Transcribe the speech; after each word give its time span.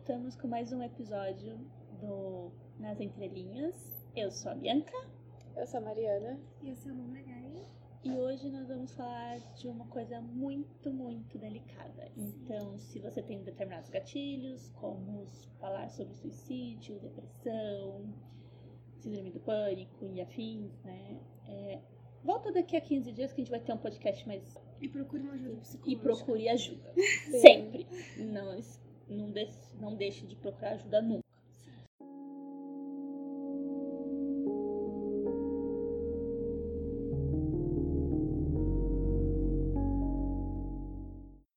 voltamos 0.00 0.34
com 0.34 0.48
mais 0.48 0.72
um 0.72 0.82
episódio 0.82 1.58
do 2.00 2.50
Nas 2.78 2.98
Entrelinhas. 2.98 3.74
Eu 4.16 4.30
sou 4.30 4.50
a 4.50 4.54
Bianca. 4.54 4.96
Eu 5.54 5.66
sou 5.66 5.78
a 5.78 5.82
Mariana. 5.82 6.40
E 6.62 6.70
eu 6.70 6.76
sou 6.76 6.90
a 6.90 6.94
Mona 6.94 7.20
Gaia. 7.20 7.66
E 8.02 8.10
hoje 8.10 8.48
nós 8.48 8.66
vamos 8.66 8.94
falar 8.94 9.38
de 9.56 9.68
uma 9.68 9.84
coisa 9.88 10.18
muito, 10.22 10.90
muito 10.90 11.36
delicada. 11.36 12.10
Então, 12.16 12.78
se 12.78 12.98
você 12.98 13.20
tem 13.20 13.42
determinados 13.42 13.90
gatilhos, 13.90 14.70
como 14.80 15.26
falar 15.60 15.90
sobre 15.90 16.14
suicídio, 16.14 16.98
depressão, 16.98 18.02
síndrome 19.00 19.30
do 19.30 19.40
pânico 19.40 20.06
e 20.06 20.22
afins, 20.22 20.72
né? 20.82 21.20
É, 21.46 21.78
volta 22.24 22.50
daqui 22.50 22.74
a 22.74 22.80
15 22.80 23.12
dias 23.12 23.34
que 23.34 23.42
a 23.42 23.44
gente 23.44 23.50
vai 23.50 23.60
ter 23.60 23.74
um 23.74 23.78
podcast 23.78 24.26
mais. 24.26 24.56
E 24.80 24.88
procure 24.88 25.22
uma 25.22 25.34
ajuda 25.34 25.52
E 25.52 25.60
psicológica. 25.60 26.02
procure 26.02 26.48
ajuda. 26.48 26.94
Sempre. 27.42 27.86
Não, 28.16 28.54
não, 29.10 29.30
deixe, 29.30 29.58
não 29.80 29.94
deixe 29.94 30.26
de 30.26 30.36
procurar 30.36 30.72
ajuda 30.72 31.02
nunca. 31.02 31.24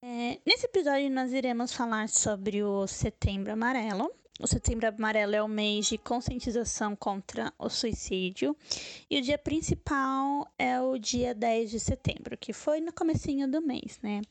É, 0.02 0.39
nesse 0.45 0.66
episódio 0.66 1.09
nós 1.09 1.31
iremos 1.31 1.71
falar 1.73 2.09
sobre 2.09 2.63
o 2.63 2.88
Setembro 2.88 3.53
Amarelo. 3.53 4.23
O 4.40 4.48
Setembro 4.48 4.88
Amarelo 4.88 5.36
é 5.36 5.44
o 5.44 5.48
mês 5.48 5.86
de 5.86 5.96
conscientização 5.96 6.96
contra 6.96 7.54
o 7.60 7.70
suicídio 7.70 8.58
e 9.08 9.20
o 9.20 9.22
dia 9.22 9.38
principal 9.38 10.52
é 10.58 10.82
o 10.82 10.98
dia 10.98 11.36
10 11.36 11.70
de 11.70 11.80
setembro, 11.80 12.36
que 12.36 12.52
foi 12.52 12.82
no 12.82 12.92
comecinho 12.92 13.48
do 13.48 13.62
mês, 13.62 14.00
né? 14.02 14.22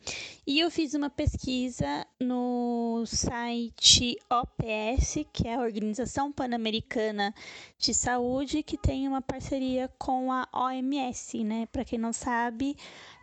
E 0.44 0.58
eu 0.58 0.72
fiz 0.72 0.94
uma 0.94 1.08
pesquisa 1.08 2.04
no 2.18 3.04
site 3.06 4.18
OPS, 4.28 5.24
que 5.32 5.46
é 5.46 5.54
a 5.54 5.60
Organização 5.60 6.32
Pan-Americana 6.32 7.32
de 7.78 7.94
Saúde, 7.94 8.64
que 8.64 8.76
tem 8.76 9.06
uma 9.06 9.22
parceria 9.22 9.88
com 10.00 10.32
a 10.32 10.48
OMS, 10.52 11.44
né? 11.44 11.66
Para 11.66 11.84
quem 11.84 11.98
não 11.98 12.12
sabe, 12.12 12.76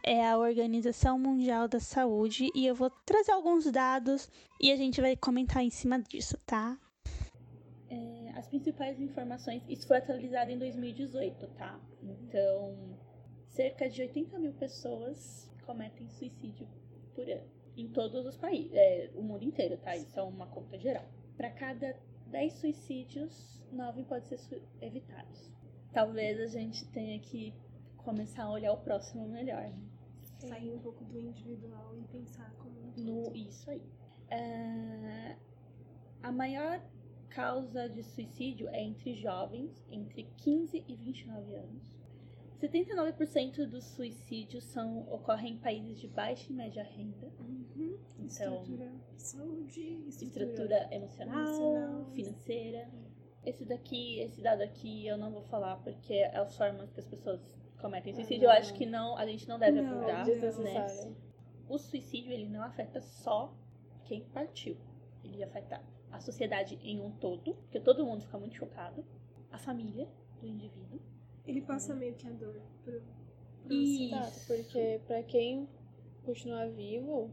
é 0.03 0.28
a 0.28 0.38
Organização 0.38 1.19
Mundial 1.19 1.67
da 1.67 1.80
Saúde 1.80 2.50
e 2.55 2.66
eu 2.66 2.75
vou 2.75 2.89
trazer 3.05 3.31
alguns 3.31 3.72
dados 3.72 4.30
e 4.59 4.72
a 4.72 4.75
gente 4.75 5.02
vai 5.02 5.16
comentar 5.16 5.64
em 5.64 5.69
cima 5.69 6.00
disso, 6.00 6.38
tá? 6.45 6.78
É, 7.89 8.31
as 8.36 8.47
principais 8.47 9.00
informações, 9.00 9.64
isso 9.67 9.88
foi 9.88 9.97
atualizado 9.97 10.52
em 10.52 10.58
2018, 10.58 11.47
tá? 11.58 11.80
Então, 12.02 12.97
cerca 13.50 13.89
de 13.89 14.02
80 14.02 14.39
mil 14.39 14.53
pessoas 14.53 15.50
cometem 15.66 16.09
suicídio 16.09 16.67
por 17.14 17.30
ano 17.30 17.59
em 17.80 17.88
todos 17.88 18.25
os 18.25 18.36
países, 18.36 18.73
é, 18.73 19.09
o 19.16 19.22
mundo 19.22 19.44
inteiro, 19.44 19.77
tá? 19.77 19.95
Isso 19.95 20.20
é 20.20 20.23
uma 20.23 20.47
conta 20.47 20.77
geral. 20.77 21.05
Para 21.38 21.50
cada 21.52 21.95
10 22.27 22.53
suicídios, 22.53 23.61
9 23.72 24.03
podem 24.03 24.38
ser 24.38 24.61
evitados. 24.81 25.50
Talvez 25.94 26.39
a 26.42 26.47
gente 26.47 26.86
tenha 26.88 27.20
que 27.20 27.53
começar 28.03 28.44
a 28.44 28.52
olhar 28.52 28.73
o 28.73 28.78
próximo 28.78 29.28
melhor, 29.28 29.64
né? 29.64 29.89
Sair 30.39 30.72
um 30.72 30.80
pouco 30.80 31.03
do 31.05 31.19
individual 31.19 31.95
e 31.97 32.03
pensar 32.05 32.53
como. 32.58 32.94
No, 32.97 33.36
isso 33.36 33.69
aí. 33.69 33.81
É, 34.30 35.36
a 36.23 36.31
maior 36.31 36.81
causa 37.30 37.89
de 37.89 38.03
suicídio 38.03 38.67
é 38.70 38.81
entre 38.81 39.16
jovens, 39.16 39.86
entre 39.92 40.23
15 40.38 40.83
e 40.88 40.95
29 40.95 41.55
anos. 41.55 42.00
79% 42.61 43.66
dos 43.67 43.86
suicídios 43.86 44.66
são, 44.66 45.02
ocorrem 45.09 45.53
em 45.53 45.58
países 45.59 45.97
de 46.00 46.08
baixa 46.09 46.52
e 46.52 46.55
média 46.55 46.83
renda. 46.83 47.31
Uhum. 47.39 47.97
Então, 48.20 48.25
Estrutura 48.27 48.92
de 49.16 49.22
saúde, 49.23 49.81
estrutura, 50.09 50.45
estrutura 50.45 50.88
emocional, 50.94 51.39
emocional. 51.39 52.11
financeira. 52.11 52.89
Esse 53.45 53.64
daqui, 53.64 54.20
esse 54.20 54.42
dado 54.42 54.61
aqui 54.61 55.08
eu 55.08 55.17
não 55.17 55.32
vou 55.32 55.43
falar 55.43 55.77
porque 55.77 56.14
é 56.14 56.38
as 56.38 56.58
formas 56.58 56.92
que 56.92 56.99
as 56.99 57.08
pessoas 57.08 57.39
cometem 57.79 58.13
suicídio. 58.13 58.45
Eu 58.45 58.51
acho 58.51 58.73
que 58.73 58.85
não, 58.85 59.17
a 59.17 59.25
gente 59.25 59.47
não 59.47 59.57
deve 59.57 59.81
Não, 59.81 59.91
abordar, 59.91 60.25
né? 60.25 61.15
O 61.67 61.77
suicídio 61.77 62.31
ele 62.31 62.47
não 62.47 62.63
afeta 62.63 62.99
só 63.01 63.53
quem 64.05 64.23
partiu. 64.25 64.77
Ele 65.23 65.43
afeta 65.43 65.81
a 66.11 66.19
sociedade 66.19 66.79
em 66.81 66.99
um 66.99 67.11
todo, 67.11 67.53
porque 67.55 67.79
todo 67.79 68.05
mundo 68.05 68.23
fica 68.23 68.37
muito 68.37 68.55
chocado, 68.55 69.05
a 69.51 69.57
família 69.57 70.07
do 70.41 70.47
indivíduo. 70.47 70.99
Ele 71.45 71.61
passa 71.61 71.93
meio 71.95 72.15
que 72.15 72.27
a 72.27 72.31
dor 72.31 72.61
pro, 72.83 73.01
pro 73.63 73.73
Isso. 73.73 74.15
Exato, 74.15 74.39
porque 74.47 75.01
pra 75.05 75.23
quem 75.23 75.67
continuar 76.23 76.69
vivo, 76.69 77.31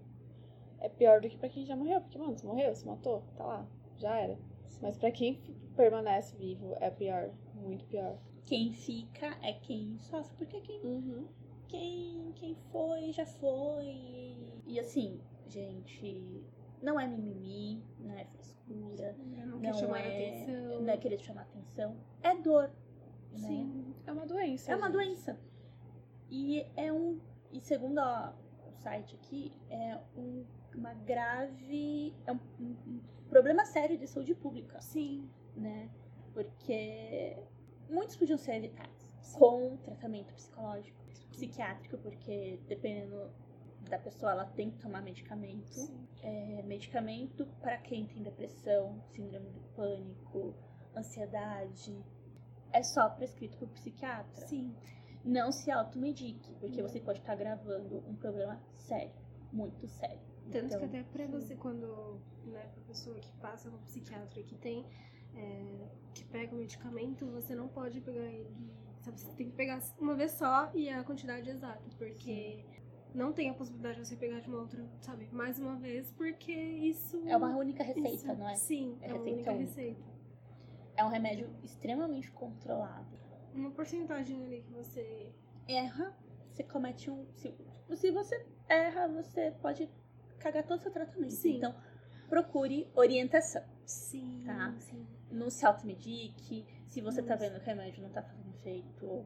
é 0.80 0.88
pior 0.88 1.20
do 1.20 1.28
que 1.28 1.36
pra 1.36 1.48
quem 1.48 1.64
já 1.64 1.76
morreu. 1.76 2.00
Porque, 2.00 2.18
mano, 2.18 2.36
você 2.36 2.46
morreu, 2.46 2.74
você 2.74 2.86
matou, 2.86 3.22
tá 3.36 3.44
lá, 3.44 3.68
já 3.96 4.16
era. 4.16 4.38
Mas 4.80 4.96
pra 4.96 5.10
quem 5.10 5.40
permanece 5.74 6.36
vivo, 6.36 6.76
é 6.80 6.90
pior, 6.90 7.30
muito 7.54 7.84
pior. 7.86 8.18
Quem 8.46 8.72
fica 8.72 9.26
é 9.42 9.52
quem 9.54 9.98
sofre, 9.98 10.36
porque 10.36 10.60
quem, 10.60 10.80
Uhum. 10.82 11.26
quem, 11.68 12.32
quem 12.36 12.54
foi, 12.70 13.12
já 13.12 13.26
foi. 13.26 14.36
E 14.66 14.78
assim, 14.80 15.20
gente, 15.48 16.42
não 16.80 16.98
é 16.98 17.06
mimimi, 17.06 17.82
não 17.98 18.14
é 18.14 18.24
frescura, 18.24 19.16
Não 19.46 19.60
quer 19.60 19.72
não 19.72 19.78
chamar 19.78 19.96
a 19.96 20.00
é, 20.00 20.28
atenção. 20.44 20.80
não 20.82 20.92
é 20.92 20.96
querer 20.96 21.18
chamar 21.18 21.42
atenção, 21.42 21.96
é 22.22 22.34
dor. 22.36 22.70
Né? 23.32 23.38
Sim. 23.38 23.94
É 24.06 24.12
uma 24.12 24.24
doença. 24.26 24.70
É 24.72 24.76
uma 24.76 24.86
gente. 24.86 24.92
doença. 24.94 25.40
E 26.30 26.64
é 26.76 26.92
um. 26.92 27.20
E 27.52 27.60
segundo 27.60 28.00
o 28.00 28.72
site 28.82 29.14
aqui, 29.16 29.52
é 29.68 29.98
um, 30.16 30.44
uma 30.74 30.94
grave. 30.94 32.14
É 32.26 32.32
um, 32.32 32.38
um- 32.60 32.76
um 32.86 33.00
problema 33.28 33.64
sério 33.64 33.98
de 33.98 34.06
saúde 34.06 34.34
pública, 34.34 34.80
Sim. 34.80 35.28
né? 35.56 35.90
Porque 36.32 37.36
muitos 37.88 38.16
podiam 38.16 38.38
ser 38.38 38.56
evitados 38.56 39.06
com 39.34 39.76
tratamento 39.78 40.32
psicológico, 40.34 40.98
psiquiátrico, 41.30 41.98
porque 41.98 42.58
dependendo 42.68 43.30
da 43.88 43.98
pessoa, 43.98 44.32
ela 44.32 44.46
tem 44.46 44.70
que 44.70 44.78
tomar 44.78 45.02
medicamento. 45.02 45.78
É, 46.22 46.62
medicamento 46.62 47.46
para 47.60 47.78
quem 47.78 48.06
tem 48.06 48.22
depressão, 48.22 49.00
síndrome 49.14 49.50
do 49.50 49.60
pânico, 49.74 50.54
ansiedade. 50.96 51.96
É 52.72 52.82
só 52.82 53.08
prescrito 53.10 53.56
por 53.58 53.68
psiquiatra 53.68 54.46
Sim. 54.46 54.74
não 55.24 55.52
se 55.52 55.70
automedique, 55.70 56.52
porque 56.54 56.82
Não. 56.82 56.88
você 56.88 57.00
pode 57.00 57.20
estar 57.20 57.36
gravando 57.36 57.98
um 58.08 58.16
problema 58.16 58.60
sério, 58.72 59.12
muito 59.52 59.86
sério. 59.86 60.20
Tanto 60.50 60.66
Então, 60.66 60.78
que 60.80 60.84
até 60.84 61.26
sim. 61.26 61.32
você, 61.32 61.56
quando, 61.56 62.20
né, 62.44 62.68
pra 62.72 62.82
pessoa 62.84 63.18
que 63.18 63.32
passa 63.38 63.70
no 63.70 63.78
psiquiatra 63.78 64.42
que 64.42 64.54
tem, 64.56 64.84
é, 65.36 65.88
que 66.14 66.24
pega 66.24 66.54
o 66.54 66.58
medicamento, 66.58 67.26
você 67.26 67.54
não 67.54 67.68
pode 67.68 68.00
pegar 68.00 68.24
ele, 68.24 68.50
sabe, 69.00 69.20
você 69.20 69.32
tem 69.32 69.50
que 69.50 69.56
pegar 69.56 69.80
uma 70.00 70.14
vez 70.14 70.32
só 70.32 70.70
e 70.74 70.88
a 70.88 71.04
quantidade 71.04 71.48
exata, 71.50 71.82
porque 71.98 72.64
não 73.14 73.32
tem 73.32 73.48
a 73.50 73.54
possibilidade 73.54 74.00
de 74.00 74.08
você 74.08 74.16
pegar 74.16 74.40
de 74.40 74.48
uma 74.48 74.58
outra, 74.58 74.84
sabe, 75.00 75.28
mais 75.32 75.58
uma 75.58 75.76
vez, 75.76 76.10
porque 76.12 76.52
isso... 76.52 77.22
É 77.26 77.36
uma 77.36 77.56
única 77.56 77.82
receita, 77.84 78.08
isso- 78.10 78.26
não 78.34 78.48
é? 78.48 78.54
Sim, 78.56 78.98
É 79.00 79.10
é, 79.10 79.14
uma 79.14 79.18
receita 79.18 79.34
única 79.34 79.52
única. 79.52 79.52
receita. 79.70 80.02
É 80.96 81.04
um 81.04 81.08
remédio 81.08 81.50
extremamente 81.62 82.30
controlado. 82.32 83.06
Uma 83.54 83.70
porcentagem 83.70 84.42
ali 84.44 84.62
que 84.62 84.72
você... 84.72 85.32
Erra, 85.68 86.16
você 86.52 86.62
comete 86.62 87.10
um. 87.10 87.26
Se, 87.34 87.52
se 87.96 88.10
você 88.10 88.46
erra, 88.68 89.08
você 89.08 89.50
pode 89.60 89.90
cagar 90.38 90.62
todo 90.66 90.78
o 90.78 90.82
seu 90.82 90.92
tratamento. 90.92 91.32
Sim. 91.32 91.56
Então, 91.56 91.74
procure 92.28 92.88
orientação. 92.94 93.62
Sim, 93.84 94.42
Tá. 94.44 94.74
sim. 94.78 95.06
Não 95.30 95.50
se 95.50 95.66
automedique. 95.66 96.64
Se 96.86 97.00
você 97.00 97.22
tá 97.22 97.34
Isso. 97.34 97.44
vendo 97.44 97.54
que 97.58 97.64
o 97.64 97.66
remédio 97.66 98.02
não 98.02 98.10
tá 98.10 98.22
fazendo 98.22 98.48
efeito, 98.54 99.24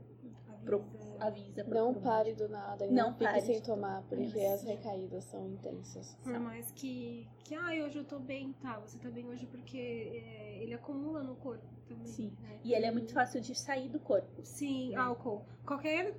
pro, 0.65 0.81
Avisa. 1.19 1.63
avisa. 1.63 1.65
Não 1.65 1.95
pare 1.95 2.35
do 2.35 2.49
nada 2.49 2.87
e 2.87 2.91
Não 2.91 3.05
não, 3.09 3.13
fique 3.13 3.25
pare 3.25 3.41
sem 3.43 3.61
tomar, 3.63 4.03
porque 4.03 4.25
Isso. 4.25 4.39
as 4.55 4.63
recaídas 4.63 5.25
são 5.25 5.47
intensas. 5.47 6.15
Por 6.23 6.39
mais 6.39 6.71
que, 6.73 7.29
que 7.45 7.55
ai, 7.55 7.83
hoje 7.83 7.99
eu 7.99 8.05
tô 8.05 8.19
bem, 8.19 8.53
tá, 8.55 8.79
você 8.79 8.99
tá 8.99 9.11
bem 9.11 9.27
hoje 9.27 9.47
porque 9.47 9.79
é, 9.79 10.63
ele 10.63 10.75
acumula 10.75 11.23
no 11.23 11.37
corpo 11.37 11.65
também. 11.89 12.07
Sim. 12.07 12.33
né? 12.43 12.61
E 12.65 12.75
ele 12.75 12.87
é 12.87 12.91
muito 12.91 13.13
fácil 13.13 13.41
de 13.41 13.55
sair 13.55 13.89
do 13.89 13.99
corpo. 14.01 14.43
Sim, 14.43 14.91
né? 14.91 14.97
álcool. 14.97 15.45
Qualquer, 15.67 16.15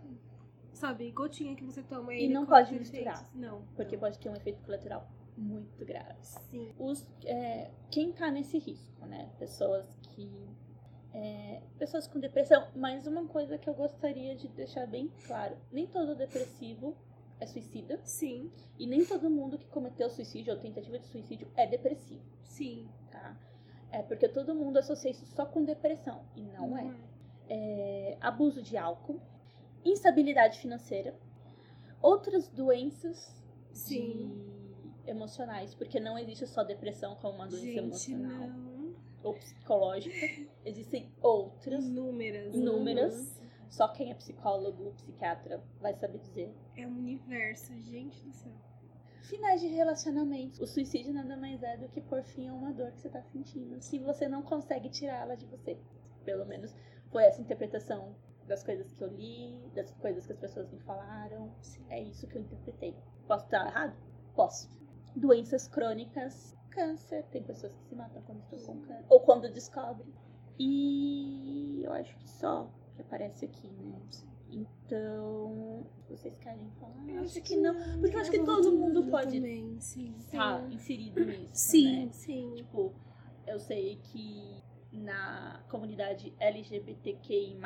sabe, 0.74 1.12
gotinha 1.12 1.56
que 1.56 1.64
você 1.64 1.84
toma. 1.84 2.14
E 2.14 2.28
não 2.28 2.46
pode 2.46 2.74
misturar. 2.74 3.14
efeitos. 3.16 3.34
Não. 3.36 3.64
Porque 3.76 3.96
não. 3.96 4.00
pode 4.02 4.20
ter 4.20 4.30
um 4.30 4.36
efeito 4.36 4.62
colateral 4.64 5.08
muito 5.42 5.84
grave. 5.84 6.16
Sim. 6.22 6.72
Os, 6.78 7.06
é, 7.26 7.72
quem 7.90 8.12
tá 8.12 8.30
nesse 8.30 8.58
risco, 8.60 9.06
né? 9.06 9.30
Pessoas 9.40 9.86
que. 10.04 10.30
é, 11.14 11.62
pessoas 11.78 12.08
com 12.08 12.20
depressão. 12.20 12.68
Mas 12.76 13.08
uma 13.08 13.26
coisa 13.28 13.58
que 13.58 13.70
eu 13.70 13.74
gostaria 13.74 14.36
de 14.36 14.48
deixar 14.50 14.86
bem 14.86 15.12
claro: 15.26 15.58
nem 15.72 15.88
todo 15.88 16.16
depressivo 16.16 16.96
é 17.40 17.46
suicida. 17.48 18.00
Sim. 18.04 18.52
E 18.78 18.86
nem 18.86 19.04
todo 19.04 19.30
mundo 19.30 19.58
que 19.58 19.68
cometeu 19.68 20.10
suicídio 20.10 20.54
ou 20.54 20.60
tentativa 20.60 21.00
de 21.00 21.08
suicídio 21.08 21.48
é 21.56 21.66
depressivo, 21.66 22.24
Sim. 22.44 22.88
tá? 23.12 23.36
É 23.92 24.02
porque 24.04 24.30
todo 24.30 24.56
mundo 24.56 24.78
associa 24.78 25.12
isso 25.12 25.26
só 25.26 25.46
com 25.46 25.66
depressão. 25.66 26.24
E 26.36 26.44
não 26.44 26.78
é. 26.78 26.96
é, 27.50 28.18
abuso 28.22 28.62
de 28.62 28.78
álcool, 28.78 29.20
instabilidade 29.84 30.60
financeira, 30.60 31.14
outras 32.02 32.48
doenças 32.48 33.42
Sim. 33.74 34.51
Emocionais, 35.08 35.74
porque 35.76 36.00
não 36.00 36.18
existe 36.18 36.46
só 36.48 36.64
depressão 36.64 37.16
como 37.16 37.36
uma 37.36 37.48
doença 37.48 37.66
Gente, 37.66 37.78
emocional 37.80 38.48
não. 38.50 38.96
ou 39.24 39.34
psicológica. 39.34 40.16
Existem 40.66 41.12
outras, 41.22 41.86
Inúmeras. 41.86 42.54
inúmeras. 42.56 43.42
Só 43.70 43.88
quem 43.88 44.12
é 44.12 44.16
psicólogo, 44.16 44.92
psiquiatra 44.94 45.64
vai 45.80 45.94
saber 45.94 46.20
dizer. 46.20 46.54
É 46.76 46.86
um 46.86 46.98
universo, 46.98 47.74
gente 47.82 48.22
do 48.22 48.34
céu. 48.34 48.52
Finais 49.24 49.62
de 49.62 49.68
relacionamentos. 49.68 50.60
O 50.60 50.68
suicídio 50.68 51.14
nada 51.14 51.38
mais 51.38 51.64
é 51.64 51.78
do 51.78 51.88
que 51.88 52.02
por 52.02 52.22
fim 52.24 52.50
a 52.50 52.54
uma 52.54 52.74
dor 52.74 52.92
que 52.92 53.00
você 53.00 53.08
tá 53.10 53.22
sentindo. 53.24 53.82
Se 53.82 53.98
você 54.00 54.28
não 54.28 54.42
consegue 54.42 54.90
tirá-la 54.90 55.36
de 55.36 55.46
você. 55.46 55.78
Pelo 56.26 56.46
menos 56.46 56.76
foi 57.12 57.24
essa 57.24 57.42
interpretação 57.42 58.14
das 58.46 58.62
coisas 58.64 58.92
que 58.92 59.02
eu 59.02 59.08
li, 59.08 59.72
das 59.74 59.90
coisas 59.92 60.26
que 60.26 60.34
as 60.34 60.40
pessoas 60.40 60.70
me 60.70 60.80
falaram. 60.82 61.50
É 61.90 62.02
isso 62.02 62.28
que 62.28 62.36
eu 62.38 62.42
interpretei. 62.42 62.94
Posso 63.26 63.46
estar 63.46 63.66
errado? 63.68 63.96
Posso. 64.36 64.70
Doenças 65.16 65.68
crônicas, 65.68 66.56
câncer. 66.70 67.24
Tem 67.32 67.44
pessoas 67.44 67.74
que 67.74 67.84
se 67.86 67.96
matam 67.96 68.22
quando 68.24 68.42
estão 68.42 68.76
com 68.76 68.82
câncer. 68.82 69.06
Ou 69.10 69.20
quando 69.22 69.52
descobrem. 69.52 70.14
E 70.60 71.82
eu 71.84 71.92
acho 71.94 72.16
que 72.18 72.30
só 72.30 72.70
que 72.96 73.02
aparece 73.02 73.46
aqui, 73.46 73.68
né? 73.68 74.00
Então, 74.52 75.88
vocês 76.10 76.38
querem 76.40 76.70
falar? 76.72 77.08
Eu 77.08 77.22
acho 77.22 77.42
que 77.42 77.56
não. 77.56 77.74
Porque 78.00 78.16
eu 78.16 78.20
acho 78.20 78.32
que 78.32 78.44
todo 78.44 78.72
mundo 78.72 79.06
pode 79.06 79.38
estar 79.38 80.70
inserido 80.72 81.24
nisso. 81.26 81.50
Sim, 81.54 82.06
né? 82.06 82.12
sim. 82.12 82.54
Tipo, 82.56 82.94
eu 83.48 83.60
sei 83.60 83.98
que 84.04 84.62
na 84.92 85.64
comunidade 85.70 86.34
LGBTQI, 86.38 87.58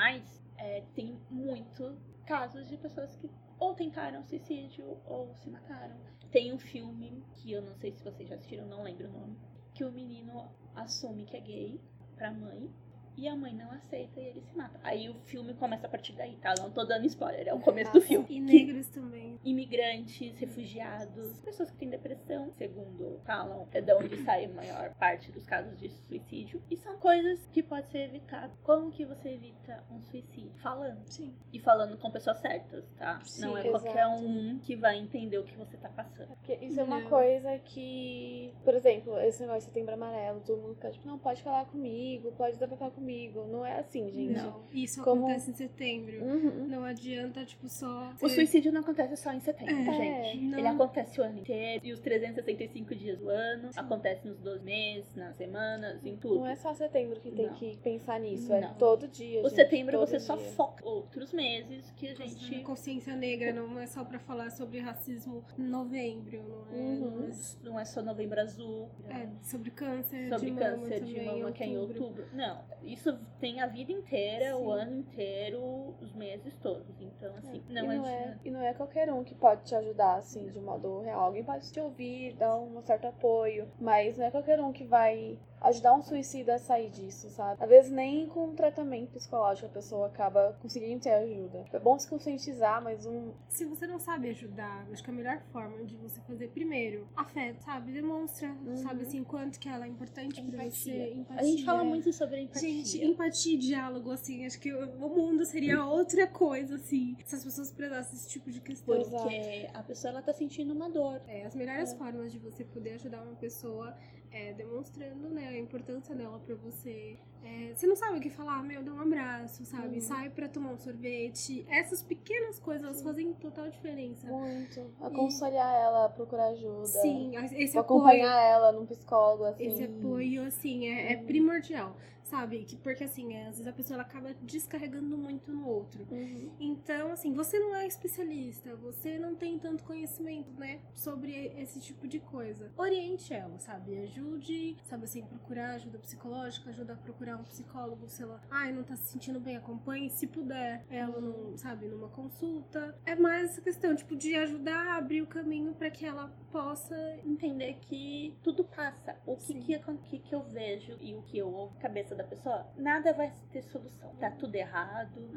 é, 0.57 0.83
tem 0.94 1.19
muito 1.30 1.98
casos 2.25 2.68
de 2.69 2.77
pessoas 2.77 3.15
que 3.15 3.30
ou 3.57 3.74
tentaram 3.74 4.24
suicídio 4.24 4.98
ou 5.06 5.33
se 5.36 5.50
mataram. 5.50 5.95
Tem 6.35 6.51
um 6.51 6.59
filme 6.59 7.23
que 7.31 7.53
eu 7.53 7.61
não 7.61 7.73
sei 7.75 7.93
se 7.93 8.03
vocês 8.03 8.27
já 8.27 8.35
assistiram, 8.35 8.67
não 8.67 8.83
lembro 8.83 9.07
o 9.07 9.09
nome, 9.09 9.37
que 9.73 9.85
o 9.85 9.91
menino 9.93 10.51
assume 10.75 11.23
que 11.23 11.37
é 11.37 11.39
gay 11.39 11.79
pra 12.17 12.29
mãe 12.29 12.69
e 13.17 13.27
a 13.27 13.35
mãe 13.35 13.53
não 13.53 13.71
aceita 13.71 14.19
e 14.19 14.25
ele 14.25 14.41
se 14.41 14.56
mata. 14.57 14.79
Aí 14.83 15.09
o 15.09 15.15
filme 15.21 15.53
começa 15.53 15.88
a 15.88 15.89
partir 15.89 16.13
daí, 16.13 16.35
tá? 16.38 16.53
Não 16.59 16.71
tô 16.71 16.83
dando 16.83 17.06
spoiler, 17.06 17.47
é 17.47 17.53
o 17.53 17.59
começo 17.59 17.91
do 17.91 18.01
filme. 18.01 18.25
E 18.29 18.39
negros 18.39 18.88
também. 18.89 19.39
Imigrantes, 19.44 20.38
refugiados, 20.38 21.39
pessoas 21.41 21.71
que 21.71 21.77
têm 21.77 21.89
depressão, 21.89 22.51
segundo 22.57 23.19
falam, 23.25 23.67
é 23.71 23.81
da 23.81 23.97
onde 23.97 24.17
sai 24.23 24.45
a 24.45 24.50
maior 24.50 24.94
parte 24.95 25.31
dos 25.31 25.45
casos 25.45 25.77
de 25.79 25.89
suicídio. 25.89 26.62
E 26.69 26.77
são 26.77 26.97
coisas 26.97 27.47
que 27.51 27.63
pode 27.63 27.88
ser 27.88 28.00
evitado. 28.00 28.53
Como 28.63 28.91
que 28.91 29.06
você 29.06 29.29
evita 29.29 29.83
um 29.91 30.01
suicídio? 30.03 30.51
Falando. 30.62 31.01
Sim. 31.07 31.33
E 31.53 31.59
falando 31.59 31.97
com 31.97 32.12
pessoas 32.12 32.39
certas, 32.39 32.85
tá? 32.97 33.21
Sim, 33.23 33.41
não 33.41 33.57
é 33.57 33.67
exato. 33.67 33.83
qualquer 33.83 34.07
um 34.07 34.59
que 34.59 34.75
vai 34.75 34.97
entender 34.97 35.38
o 35.38 35.44
que 35.44 35.56
você 35.56 35.77
tá 35.77 35.89
passando. 35.89 36.27
Porque 36.35 36.56
isso 36.56 36.79
é 36.79 36.83
uma 36.83 37.00
Não. 37.01 37.09
coisa 37.09 37.57
que, 37.59 38.53
por 38.63 38.73
exemplo, 38.73 39.17
esse 39.19 39.41
negócio 39.41 39.62
de 39.62 39.65
setembro 39.67 39.94
amarelo, 39.94 40.41
todo 40.41 40.62
mundo 40.62 40.75
fica 40.75 40.91
tipo, 40.91 41.07
não, 41.07 41.17
pode 41.17 41.41
falar 41.41 41.65
comigo, 41.65 42.31
pode 42.33 42.53
desabafar 42.53 42.91
comigo. 42.91 43.04
Não 43.05 43.65
é 43.65 43.79
assim, 43.79 44.09
gente. 44.09 44.33
Não. 44.33 44.63
Isso 44.73 45.03
Como- 45.03 45.25
acontece 45.25 45.51
em 45.51 45.53
setembro. 45.53 46.23
Uhum. 46.23 46.67
Não 46.67 46.83
adianta, 46.83 47.45
tipo, 47.45 47.69
só. 47.69 48.11
O 48.21 48.27
suicídio 48.29 48.71
não 48.71 48.81
acontece 48.81 49.15
só 49.17 49.31
em 49.31 49.39
setembro, 49.39 49.91
É, 49.91 50.23
gente. 50.23 50.43
não. 50.45 50.57
Ele 50.59 50.67
acontece 50.67 51.19
o 51.21 51.23
ano 51.23 51.39
inteiro. 51.39 51.85
E 51.85 51.93
os 51.93 51.99
365 51.99 52.95
dias 52.95 53.19
do 53.19 53.29
ano. 53.29 53.69
Acontece 53.75 54.27
nos 54.27 54.39
12 54.39 54.63
meses, 54.63 55.13
nas 55.15 55.35
semanas, 55.35 56.03
em 56.05 56.15
tudo. 56.17 56.35
Não 56.39 56.47
é 56.47 56.55
só 56.55 56.73
setembro 56.73 57.19
que 57.19 57.31
tem 57.31 57.47
Não. 57.47 57.53
que 57.53 57.77
pensar 57.77 58.19
nisso, 58.19 58.49
Não. 58.49 58.57
é 58.57 58.73
todo 58.79 59.07
dia. 59.07 59.39
O 59.41 59.43
gente, 59.43 59.55
setembro 59.55 59.99
você 59.99 60.19
só 60.19 60.35
dia. 60.35 60.47
foca 60.51 60.83
outros 60.87 61.31
meses 61.31 61.91
que 61.91 62.07
a 62.07 62.11
A 62.11 62.15
gente. 62.15 62.59
consciência 62.61 63.15
negra 63.15 63.53
não 63.53 63.79
é 63.79 63.85
só 63.85 64.03
pra 64.03 64.19
falar 64.19 64.49
sobre 64.51 64.79
racismo 64.79 65.43
em 65.57 65.63
novembro, 65.63 66.41
não 66.43 66.65
é? 66.77 66.81
Uhum. 66.81 66.95
Não 67.11 67.23
é- 67.27 67.35
Não 67.63 67.79
é 67.79 67.85
só 67.85 68.01
novembro 68.01 68.39
azul. 68.39 68.89
É, 69.09 69.27
sobre 69.43 69.71
câncer 69.71 70.29
sobre 70.29 70.45
de 70.47 70.51
mama 70.51 70.65
câncer 70.65 70.99
também, 70.99 71.13
de 71.13 71.21
mama 71.25 71.51
que 71.51 71.63
é 71.63 71.67
em 71.67 71.77
outubro. 71.77 72.25
Não, 72.33 72.61
isso 72.95 73.19
tem 73.39 73.62
a 73.62 73.68
vida 73.68 73.92
inteira, 73.92 74.57
o 74.57 74.74
Sim. 74.74 74.81
ano 74.81 75.00
inteiro, 75.00 75.95
os 76.01 76.13
meses 76.13 76.56
todos. 76.62 77.00
Então, 77.00 77.36
assim, 77.36 77.62
e, 77.69 77.74
não, 77.74 77.88
não 77.88 78.07
é, 78.07 78.39
e 78.44 78.51
não 78.51 78.62
é 78.62 78.74
qualquer 78.74 79.12
um 79.12 79.24
que 79.24 79.36
pode 79.36 79.63
te 79.65 79.75
ajudar, 79.75 80.15
assim, 80.15 80.50
de 80.50 80.59
modo 80.59 81.01
real. 81.01 81.19
Alguém 81.21 81.44
pode 81.44 81.71
te 81.71 81.80
ouvir, 81.80 82.33
dar 82.36 82.57
um 82.57 82.81
certo 82.81 83.07
apoio, 83.07 83.69
mas 83.80 84.18
não 84.18 84.25
é 84.25 84.31
qualquer 84.31 84.59
um 84.59 84.71
que 84.71 84.86
vai 84.86 85.38
ajudar 85.65 85.95
um 85.95 86.01
suicida 86.01 86.56
a 86.56 86.59
sair 86.59 86.89
disso, 86.89 87.29
sabe? 87.29 87.63
Às 87.63 87.69
vezes 87.69 87.91
nem 87.91 88.27
com 88.27 88.50
um 88.50 88.56
tratamento 88.56 89.12
psicológico 89.12 89.67
a 89.67 89.69
pessoa 89.69 90.07
acaba 90.07 90.57
conseguindo 90.62 91.01
ter 91.01 91.12
ajuda. 91.12 91.65
É 91.73 91.79
bom 91.79 91.97
se 91.97 92.09
conscientizar, 92.09 92.83
mas 92.83 93.06
um. 93.06 93.33
Se 93.50 93.65
você 93.65 93.88
não 93.88 94.00
sabe 94.00 94.29
ajudar, 94.29 94.88
acho 94.91 95.03
que 95.03 95.09
a 95.09 95.13
melhor 95.13 95.41
forma 95.51 95.83
de 95.83 95.95
você 95.95 96.19
fazer 96.21 96.50
primeiro, 96.50 97.07
afeto, 97.15 97.63
sabe? 97.63 97.91
Demonstra, 97.91 98.56
sabe 98.75 99.03
assim, 99.03 99.23
quanto 99.23 99.59
que 99.59 99.67
ela 99.67 99.85
é 99.85 99.88
importante 99.88 100.41
pra 100.41 100.65
você. 100.65 101.13
Empatia. 101.13 101.41
A 101.41 101.44
gente 101.44 101.65
fala 101.65 101.83
muito 101.83 102.12
sobre 102.13 102.41
empatia. 102.41 102.69
Gente, 102.69 103.03
empatia 103.03 103.56
e 103.56 103.57
diálogo, 103.57 104.12
assim, 104.12 104.45
acho 104.45 104.59
que 104.59 104.73
o 104.73 105.09
mundo 105.09 105.45
seria 105.45 105.85
outra 105.85 106.27
coisa, 106.27 106.75
assim, 106.75 107.15
se 107.25 107.35
as 107.35 107.44
pessoas 107.44 107.71
prezassem 107.71 108.15
esse 108.15 108.29
tipo 108.29 108.51
de 108.51 108.62
questão. 108.62 109.01
porque 109.01 109.69
a 109.73 109.83
pessoa 109.83 110.12
ela 110.12 110.21
tá 110.21 110.33
sentindo 110.33 110.73
uma 110.73 110.89
dor. 110.89 111.21
É, 111.27 111.45
as 111.45 111.56
melhores 111.56 111.94
formas 111.94 112.31
de 112.31 112.39
você 112.39 112.63
poder 112.63 112.94
ajudar 112.94 113.23
uma 113.23 113.35
pessoa 113.35 113.95
é 114.35 114.53
demonstrando, 114.53 115.29
né, 115.29 115.47
a 115.47 115.57
importância 115.57 116.13
dela 116.13 116.39
pra 116.39 116.55
você. 116.55 117.17
É, 117.45 117.74
você 117.75 117.86
não 117.88 117.95
sabe 117.95 118.18
o 118.18 118.21
que 118.21 118.30
falar, 118.30 118.63
meu, 118.63 118.81
dá 118.83 118.92
um 118.94 119.00
abraço, 119.00 119.63
sabe? 119.65 119.95
Uhum. 119.95 120.01
Sai 120.01 120.30
pra 120.30 120.47
tomar 120.50 120.71
um 120.71 120.77
sorvete. 120.77 121.65
Essas 121.69 122.01
pequenas 122.01 122.59
coisas, 122.59 123.01
fazem 123.01 123.33
total 123.33 123.69
diferença. 123.69 124.27
Muito. 124.27 124.92
Aconselhar 125.01 125.74
ela 125.75 126.06
a 126.06 126.09
procurar 126.09 126.47
ajuda. 126.47 126.86
Sim, 126.88 127.33
esse 127.56 127.77
Ou 127.77 127.83
apoio. 127.83 128.00
acompanhar 128.01 128.42
ela 128.42 128.71
num 128.71 128.86
psicólogo, 128.86 129.44
assim. 129.45 129.65
Esse 129.68 129.83
apoio, 129.83 130.44
assim, 130.44 130.88
é, 130.88 131.13
é 131.13 131.18
Uhum. 131.18 131.25
primordial, 131.25 131.95
sabe? 132.24 132.63
Que, 132.65 132.75
porque, 132.77 133.03
assim, 133.03 133.33
é, 133.36 133.44
às 133.44 133.57
vezes 133.57 133.68
a 133.68 133.74
pessoa 133.74 133.95
ela 133.98 134.03
acaba 134.03 134.33
descarregando 134.41 135.18
muito 135.18 135.51
no 135.51 135.68
outro. 135.68 136.06
Uhum. 136.09 136.50
Então, 136.59 137.12
assim, 137.12 137.33
você 137.33 137.59
não 137.59 137.75
é 137.75 137.86
especialista, 137.86 138.75
você 138.75 139.19
não 139.19 139.36
tem 139.36 139.59
tanto 139.59 139.83
conhecimento, 139.83 140.51
né, 140.59 140.80
sobre 140.94 141.48
esse 141.57 141.80
tipo 141.80 142.07
de 142.07 142.19
coisa. 142.19 142.71
Oriente 142.77 143.33
ela, 143.33 143.57
sabe? 143.59 143.98
Ajude, 144.00 144.75
sabe 144.86 145.03
assim, 145.06 145.21
procurar 145.24 145.75
ajuda 145.75 146.00
psicológica, 146.00 146.69
ajuda 146.69 146.94
a 146.94 146.98
procurar 146.98 147.34
um 147.37 147.43
psicólogo, 147.43 148.07
sei 148.07 148.25
lá. 148.25 148.41
Ai, 148.49 148.71
não 148.71 148.83
tá 148.83 148.95
se 148.95 149.11
sentindo 149.11 149.39
bem, 149.39 149.57
acompanhe, 149.57 150.09
se 150.09 150.27
puder, 150.27 150.85
ela 150.89 151.19
não, 151.19 151.57
sabe, 151.57 151.87
numa 151.87 152.09
consulta. 152.09 152.97
É 153.05 153.15
mais 153.15 153.51
essa 153.51 153.61
questão, 153.61 153.95
tipo, 153.95 154.15
de 154.15 154.35
ajudar 154.35 154.87
a 154.87 154.97
abrir 154.97 155.21
o 155.21 155.27
caminho 155.27 155.74
pra 155.74 155.89
que 155.89 156.05
ela 156.05 156.27
possa 156.51 156.95
Entender 157.25 157.77
que 157.81 158.38
tudo 158.43 158.63
passa. 158.63 159.15
O 159.25 159.36
que 159.36 159.53
que, 159.53 159.79
que 159.79 160.19
que 160.19 160.36
eu 160.36 160.43
vejo 160.43 160.98
e 161.00 161.15
o 161.15 161.21
que 161.24 161.38
eu 161.38 161.48
ouvo 161.51 161.75
na 161.75 161.81
cabeça 161.81 162.15
da 162.15 162.24
pessoa, 162.24 162.65
nada 162.77 163.13
vai 163.13 163.31
ter 163.51 163.62
solução. 163.63 164.15
Tá 164.15 164.31
tudo 164.31 164.55
errado. 164.55 165.29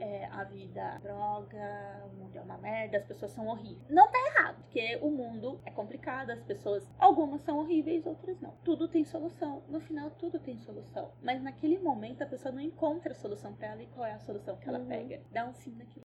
É, 0.00 0.26
a 0.26 0.44
vida 0.44 0.80
é 0.80 0.98
droga, 1.00 2.02
o 2.12 2.16
mundo 2.16 2.36
é 2.36 2.40
uma 2.40 2.58
merda, 2.58 2.98
as 2.98 3.04
pessoas 3.04 3.32
são 3.32 3.46
horríveis. 3.46 3.88
Não 3.88 4.10
tá 4.10 4.18
errado, 4.26 4.56
porque 4.62 4.96
o 5.02 5.10
mundo 5.10 5.60
é 5.64 5.70
complicado, 5.70 6.30
as 6.30 6.42
pessoas, 6.42 6.88
algumas 6.98 7.40
são 7.42 7.58
horríveis, 7.58 8.06
outras 8.06 8.40
não. 8.40 8.52
Tudo 8.64 8.88
tem 8.88 9.04
solução. 9.04 9.62
No 9.68 9.80
final, 9.80 10.10
tudo 10.12 10.38
tem 10.38 10.56
solução. 10.58 11.10
Mas 11.22 11.42
naquele 11.42 11.78
momento, 11.78 12.22
a 12.22 12.26
pessoa 12.26 12.52
não 12.52 12.60
encontra 12.60 13.12
a 13.12 13.16
solução 13.16 13.52
pra 13.54 13.68
ela 13.68 13.82
e 13.82 13.86
qual 13.88 14.06
é 14.06 14.12
a 14.12 14.18
solução 14.20 14.56
que 14.56 14.68
ela 14.68 14.78
Uhum. 14.78 14.86
pega. 14.86 15.20
Dá 15.32 15.46
um 15.46 15.52
fim 15.54 15.72
naquilo. 15.76 16.04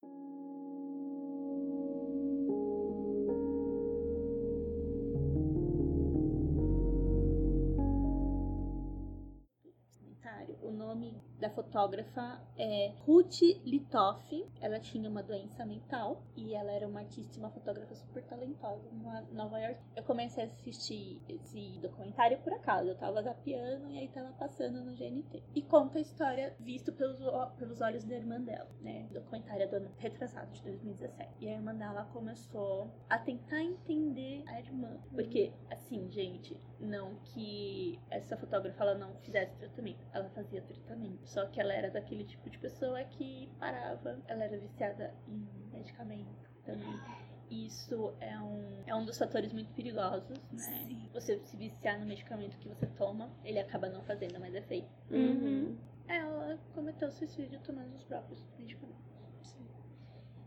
Fotógrafa 11.74 12.40
é 12.56 12.92
Ruth 13.04 13.40
Litoff. 13.64 14.46
Ela 14.60 14.78
tinha 14.78 15.10
uma 15.10 15.24
doença 15.24 15.66
mental 15.66 16.22
e 16.36 16.54
ela 16.54 16.70
era 16.70 16.86
uma 16.86 17.00
artista 17.00 17.36
e 17.36 17.40
uma 17.40 17.50
fotógrafa 17.50 17.92
super 17.96 18.22
talentosa 18.22 18.88
em 18.92 19.34
Nova 19.34 19.58
York. 19.58 19.80
Eu 19.96 20.04
comecei 20.04 20.44
a 20.44 20.46
assistir 20.46 21.20
esse 21.28 21.80
documentário 21.80 22.38
por 22.38 22.52
acaso. 22.52 22.88
Eu 22.88 22.94
tava 22.94 23.20
zapeando 23.20 23.90
e 23.90 23.98
aí 23.98 24.08
tava 24.08 24.32
passando 24.34 24.84
no 24.84 24.94
GNT. 24.94 25.42
E 25.52 25.62
conta 25.62 25.98
a 25.98 26.02
história 26.02 26.54
visto 26.60 26.92
pelos, 26.92 27.18
pelos 27.58 27.80
olhos 27.80 28.04
da 28.04 28.14
irmã 28.14 28.40
dela, 28.40 28.70
né? 28.80 29.08
Documentário 29.12 29.64
é 29.64 29.66
do 29.66 29.74
ano 29.74 29.90
retrasado, 29.98 30.52
de 30.52 30.62
2017. 30.62 31.28
E 31.40 31.48
a 31.48 31.54
irmã 31.54 31.74
dela 31.74 32.04
começou 32.12 32.88
a 33.10 33.18
tentar 33.18 33.60
entender 33.60 34.44
a 34.46 34.60
irmã. 34.60 34.96
Porque, 35.10 35.52
assim, 35.68 36.08
gente, 36.08 36.56
não 36.78 37.16
que 37.16 37.98
essa 38.10 38.36
fotógrafa 38.36 38.84
ela 38.84 38.94
não 38.94 39.16
fizesse 39.16 39.56
tratamento, 39.56 40.06
ela 40.12 40.28
fazia 40.30 40.62
tratamento. 40.62 41.26
Só 41.26 41.46
que 41.46 41.63
ela 41.64 41.72
era 41.74 41.90
daquele 41.90 42.24
tipo 42.24 42.48
de 42.48 42.58
pessoa 42.58 43.02
que 43.04 43.50
parava, 43.58 44.18
ela 44.28 44.44
era 44.44 44.58
viciada 44.58 45.14
em 45.26 45.48
medicamento 45.72 46.50
também. 46.64 47.00
Isso 47.50 48.14
é 48.20 48.38
um, 48.38 48.82
é 48.86 48.94
um 48.94 49.04
dos 49.04 49.18
fatores 49.18 49.52
muito 49.52 49.72
perigosos, 49.74 50.38
né? 50.50 50.58
Sim. 50.58 51.08
Você 51.12 51.38
se 51.40 51.56
viciar 51.56 51.98
no 51.98 52.06
medicamento 52.06 52.56
que 52.58 52.68
você 52.68 52.86
toma, 52.86 53.30
ele 53.44 53.58
acaba 53.58 53.88
não 53.88 54.02
fazendo 54.02 54.38
mais 54.40 54.54
efeito. 54.54 54.88
Uhum. 55.10 55.76
Ela 56.08 56.58
cometeu 56.74 57.10
suicídio 57.10 57.60
tomando 57.60 57.94
os 57.94 58.04
próprios 58.04 58.44
medicamentos. 58.58 59.04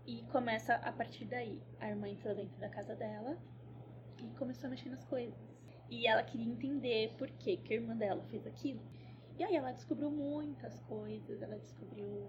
E 0.05 0.24
começa 0.31 0.75
a 0.75 0.91
partir 0.91 1.25
daí. 1.25 1.62
A 1.79 1.89
irmã 1.89 2.07
entrou 2.07 2.33
dentro 2.33 2.57
da 2.59 2.69
casa 2.69 2.95
dela 2.95 3.38
e 4.17 4.27
começou 4.38 4.67
a 4.67 4.69
mexer 4.69 4.89
nas 4.89 5.03
coisas. 5.03 5.38
E 5.89 6.07
ela 6.07 6.24
queria 6.24 6.47
entender 6.47 7.13
por 7.17 7.29
que, 7.31 7.57
que 7.57 7.74
a 7.74 7.75
irmã 7.75 7.95
dela 7.95 8.24
fez 8.29 8.45
aquilo. 8.47 8.81
E 9.38 9.44
aí 9.44 9.56
ela 9.56 9.72
descobriu 9.72 10.10
muitas 10.10 10.79
coisas, 10.82 11.41
ela 11.41 11.58
descobriu 11.58 12.27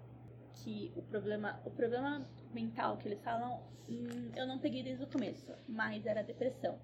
que 0.52 0.92
o 0.94 1.02
problema, 1.02 1.60
o 1.64 1.70
problema 1.70 2.26
mental 2.52 2.98
que 2.98 3.08
eles 3.08 3.22
falam, 3.22 3.62
hum, 3.88 4.30
eu 4.36 4.46
não 4.46 4.58
peguei 4.58 4.82
desde 4.82 5.04
o 5.04 5.06
começo, 5.06 5.52
mas 5.66 6.04
era 6.04 6.22
depressão. 6.22 6.78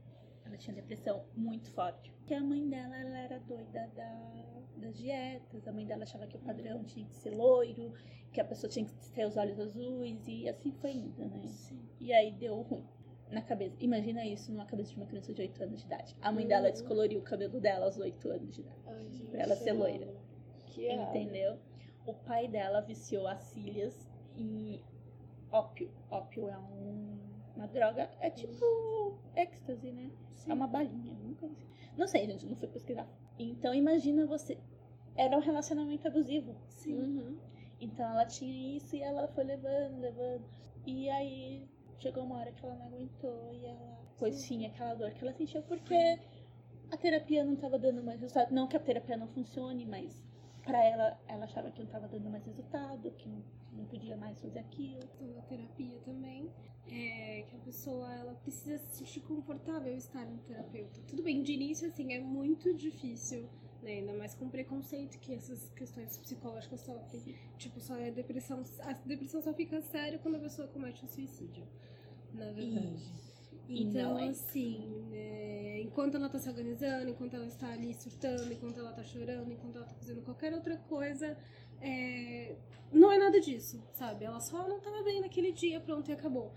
Ela 0.47 0.57
tinha 0.57 0.75
depressão 0.75 1.25
muito 1.35 1.71
forte. 1.73 2.13
Que 2.27 2.35
a 2.35 2.41
mãe 2.41 2.67
dela 2.69 2.97
ela 2.97 3.19
era 3.19 3.41
doida 3.41 3.91
da, 3.95 4.53
das 4.77 4.97
dietas, 4.97 5.67
a 5.67 5.73
mãe 5.73 5.87
dela 5.87 6.05
achava 6.05 6.27
que 6.27 6.37
o 6.37 6.41
padrão 6.41 6.85
tinha 6.85 7.07
que 7.07 7.17
ser 7.17 7.31
loiro, 7.31 7.93
que 8.33 8.41
a 8.41 8.45
pessoa 8.45 8.71
tinha 8.71 8.87
que 8.87 9.11
ter 9.11 9.27
os 9.27 9.37
olhos 9.37 9.59
azuis 9.61 10.27
e 10.27 10.49
assim 10.49 10.73
foi 10.73 10.93
indo, 10.93 11.27
né? 11.27 11.47
Sim. 11.49 11.81
E 12.01 12.13
aí 12.13 12.33
deu 12.33 12.63
ruim 12.63 12.85
na 13.35 13.43
cabeça. 13.43 13.77
Imagina 13.81 14.25
isso 14.27 14.51
numa 14.53 14.65
cabeça 14.65 14.91
de 14.91 14.97
uma 14.97 15.07
criança 15.07 15.33
de 15.33 15.43
8 15.43 15.63
anos 15.63 15.81
de 15.81 15.87
idade. 15.87 16.17
A 16.23 16.33
mãe 16.33 16.47
dela 16.47 16.67
Uhum. 16.67 16.73
descoloriu 16.73 17.19
o 17.21 17.23
cabelo 17.23 17.61
dela 17.61 17.85
aos 17.87 17.99
8 17.99 18.29
anos 18.31 18.55
de 18.55 18.61
idade. 18.63 18.79
Ai, 18.87 19.27
Pra 19.31 19.43
ela 19.43 19.57
ser 19.57 19.73
loira. 19.73 20.15
Que. 20.67 20.91
Entendeu? 20.93 21.59
O 22.07 22.15
pai 22.15 22.49
dela 22.49 22.81
viciou 22.81 23.27
as 23.27 23.53
filhas 23.53 24.09
em 24.37 24.81
ópio. 25.51 25.91
Ópio 26.11 26.49
é 26.49 26.59
um- 26.59 27.19
uma 27.57 27.67
droga, 27.69 28.11
é 28.21 28.31
tipo 28.31 29.19
êxtase, 29.37 29.91
né? 29.93 30.11
Sim. 30.35 30.51
É 30.51 30.55
uma 30.55 30.67
balinha, 30.67 31.15
nunca 31.15 31.47
vi. 31.47 31.57
Não 31.97 32.07
sei, 32.09 32.27
gente, 32.27 32.45
não 32.47 32.57
fui 32.57 32.69
pesquisar. 32.69 33.07
Então 33.39 33.73
imagina 33.75 34.27
você. 34.27 34.59
Era 35.17 35.37
um 35.37 35.41
relacionamento 35.41 36.09
abusivo. 36.09 36.57
Sim. 36.69 36.95
Uhum. 36.99 37.39
Então 37.81 38.05
ela 38.11 38.27
tinha 38.27 38.77
isso 38.77 38.97
e 38.97 39.01
ela 39.03 39.29
foi 39.29 39.45
levando, 39.45 40.01
levando. 40.01 40.45
E 40.87 41.09
aí 41.09 41.69
chegou 41.99 42.25
uma 42.25 42.39
hora 42.39 42.53
que 42.53 42.65
ela 42.65 42.75
não 42.77 42.87
aguentou 42.87 43.53
e 43.53 43.65
ela 43.67 43.99
pôs 44.19 44.47
fim 44.47 44.67
àquela 44.67 44.95
dor 44.95 45.11
que 45.13 45.23
ela 45.25 45.33
sentia 45.33 45.63
porque 45.63 46.19
a 46.91 46.97
terapia 46.97 47.45
não 47.45 47.55
estava 47.55 47.79
dando 47.79 48.03
mais 48.03 48.21
resultado. 48.21 48.53
Não 48.53 48.67
que 48.67 48.77
a 48.77 48.81
terapia 48.81 49.17
não 49.17 49.29
funcione, 49.29 49.85
mas 49.87 50.23
pra 50.63 50.83
ela, 50.83 51.19
ela 51.29 51.45
achava 51.45 51.71
que 51.71 51.79
não 51.79 51.87
estava 51.87 52.09
dando 52.09 52.31
mais 52.31 52.45
resultado, 52.45 53.11
que 53.13 53.29
não, 53.29 53.43
não 53.73 53.85
podia 53.85 54.17
mais 54.17 54.41
fazer 54.41 54.59
aquilo. 54.59 55.01
questão 55.01 55.33
da 55.33 55.43
terapia 55.43 55.99
também 56.05 56.51
é 56.91 57.43
que 57.49 57.57
a 57.57 57.59
pessoa 57.61 58.13
ela 58.15 58.35
precisa 58.35 58.79
se 58.79 58.97
sentir 58.97 59.21
confortável 59.21 59.95
estar 59.95 60.25
no 60.25 60.39
terapeuta. 60.39 61.01
Tudo 61.09 61.23
bem, 61.23 61.43
de 61.43 61.53
início 61.53 61.89
assim 61.89 62.13
é 62.13 62.21
muito 62.21 62.73
difícil, 62.75 63.49
né? 63.85 63.93
Ainda 63.93 64.15
mais 64.15 64.35
com 64.35 64.47
o 64.47 64.51
preconceito 64.51 65.19
que 65.21 65.35
essas 65.35 65.71
questões 65.71 66.17
psicológicas 66.17 66.81
sofrem. 66.81 67.23
Tipo, 67.59 67.81
só 67.81 67.97
é 67.97 68.11
depressão, 68.11 68.63
a 68.81 68.93
depressão 68.93 69.43
só 69.43 69.53
fica 69.55 69.81
séria 69.83 70.19
quando 70.19 70.37
a 70.37 70.41
pessoa 70.41 70.67
comete 70.69 71.05
um 71.05 71.09
suicídio. 71.09 71.65
Na 72.33 72.51
verdade. 72.53 73.03
Então, 73.69 74.19
é. 74.19 74.29
assim, 74.29 75.09
é, 75.13 75.81
enquanto 75.81 76.17
ela 76.17 76.29
tá 76.29 76.39
se 76.39 76.49
organizando, 76.49 77.09
enquanto 77.09 77.35
ela 77.35 77.47
está 77.47 77.69
ali 77.73 77.95
surtando, 77.95 78.53
enquanto 78.53 78.79
ela 78.79 78.93
tá 78.93 79.03
chorando, 79.03 79.51
enquanto 79.53 79.77
ela 79.77 79.87
tá 79.87 79.95
fazendo 79.95 80.23
qualquer 80.23 80.53
outra 80.53 80.77
coisa, 80.77 81.37
é, 81.81 82.57
não 82.93 83.11
é 83.11 83.19
nada 83.19 83.41
disso, 83.41 83.83
sabe? 83.95 84.25
Ela 84.25 84.41
só 84.41 84.69
não 84.69 84.81
tava 84.81 85.03
bem 85.03 85.21
naquele 85.21 85.51
dia, 85.53 85.81
pronto, 85.81 86.11
e 86.11 86.13
acabou. 86.13 86.53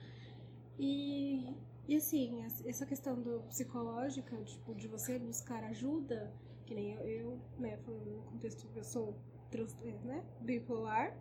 E, 0.78 1.56
e 1.88 1.96
assim, 1.96 2.44
es- 2.46 2.66
essa 2.66 2.86
questão 2.86 3.22
do 3.22 3.42
psicológica, 3.48 4.36
tipo, 4.44 4.76
de 4.76 4.88
você 4.88 5.18
buscar 5.18 5.64
ajuda, 5.64 6.32
que 6.68 6.76
nem 6.76 6.94
eu, 6.94 7.08
eu 7.08 7.40
né, 7.58 7.78
falando 7.78 8.06
no 8.12 8.22
contexto 8.24 8.68
que 8.68 8.78
eu 8.78 8.84
sou 8.84 9.16
trans, 9.50 9.76
é, 9.84 9.92
né, 10.06 10.24
bipolar, 10.42 11.16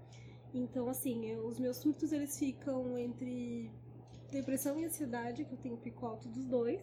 então, 0.52 0.88
assim, 0.88 1.26
eu- 1.26 1.46
os 1.46 1.58
meus 1.58 1.76
surtos, 1.76 2.12
eles 2.12 2.38
ficam 2.38 2.96
entre 2.98 3.70
depressão 4.30 4.78
e 4.80 4.84
ansiedade, 4.84 5.44
que 5.44 5.52
eu 5.52 5.58
tenho 5.58 5.76
pico 5.76 6.04
alto 6.06 6.28
dos 6.28 6.44
dois. 6.46 6.80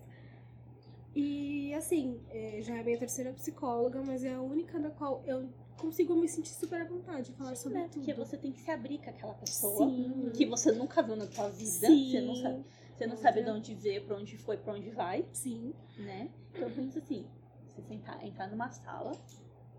E 1.16 1.74
assim, 1.76 2.20
é, 2.30 2.60
já 2.62 2.76
é 2.78 2.80
a 2.82 2.84
minha 2.84 2.98
terceira 2.98 3.32
psicóloga, 3.34 4.02
mas 4.04 4.24
é 4.24 4.34
a 4.34 4.42
única 4.42 4.80
da 4.80 4.90
qual 4.90 5.22
eu 5.26 5.48
consigo 5.78 6.16
me 6.16 6.28
sentir 6.28 6.54
super 6.54 6.82
à 6.82 6.86
vontade 6.86 7.32
de 7.32 7.38
falar 7.38 7.56
sobre 7.56 7.78
né? 7.80 7.84
tudo. 7.92 8.06
Porque 8.06 8.14
você 8.14 8.38
tem 8.38 8.52
que 8.52 8.62
se 8.62 8.72
abrir 8.72 9.00
com 9.00 9.10
aquela 9.10 9.34
pessoa 9.34 9.88
Sim. 9.90 10.32
que 10.34 10.46
você 10.46 10.72
nunca 10.72 11.02
viu 11.04 11.16
na 11.16 11.28
sua 11.28 11.50
vida. 11.50 11.88
Sim. 11.88 12.12
Você 12.12 12.22
não 12.22 12.36
sabe, 12.36 12.66
você 12.98 13.06
não 13.06 13.16
Outra. 13.16 13.30
sabe 13.30 13.44
de 13.44 13.50
onde 13.52 13.76
veio, 13.76 14.06
pra 14.06 14.18
onde 14.18 14.38
foi, 14.38 14.58
pra 14.58 14.74
onde 14.74 14.90
vai, 14.92 15.26
Sim, 15.34 15.74
né? 15.98 16.30
Então 16.54 16.72
pensa 16.72 17.00
assim, 17.00 17.28
você 17.74 17.82
sentar, 17.82 18.24
entrar 18.26 18.48
numa 18.48 18.70
sala 18.70 19.12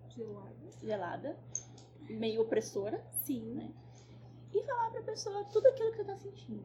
gelada. 0.08 0.54
gelada, 0.82 1.36
meio 2.08 2.42
opressora, 2.42 3.04
Sim, 3.24 3.54
né? 3.54 3.70
E 4.52 4.62
falar 4.62 4.90
pra 4.90 5.02
pessoa 5.02 5.44
tudo 5.46 5.66
aquilo 5.68 5.90
que 5.90 5.96
você 5.98 6.04
tá 6.04 6.16
sentindo. 6.16 6.64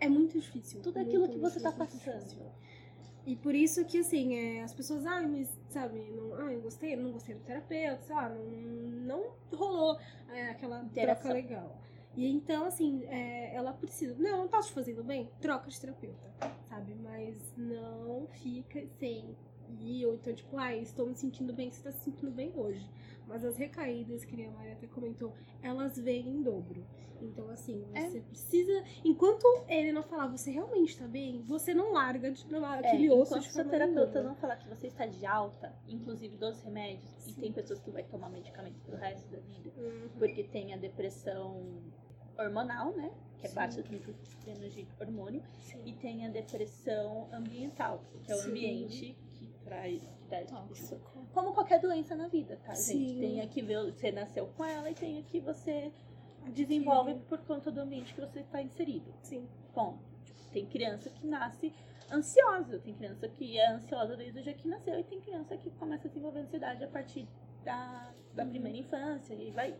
é 0.00 0.08
muito 0.08 0.38
difícil. 0.38 0.80
Tudo 0.82 0.96
muito, 0.96 1.08
aquilo 1.08 1.28
que 1.28 1.38
muito, 1.38 1.50
você 1.52 1.60
tá 1.60 1.70
difícil. 1.70 2.12
passando. 2.12 2.52
E 3.26 3.34
por 3.34 3.54
isso 3.56 3.84
que, 3.84 3.98
assim, 3.98 4.36
é, 4.36 4.62
as 4.62 4.72
pessoas, 4.72 5.04
ai, 5.04 5.26
mas, 5.26 5.48
sabe, 5.70 5.98
não, 6.12 6.32
ai, 6.36 6.54
eu 6.54 6.60
gostei, 6.62 6.94
não 6.94 7.10
gostei 7.10 7.34
do 7.34 7.40
terapeuta, 7.42 8.00
sei 8.04 8.14
lá, 8.14 8.28
não, 8.28 8.44
não 8.44 9.32
rolou 9.52 9.98
é, 10.28 10.50
aquela 10.50 10.80
Interação. 10.84 11.22
troca 11.22 11.34
legal. 11.34 11.76
E 12.14 12.30
então, 12.30 12.64
assim, 12.66 13.04
é, 13.06 13.52
ela 13.54 13.72
precisa, 13.72 14.14
não, 14.16 14.38
não 14.42 14.48
tá 14.48 14.60
te 14.60 14.72
fazendo 14.72 15.02
bem, 15.02 15.28
troca 15.40 15.68
de 15.68 15.78
terapeuta, 15.80 16.32
sabe? 16.68 16.94
Mas 16.94 17.36
não 17.56 18.28
fica 18.28 18.86
sem 19.00 19.36
ir, 19.80 20.06
ou 20.06 20.14
então, 20.14 20.34
tipo, 20.34 20.56
ai, 20.56 20.80
estou 20.80 21.06
me 21.06 21.14
sentindo 21.14 21.52
bem, 21.52 21.70
você 21.70 21.82
tá 21.82 21.92
se 21.92 22.04
sentindo 22.04 22.30
bem 22.30 22.52
hoje. 22.54 22.88
Mas 23.26 23.44
as 23.44 23.56
recaídas, 23.56 24.24
que 24.24 24.36
nem 24.36 24.46
a 24.46 24.50
Maria 24.52 24.74
até 24.74 24.86
comentou, 24.86 25.32
elas 25.62 25.96
vêm 25.98 26.28
em 26.28 26.42
dobro. 26.42 26.86
Então, 27.20 27.48
assim, 27.50 27.82
É. 27.94 28.08
você 28.10 28.20
precisa. 28.20 28.84
Enquanto 29.04 29.44
ele 29.68 29.90
não 29.90 30.02
falar, 30.02 30.26
você 30.28 30.50
realmente 30.50 30.96
tá 30.98 31.08
bem, 31.08 31.42
você 31.42 31.72
não 31.72 31.92
larga 31.92 32.30
de, 32.30 32.46
não 32.52 32.64
É, 32.64 32.78
aquele 32.78 33.10
osso 33.10 33.32
enquanto 33.32 33.42
de 33.46 33.52
seu 33.52 33.64
forma 33.64 33.70
terapeuta 33.70 34.22
não 34.22 34.36
falar 34.36 34.56
que 34.56 34.68
você 34.68 34.86
está 34.88 35.06
de 35.06 35.24
alta, 35.24 35.74
inclusive 35.88 36.36
dos 36.36 36.62
remédios, 36.62 37.10
e 37.26 37.32
Sim. 37.32 37.40
tem 37.40 37.52
pessoas 37.52 37.80
que 37.80 37.90
vai 37.90 38.04
tomar 38.04 38.28
medicamento 38.28 38.78
pro 38.80 38.96
resto 38.96 39.28
da 39.30 39.38
vida, 39.38 39.72
Uhum. 39.78 40.08
porque 40.18 40.44
tem 40.44 40.74
a 40.74 40.76
depressão 40.76 41.82
hormonal, 42.38 42.94
né? 42.94 43.10
Que 43.38 43.46
é 43.46 43.48
Sim. 43.48 43.54
baixa 43.56 43.82
de 43.82 44.86
hormônio, 45.00 45.42
Sim. 45.60 45.80
e 45.86 45.92
tem 45.94 46.26
a 46.26 46.28
depressão 46.28 47.28
ambiental, 47.32 48.04
que 48.22 48.30
é 48.30 48.36
o 48.36 48.40
ambiente 48.42 49.16
isso. 49.88 50.16
Tóxico. 50.48 51.26
Como 51.32 51.52
qualquer 51.52 51.80
doença 51.80 52.14
na 52.16 52.28
vida, 52.28 52.58
tá, 52.64 52.74
Sim. 52.74 53.08
gente? 53.08 53.20
Tem 53.20 53.40
a 53.40 53.46
que 53.46 53.62
ver- 53.62 53.92
você 53.92 54.10
nasceu 54.12 54.46
com 54.56 54.64
ela 54.64 54.90
e 54.90 54.94
tem 54.94 55.18
a 55.18 55.22
que 55.22 55.40
você 55.40 55.92
desenvolve 56.52 57.14
por 57.28 57.38
conta 57.40 57.70
do 57.70 57.80
ambiente 57.80 58.14
que 58.14 58.20
você 58.20 58.40
está 58.40 58.62
inserido. 58.62 59.12
Sim. 59.22 59.46
Bom, 59.74 59.98
tem 60.52 60.64
criança 60.66 61.10
que 61.10 61.26
nasce 61.26 61.72
ansiosa, 62.12 62.78
tem 62.78 62.94
criança 62.94 63.28
que 63.28 63.58
é 63.58 63.68
ansiosa 63.68 64.16
desde 64.16 64.38
o 64.40 64.42
dia 64.42 64.54
que 64.54 64.68
nasceu 64.68 64.98
e 64.98 65.04
tem 65.04 65.20
criança 65.20 65.56
que 65.56 65.70
começa 65.72 66.06
a 66.06 66.08
desenvolver 66.08 66.40
ansiedade 66.40 66.84
a 66.84 66.88
partir 66.88 67.26
da, 67.64 68.12
da 68.34 68.44
Uhum. 68.44 68.50
primeira 68.50 68.78
infância 68.78 69.34
e 69.34 69.50
vai. 69.50 69.74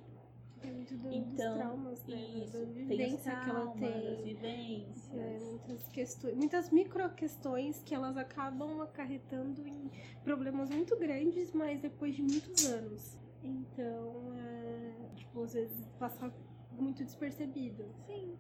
Tem 0.61 0.73
muito 0.73 0.97
do, 0.97 1.13
Então, 1.13 1.53
dos 1.53 1.59
traumas, 1.59 2.07
né? 2.07 2.17
Isso, 2.17 2.53
da 2.53 2.59
tem 2.59 2.69
os 2.69 2.75
vivência 2.75 3.37
que 3.37 3.51
ela 3.51 3.61
traumas, 3.61 3.79
tem. 3.79 4.23
vivências. 4.23 5.15
É, 5.15 5.39
muitas 5.51 5.89
questões, 5.89 6.35
muitas 6.35 6.71
micro 6.71 7.09
questões 7.15 7.83
que 7.83 7.95
elas 7.95 8.17
acabam 8.17 8.81
acarretando 8.81 9.67
em 9.67 9.91
problemas 10.25 10.71
muito 10.71 10.97
grandes, 10.97 11.53
mas 11.53 11.81
depois 11.81 12.15
de 12.15 12.23
muitos 12.23 12.65
anos. 12.67 13.19
Então, 13.43 14.33
é, 14.35 15.15
tipo, 15.15 15.43
às 15.43 15.53
vezes 15.53 15.87
passa 15.99 16.33
muito 16.73 17.05
despercebido. 17.05 17.85
Sim. 18.07 18.37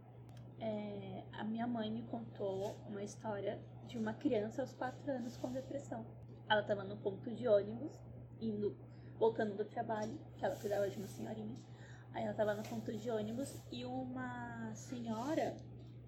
É, 0.58 1.23
a 1.32 1.44
minha 1.44 1.66
mãe 1.66 1.90
me 1.90 2.02
contou 2.04 2.76
uma 2.88 3.02
história 3.02 3.61
de 3.87 3.99
uma 3.99 4.14
criança 4.14 4.62
aos 4.62 4.73
4 4.73 5.12
anos 5.12 5.37
com 5.37 5.52
depressão. 5.52 6.04
Ela 6.49 6.62
estava 6.62 6.82
no 6.82 6.96
ponto 6.96 7.30
de 7.30 7.46
ônibus, 7.46 7.92
indo, 8.40 8.76
voltando 9.18 9.54
do 9.54 9.64
trabalho, 9.64 10.18
que 10.37 10.44
ela 10.44 10.56
cuidava 10.56 10.88
de 10.88 10.96
uma 10.96 11.06
senhorinha. 11.06 11.56
Aí 12.16 12.23
ela 12.23 12.30
estava 12.30 12.54
no 12.54 12.62
ponto 12.62 12.90
de 12.96 13.11
ônibus 13.11 13.62
e 13.70 13.85
uma 13.85 14.75
senhora 14.75 15.54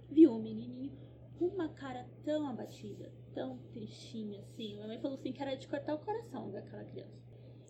viu 0.09 0.33
o 0.33 0.43
menininho 0.43 0.91
com 1.39 1.45
uma 1.49 1.69
cara 1.69 2.09
tão 2.25 2.49
abatida, 2.49 3.13
tão 3.35 3.59
tristinha 3.75 4.41
assim. 4.41 4.77
Minha 4.77 4.87
mãe 4.87 4.99
falou 4.99 5.19
assim 5.19 5.35
que 5.35 5.43
era 5.43 5.55
de 5.55 5.69
cortar 5.69 5.95
o 5.95 5.99
coração 5.99 6.51
daquela 6.51 6.83
criança. 6.85 7.23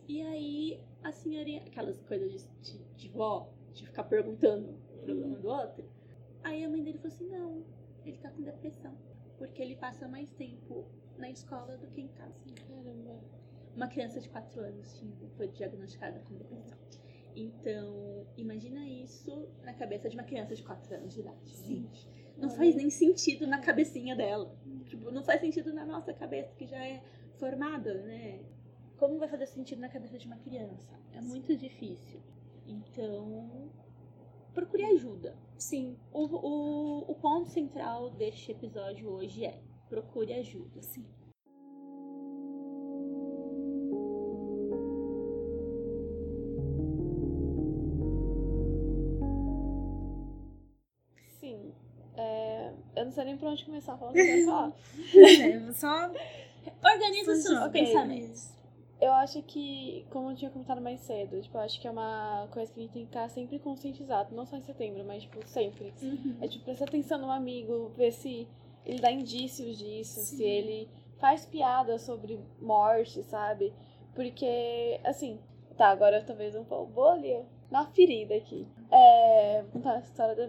E 0.06 0.22
aí 0.22 0.80
a 1.02 1.10
senhorinha, 1.10 1.64
aquelas 1.64 2.00
coisas 2.02 2.30
de, 2.30 2.48
de, 2.60 2.84
de 2.94 3.08
vó, 3.08 3.52
de 3.72 3.84
ficar 3.84 4.04
perguntando 4.04 4.70
o 4.70 5.02
problema 5.02 5.36
do 5.36 5.48
outro. 5.48 5.90
Aí 6.44 6.62
a 6.64 6.68
mãe 6.68 6.84
dele 6.84 6.98
falou 6.98 7.12
assim: 7.12 7.28
não, 7.28 7.64
ele 8.04 8.18
tá 8.18 8.30
com 8.30 8.42
depressão. 8.42 8.96
Porque 9.36 9.60
ele 9.60 9.74
passa 9.74 10.06
mais 10.06 10.30
tempo 10.34 10.86
na 11.16 11.28
escola 11.28 11.76
do 11.76 11.88
que 11.88 12.02
em 12.02 12.08
casa. 12.08 12.38
Caramba. 12.68 13.20
Uma 13.74 13.88
criança 13.88 14.20
de 14.20 14.28
4 14.28 14.60
anos 14.60 14.96
tinha, 14.96 15.28
foi 15.36 15.48
diagnosticada 15.48 16.20
com 16.20 16.36
depressão. 16.36 16.78
Então, 17.34 18.26
imagina 18.36 18.86
isso 18.86 19.48
na 19.62 19.72
cabeça 19.74 20.08
de 20.08 20.16
uma 20.16 20.24
criança 20.24 20.54
de 20.54 20.62
4 20.62 20.94
anos 20.94 21.14
de 21.14 21.20
idade. 21.20 21.56
Gente, 21.66 22.08
não 22.36 22.50
faz 22.50 22.74
nem 22.74 22.90
sentido 22.90 23.46
na 23.46 23.60
cabecinha 23.60 24.16
dela. 24.16 24.56
Tipo, 24.86 25.10
não 25.10 25.22
faz 25.22 25.40
sentido 25.40 25.72
na 25.72 25.84
nossa 25.84 26.12
cabeça, 26.12 26.54
que 26.54 26.66
já 26.66 26.84
é 26.84 27.02
formada, 27.38 27.94
né? 28.02 28.40
Como 28.96 29.18
vai 29.18 29.28
fazer 29.28 29.46
sentido 29.46 29.80
na 29.80 29.88
cabeça 29.88 30.18
de 30.18 30.26
uma 30.26 30.36
criança? 30.38 30.98
É 31.12 31.20
muito 31.20 31.56
difícil. 31.56 32.20
Então, 32.66 33.70
procure 34.52 34.84
ajuda. 34.84 35.36
Sim, 35.56 35.96
O, 36.12 36.24
o, 36.24 37.10
o 37.10 37.14
ponto 37.16 37.48
central 37.48 38.10
deste 38.10 38.52
episódio 38.52 39.08
hoje 39.08 39.44
é 39.44 39.60
procure 39.88 40.32
ajuda. 40.34 40.82
sim. 40.82 41.04
Sei 53.18 53.24
nem 53.24 53.36
por 53.36 53.48
onde 53.48 53.64
começar 53.64 53.94
a 53.94 53.98
falar 53.98 54.12
eu 54.16 54.44
falar. 54.44 54.72
É, 55.16 55.72
só 55.72 56.10
Organiza 56.84 57.32
os 57.32 57.42
seus 57.42 57.68
pensamentos. 57.68 58.58
Eu 59.00 59.12
acho 59.12 59.40
que, 59.42 60.04
como 60.10 60.30
eu 60.30 60.36
tinha 60.36 60.50
comentado 60.50 60.80
mais 60.80 61.00
cedo, 61.00 61.40
tipo, 61.40 61.56
eu 61.56 61.60
acho 61.60 61.80
que 61.80 61.86
é 61.86 61.90
uma 61.90 62.48
coisa 62.50 62.72
que 62.72 62.80
a 62.80 62.82
gente 62.82 62.92
tem 62.92 63.02
que 63.02 63.08
estar 63.08 63.28
sempre 63.28 63.58
conscientizado. 63.60 64.34
Não 64.34 64.44
só 64.44 64.56
em 64.56 64.62
setembro, 64.62 65.04
mas, 65.04 65.22
tipo, 65.22 65.44
sempre. 65.46 65.94
É, 66.40 66.48
tipo, 66.48 66.64
prestar 66.64 66.86
atenção 66.86 67.18
no 67.18 67.30
amigo, 67.30 67.92
ver 67.96 68.12
se 68.12 68.48
ele 68.84 69.00
dá 69.00 69.10
indícios 69.12 69.78
disso, 69.78 70.20
se 70.20 70.38
Sim. 70.38 70.42
ele 70.42 70.88
faz 71.18 71.46
piada 71.46 71.96
sobre 71.98 72.40
morte, 72.60 73.22
sabe? 73.22 73.72
Porque, 74.16 75.00
assim, 75.04 75.38
tá, 75.76 75.88
agora 75.88 76.22
talvez 76.24 76.56
um 76.56 76.64
pouco. 76.64 76.92
Vou 76.92 77.08
ali, 77.08 77.40
na 77.70 77.86
ferida 77.86 78.34
aqui. 78.34 78.66
É. 78.90 79.62
Vou 79.62 79.72
contar 79.74 79.96
a 79.96 80.00
história 80.00 80.34
da. 80.34 80.48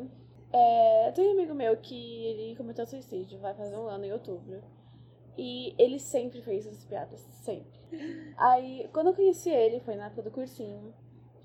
É, 0.51 1.11
tem 1.11 1.27
um 1.27 1.31
amigo 1.33 1.53
meu 1.53 1.77
que 1.77 2.25
ele 2.25 2.55
cometeu 2.55 2.85
suicídio, 2.85 3.39
vai 3.39 3.53
fazer 3.53 3.77
um 3.77 3.87
ano 3.87 4.05
em 4.05 4.11
outubro. 4.11 4.61
E 5.37 5.73
ele 5.77 5.99
sempre 5.99 6.41
fez 6.41 6.65
essas 6.67 6.83
piadas, 6.83 7.19
sempre. 7.43 7.79
Aí, 8.35 8.89
quando 8.91 9.07
eu 9.07 9.13
conheci 9.13 9.49
ele, 9.49 9.79
foi 9.79 9.95
na 9.95 10.07
época 10.07 10.23
do 10.23 10.31
cursinho. 10.31 10.93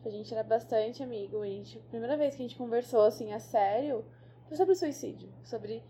A 0.05 0.11
gente 0.11 0.35
era 0.35 0.43
bastante 0.43 1.03
amigo. 1.03 1.41
A, 1.41 1.47
gente, 1.47 1.79
a 1.79 1.91
primeira 1.91 2.17
vez 2.17 2.35
que 2.35 2.43
a 2.43 2.47
gente 2.47 2.59
conversou, 2.59 3.03
assim, 3.03 3.33
a 3.33 3.39
sério, 3.39 4.05
foi 4.49 4.57
sobre 4.57 4.75
suicídio. 4.75 5.33
Sobre 5.45 5.83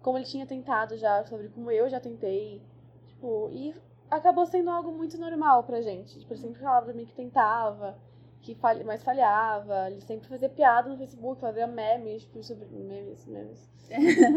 como 0.00 0.18
ele 0.18 0.24
tinha 0.24 0.46
tentado 0.46 0.96
já, 0.96 1.24
sobre 1.24 1.48
como 1.48 1.70
eu 1.70 1.88
já 1.88 2.00
tentei. 2.00 2.62
Tipo, 3.06 3.50
e 3.52 3.74
acabou 4.10 4.46
sendo 4.46 4.70
algo 4.70 4.90
muito 4.90 5.18
normal 5.18 5.64
pra 5.64 5.80
gente. 5.80 6.18
Tipo, 6.18 6.32
ele 6.32 6.40
sempre 6.40 6.60
falava 6.60 6.86
pra 6.86 6.94
mim 6.94 7.06
que 7.06 7.14
tentava, 7.14 7.98
que 8.42 8.54
falha, 8.56 8.84
mas 8.84 9.02
falhava. 9.02 9.88
Ele 9.90 10.00
sempre 10.00 10.28
fazia 10.28 10.48
piada 10.48 10.88
no 10.88 10.98
Facebook, 10.98 11.40
fazia 11.40 11.66
memes, 11.66 12.22
tipo, 12.22 12.42
sobre. 12.42 12.66
Memes, 12.72 13.24
memes. 13.26 13.70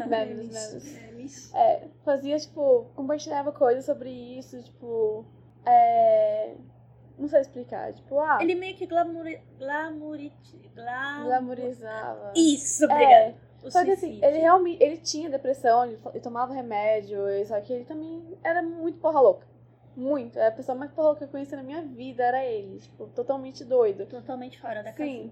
memes, 0.07 0.93
memes. 0.93 1.53
É, 1.53 1.83
É, 1.83 1.87
fazia, 2.03 2.37
tipo, 2.37 2.85
compartilhava 2.95 3.51
coisas 3.51 3.83
sobre 3.85 4.09
isso, 4.09 4.61
tipo. 4.63 5.25
É. 5.65 6.55
Não 7.17 7.29
sei 7.29 7.39
explicar, 7.39 7.93
tipo, 7.93 8.19
ah, 8.19 8.39
Ele 8.41 8.55
meio 8.55 8.75
que 8.75 8.85
glamouri... 8.85 9.41
glamouriti... 9.57 10.69
glam... 10.75 11.23
glamorizava. 11.23 12.33
Isso, 12.35 12.83
É, 12.83 12.93
obrigada. 12.93 13.35
O 13.63 13.71
Só 13.71 13.85
que 13.85 13.91
assim, 13.91 14.07
suicídio. 14.07 14.25
ele 14.25 14.37
realmente. 14.39 14.83
Ele 14.83 14.97
tinha 14.97 15.29
depressão, 15.29 15.85
ele, 15.85 15.97
ele 16.09 16.19
tomava 16.19 16.53
remédio, 16.53 17.17
só 17.47 17.59
que 17.61 17.71
ele 17.71 17.85
também 17.85 18.37
era 18.43 18.61
muito 18.61 18.99
porra 18.99 19.21
louca. 19.21 19.47
Muito. 19.95 20.39
A 20.39 20.51
pessoa 20.51 20.77
mais 20.77 20.91
porra 20.91 21.07
louca 21.07 21.19
que 21.19 21.25
eu 21.25 21.29
conheci 21.29 21.55
na 21.55 21.63
minha 21.63 21.81
vida 21.81 22.23
era 22.23 22.43
ele. 22.43 22.79
Tipo, 22.79 23.07
totalmente 23.07 23.63
doido. 23.63 24.05
Totalmente 24.05 24.59
fora 24.59 24.83
da 24.83 24.91
Sim. 24.91 24.97
casinha. 24.97 25.31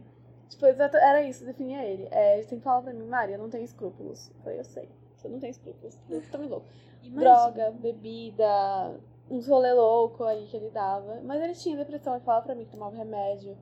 Tipo, 0.50 0.66
era 0.66 1.22
isso, 1.24 1.46
definia 1.46 1.84
ele. 1.84 2.08
É, 2.12 2.36
ele 2.36 2.44
sempre 2.44 2.64
falava 2.64 2.84
pra 2.84 2.94
mim, 2.94 3.08
Maria, 3.08 3.36
eu 3.36 3.40
não 3.40 3.50
tenho 3.50 3.64
escrúpulos. 3.64 4.30
Eu 4.30 4.36
falei, 4.44 4.60
eu 4.60 4.64
sei. 4.64 4.90
Você 5.16 5.28
não 5.28 5.40
tem 5.40 5.50
escrúpulos. 5.50 6.00
Você 6.08 6.30
tá 6.32 6.38
me 6.38 6.48
louco. 6.48 6.68
Imagina. 7.02 7.22
Droga, 7.22 7.72
bebida, 7.72 9.00
uns 9.30 9.48
rolê 9.48 9.74
louco 9.74 10.24
aí 10.24 10.46
que 10.48 10.56
ele 10.56 10.70
dava. 10.70 11.22
Mas 11.24 11.42
ele 11.42 11.54
tinha 11.54 11.78
depressão, 11.78 12.16
ele 12.16 12.24
falava 12.24 12.46
pra 12.46 12.56
mim 12.56 12.66
que 12.66 12.72
tomava 12.72 12.96
remédio. 12.96 13.58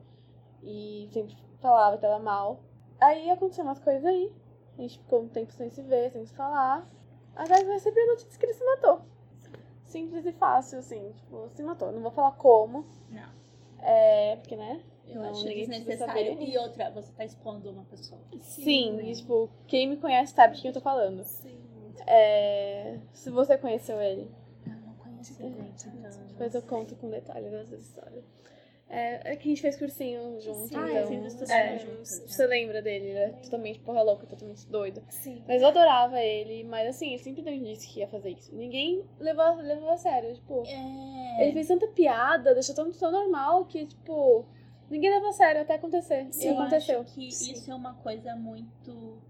E 0.62 1.08
sempre 1.12 1.36
falava 1.60 1.96
que 1.96 2.02
tava 2.02 2.18
mal. 2.18 2.60
Aí 3.00 3.30
aconteceu 3.30 3.64
umas 3.64 3.78
coisas 3.78 4.04
aí. 4.04 4.32
A 4.78 4.82
gente 4.82 4.98
ficou 4.98 5.22
um 5.22 5.28
tempo 5.28 5.52
sem 5.52 5.70
se 5.70 5.82
ver, 5.82 6.10
sem 6.12 6.24
se 6.24 6.34
falar. 6.34 6.88
Até 7.34 7.56
que 7.56 7.64
eu 7.64 7.72
recebi 7.72 8.00
a 8.00 8.06
notícia 8.06 8.38
que 8.38 8.46
ele 8.46 8.54
se 8.54 8.64
matou. 8.64 9.02
Simples 9.92 10.24
e 10.24 10.32
fácil, 10.32 10.78
assim, 10.78 11.12
tipo, 11.12 11.48
se 11.54 11.62
matou. 11.62 11.92
Não 11.92 12.00
vou 12.00 12.10
falar 12.10 12.32
como. 12.32 12.86
Não. 13.10 13.28
É, 13.80 14.36
porque, 14.36 14.56
né? 14.56 14.80
Eu 15.06 15.20
Não, 15.20 15.30
acho 15.30 15.44
desnecessário. 15.44 16.40
E 16.40 16.56
outra, 16.56 16.90
você 16.90 17.12
tá 17.12 17.24
expondo 17.24 17.70
uma 17.70 17.84
pessoa. 17.84 18.20
Sim, 18.40 18.92
né? 18.92 19.04
e, 19.10 19.14
tipo, 19.16 19.50
quem 19.66 19.86
me 19.88 19.96
conhece 19.98 20.32
sabe 20.32 20.54
de 20.56 20.62
quem 20.62 20.68
eu 20.70 20.74
tô 20.74 20.80
falando. 20.80 21.22
Sim. 21.24 21.60
É, 22.06 22.98
se 23.12 23.28
você 23.30 23.58
conheceu 23.58 24.00
ele, 24.00 24.30
Eu 24.66 24.72
não 24.72 24.94
conheço 24.94 25.34
gente, 25.34 25.88
então. 25.88 26.26
depois 26.28 26.54
eu 26.54 26.62
conto 26.62 26.96
com 26.96 27.10
detalhes 27.10 27.50
dessa 27.50 27.76
história. 27.76 28.24
É, 28.94 29.32
é 29.32 29.36
que 29.36 29.48
a 29.48 29.50
gente 29.50 29.62
fez 29.62 29.74
cursinho 29.78 30.38
junto, 30.38 30.68
Sim, 30.68 30.74
então. 30.76 30.86
eu 30.86 31.06
os 31.24 31.50
é, 31.50 31.78
juntos. 31.78 32.10
Você 32.26 32.46
lembra 32.46 32.82
dele, 32.82 33.06
ele 33.06 33.18
é 33.18 33.28
totalmente 33.30 33.80
porra 33.80 34.02
louca, 34.02 34.26
totalmente 34.26 34.68
doido. 34.68 35.02
Sim. 35.08 35.42
Mas 35.48 35.62
eu 35.62 35.68
adorava 35.68 36.20
ele, 36.20 36.62
mas 36.64 36.86
assim, 36.88 37.08
ele 37.14 37.18
sempre 37.22 37.40
indício 37.54 37.90
que 37.90 38.00
ia 38.00 38.08
fazer 38.08 38.30
isso. 38.32 38.54
Ninguém 38.54 39.02
levou, 39.18 39.54
levou 39.56 39.88
a 39.88 39.96
sério, 39.96 40.34
tipo. 40.34 40.62
É. 40.66 41.42
Ele 41.42 41.52
fez 41.54 41.68
tanta 41.68 41.86
piada, 41.86 42.52
deixou 42.52 42.74
tão, 42.74 42.92
tão 42.92 43.10
normal 43.10 43.64
que, 43.64 43.86
tipo, 43.86 44.44
ninguém 44.90 45.08
levou 45.10 45.30
a 45.30 45.32
sério 45.32 45.62
até 45.62 45.76
acontecer. 45.76 46.28
e 46.30 46.46
eu 46.46 46.58
aconteceu. 46.58 47.00
acho 47.00 47.14
que 47.14 47.30
Sim. 47.32 47.52
isso 47.52 47.72
é 47.72 47.74
uma 47.74 47.94
coisa 47.94 48.36
muito 48.36 49.22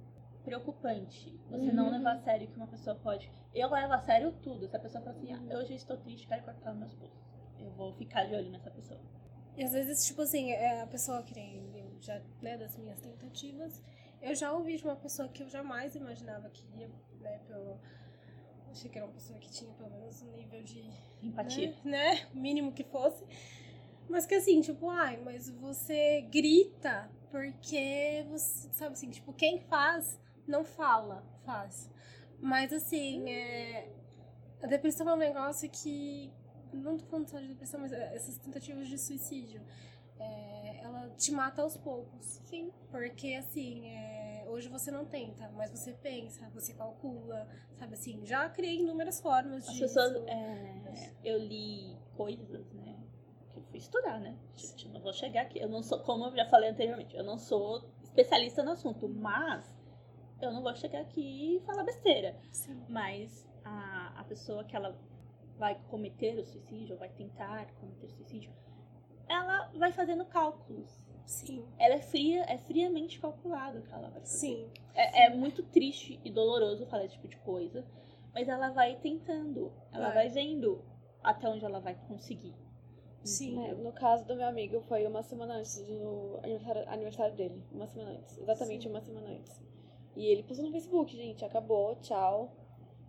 preocupante. 0.45 1.33
Você 1.49 1.69
Uhum. 1.69 1.73
não 1.73 1.89
levar 1.91 2.15
a 2.15 2.19
sério 2.19 2.49
que 2.49 2.57
uma 2.57 2.67
pessoa 2.67 2.97
pode. 2.97 3.31
Eu 3.55 3.71
levo 3.71 3.93
a 3.93 4.01
sério 4.01 4.33
tudo. 4.43 4.67
Se 4.69 4.75
a 4.75 4.81
pessoa 4.81 5.05
fala 5.05 5.17
assim, 5.17 5.33
Uhum. 5.33 5.49
ah, 5.53 5.59
hoje 5.59 5.71
eu 5.73 5.77
estou 5.77 5.97
triste, 5.99 6.27
quero 6.27 6.43
cortar 6.43 6.73
os 6.73 6.79
meus 6.79 6.93
pulsos. 6.95 7.17
Eu 7.61 7.71
vou 7.71 7.93
ficar 7.93 8.25
de 8.25 8.35
olho 8.35 8.51
nessa 8.51 8.69
pessoa. 8.71 8.99
E 9.57 9.65
às 9.65 9.73
vezes, 9.73 10.05
tipo 10.07 10.23
assim, 10.23 10.51
é 10.51 10.83
a 10.83 10.87
pessoa 10.87 11.23
que 11.23 11.35
nem 11.35 11.79
eu 11.79 11.97
já, 12.01 12.21
né, 12.41 12.57
das 12.57 12.77
minhas 12.77 13.01
tentativas, 13.01 13.83
eu 14.21 14.35
já 14.35 14.53
ouvi 14.53 14.77
de 14.77 14.85
uma 14.85 14.97
pessoa 14.97 15.29
que 15.29 15.43
eu 15.43 15.49
jamais 15.49 15.95
imaginava 15.95 16.49
que 16.49 16.65
ia, 16.79 16.89
né, 17.21 17.41
pelo. 17.47 17.79
Achei 18.71 18.91
que 18.91 18.97
era 18.97 19.07
uma 19.07 19.13
pessoa 19.13 19.39
que 19.39 19.51
tinha 19.51 19.71
pelo 19.75 19.91
menos 19.91 20.23
um 20.23 20.33
nível 20.33 20.63
de. 20.63 20.91
Empatia. 21.23 21.77
Né, 21.85 22.15
né, 22.15 22.29
mínimo 22.33 22.73
que 22.73 22.85
fosse. 22.85 23.25
Mas 24.09 24.27
que 24.27 24.35
assim, 24.35 24.61
tipo, 24.61 24.89
ai, 24.89 25.19
mas 25.23 25.49
você 25.49 26.23
grita 26.23 27.11
porque 27.31 28.27
você, 28.29 28.69
sabe 28.73 28.93
assim, 28.93 29.11
tipo, 29.11 29.33
quem 29.33 29.59
faz 29.61 30.21
não 30.47 30.65
fala, 30.65 31.25
faz. 31.45 31.91
Mas 32.41 32.73
assim, 32.73 33.31
é, 33.31 33.89
a 34.63 34.67
depressão 34.67 35.09
é 35.09 35.15
um 35.15 35.19
negócio 35.19 35.69
que. 35.71 36.31
Não 36.73 36.97
tô 36.97 37.05
falando 37.07 37.29
só 37.29 37.39
de 37.39 37.49
depressão, 37.49 37.81
mas 37.81 37.93
é, 37.93 38.15
essas 38.15 38.37
tentativas 38.39 38.89
de 38.89 38.99
suicídio. 38.99 39.61
é, 40.19 40.81
ela 40.85 41.11
te 41.17 41.33
mata 41.33 41.63
aos 41.63 41.77
poucos. 41.77 42.41
Sim. 42.45 42.71
Porque 42.91 43.35
assim, 43.35 43.87
é, 43.89 44.45
hoje 44.49 44.69
você 44.69 44.91
não 44.91 45.05
tenta, 45.05 45.51
mas 45.51 45.71
você 45.71 45.93
pensa, 45.93 46.49
você 46.51 46.73
calcula, 46.75 47.49
sabe 47.79 47.95
assim, 47.95 48.25
já 48.25 48.49
criei 48.49 48.81
inúmeras 48.81 49.21
formas 49.21 49.67
As 49.69 49.75
de. 49.75 49.81
pessoas. 49.81 50.15
é, 50.29 51.13
eu 51.25 51.39
li 51.39 51.97
coisas, 52.17 52.73
né? 52.73 52.97
Que 53.51 53.59
eu 53.59 53.63
fui 53.65 53.79
estudar, 53.79 54.21
né? 54.21 54.37
Gente, 54.57 54.87
eu 54.87 54.93
não 54.93 55.01
vou 55.01 55.13
chegar 55.13 55.43
aqui. 55.43 55.59
Eu 55.59 55.69
não 55.69 55.83
sou, 55.83 55.99
como 56.01 56.27
eu 56.27 56.37
já 56.37 56.47
falei 56.49 56.71
anteriormente, 56.71 57.17
eu 57.17 57.25
não 57.25 57.39
sou 57.39 57.85
especialista 58.03 58.63
no 58.63 58.73
assunto, 58.73 59.09
mas 59.09 59.75
eu 60.41 60.53
não 60.53 60.63
vou 60.63 60.75
chegar 60.77 61.01
aqui 61.01 61.57
e 61.57 61.61
falar 61.67 61.83
besteira. 61.85 62.37
Sim. 62.53 62.85
Mas 62.89 63.47
a, 63.65 64.21
a 64.21 64.25
pessoa 64.25 64.65
que 64.65 64.75
ela 64.77 64.97
vai 65.63 65.79
cometer 65.89 66.37
o 66.41 66.45
suicídio, 66.45 66.95
ou 66.95 66.99
vai 66.99 67.09
tentar 67.09 67.73
cometer 67.75 68.07
o 68.07 68.11
suicídio, 68.11 68.53
ela 69.29 69.71
vai 69.77 69.93
fazendo 69.93 70.25
cálculos. 70.25 70.91
Sim. 71.25 71.65
Ela 71.79 71.95
é 71.95 72.01
fria, 72.01 72.43
é 72.49 72.59
friamente 72.59 73.21
calculado 73.21 73.79
o 73.79 73.83
que 73.83 73.93
ela 73.93 74.09
vai 74.09 74.21
fazer. 74.23 74.39
Sim. 74.39 74.71
É, 74.93 75.27
é 75.27 75.31
muito 75.31 75.63
triste 75.63 76.19
e 76.25 76.33
doloroso 76.33 76.85
falar 76.87 77.05
esse 77.05 77.15
tipo 77.15 77.29
de 77.29 77.37
coisa, 77.37 77.87
mas 78.35 78.49
ela 78.49 78.71
vai 78.71 78.97
tentando, 78.97 79.73
ela 79.93 80.07
Vai. 80.07 80.15
vai 80.15 80.29
vendo 80.31 80.85
até 81.23 81.49
onde 81.49 81.65
ela 81.65 81.79
vai 81.79 81.95
conseguir. 82.09 82.57
Sim. 83.23 83.65
É, 83.65 83.73
no 83.73 83.93
caso 83.93 84.27
do 84.27 84.35
meu 84.35 84.49
amigo, 84.49 84.81
foi 84.81 85.07
uma 85.07 85.23
semana 85.23 85.55
antes 85.55 85.81
do 85.87 86.41
aniversário, 86.43 86.89
aniversário 86.89 87.37
dele. 87.37 87.63
Uma 87.71 87.87
semana 87.87 88.19
antes. 88.19 88.37
Exatamente 88.37 88.83
Sim. 88.83 88.91
uma 88.91 89.01
semana 89.01 89.29
antes. 89.29 89.63
E 90.17 90.27
ele 90.27 90.43
postou 90.43 90.67
no 90.67 90.73
Facebook, 90.73 91.17
gente, 91.17 91.45
acabou, 91.45 91.95
tchau. 92.01 92.53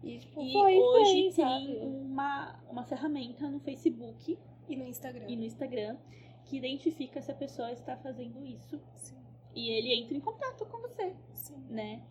E, 0.03 0.19
tipo, 0.19 0.41
E 0.41 0.51
foi, 0.53 0.77
hoje 0.77 1.31
foi, 1.33 1.45
tem 1.45 1.81
uma, 1.87 2.59
uma 2.69 2.83
ferramenta 2.83 3.49
no 3.49 3.59
Facebook 3.59 4.37
E 4.67 4.75
no 4.75 4.85
Instagram. 4.85 5.25
e 5.27 5.35
no 5.35 5.43
Instagram 5.43 5.97
que 6.45 6.57
identifica 6.57 7.21
se 7.21 7.31
a 7.31 7.35
pessoa 7.35 7.71
está 7.71 7.95
fazendo 7.97 8.45
isso. 8.45 8.79
Sim. 8.95 9.15
E 9.55 9.69
ele 9.69 9.93
entra 9.93 10.15
em 10.17 10.19
contato 10.19 10.65
com 10.65 10.77
você. 10.79 11.15
Sim. 11.33 11.55
né? 11.69 12.01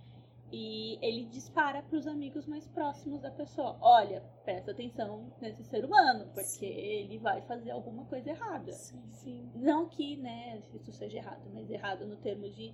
E 0.55 0.99
ele 1.01 1.25
dispara 1.27 1.83
para 1.83 1.99
os 1.99 2.07
amigos 2.07 2.47
mais 2.47 2.67
próximos 2.69 3.21
da 3.23 3.31
pessoa. 3.31 3.77
Olha, 3.81 4.21
presta 4.45 4.71
atenção 4.71 5.33
nesse 5.41 5.65
ser 5.65 5.83
humano, 5.85 6.27
porque 6.35 6.45
Sim. 6.45 6.67
ele 6.67 7.19
vai 7.19 7.41
fazer 7.43 7.71
alguma 7.71 8.05
coisa 8.05 8.31
errada. 8.31 8.71
Sim. 8.73 9.03
Sim. 9.11 9.51
Não 9.55 9.89
que, 9.89 10.17
né, 10.17 10.63
isso 10.75 10.93
seja 10.93 11.19
errado, 11.19 11.51
mas 11.55 11.71
errado 11.71 12.07
no 12.07 12.17
termo 12.17 12.49
de 12.51 12.73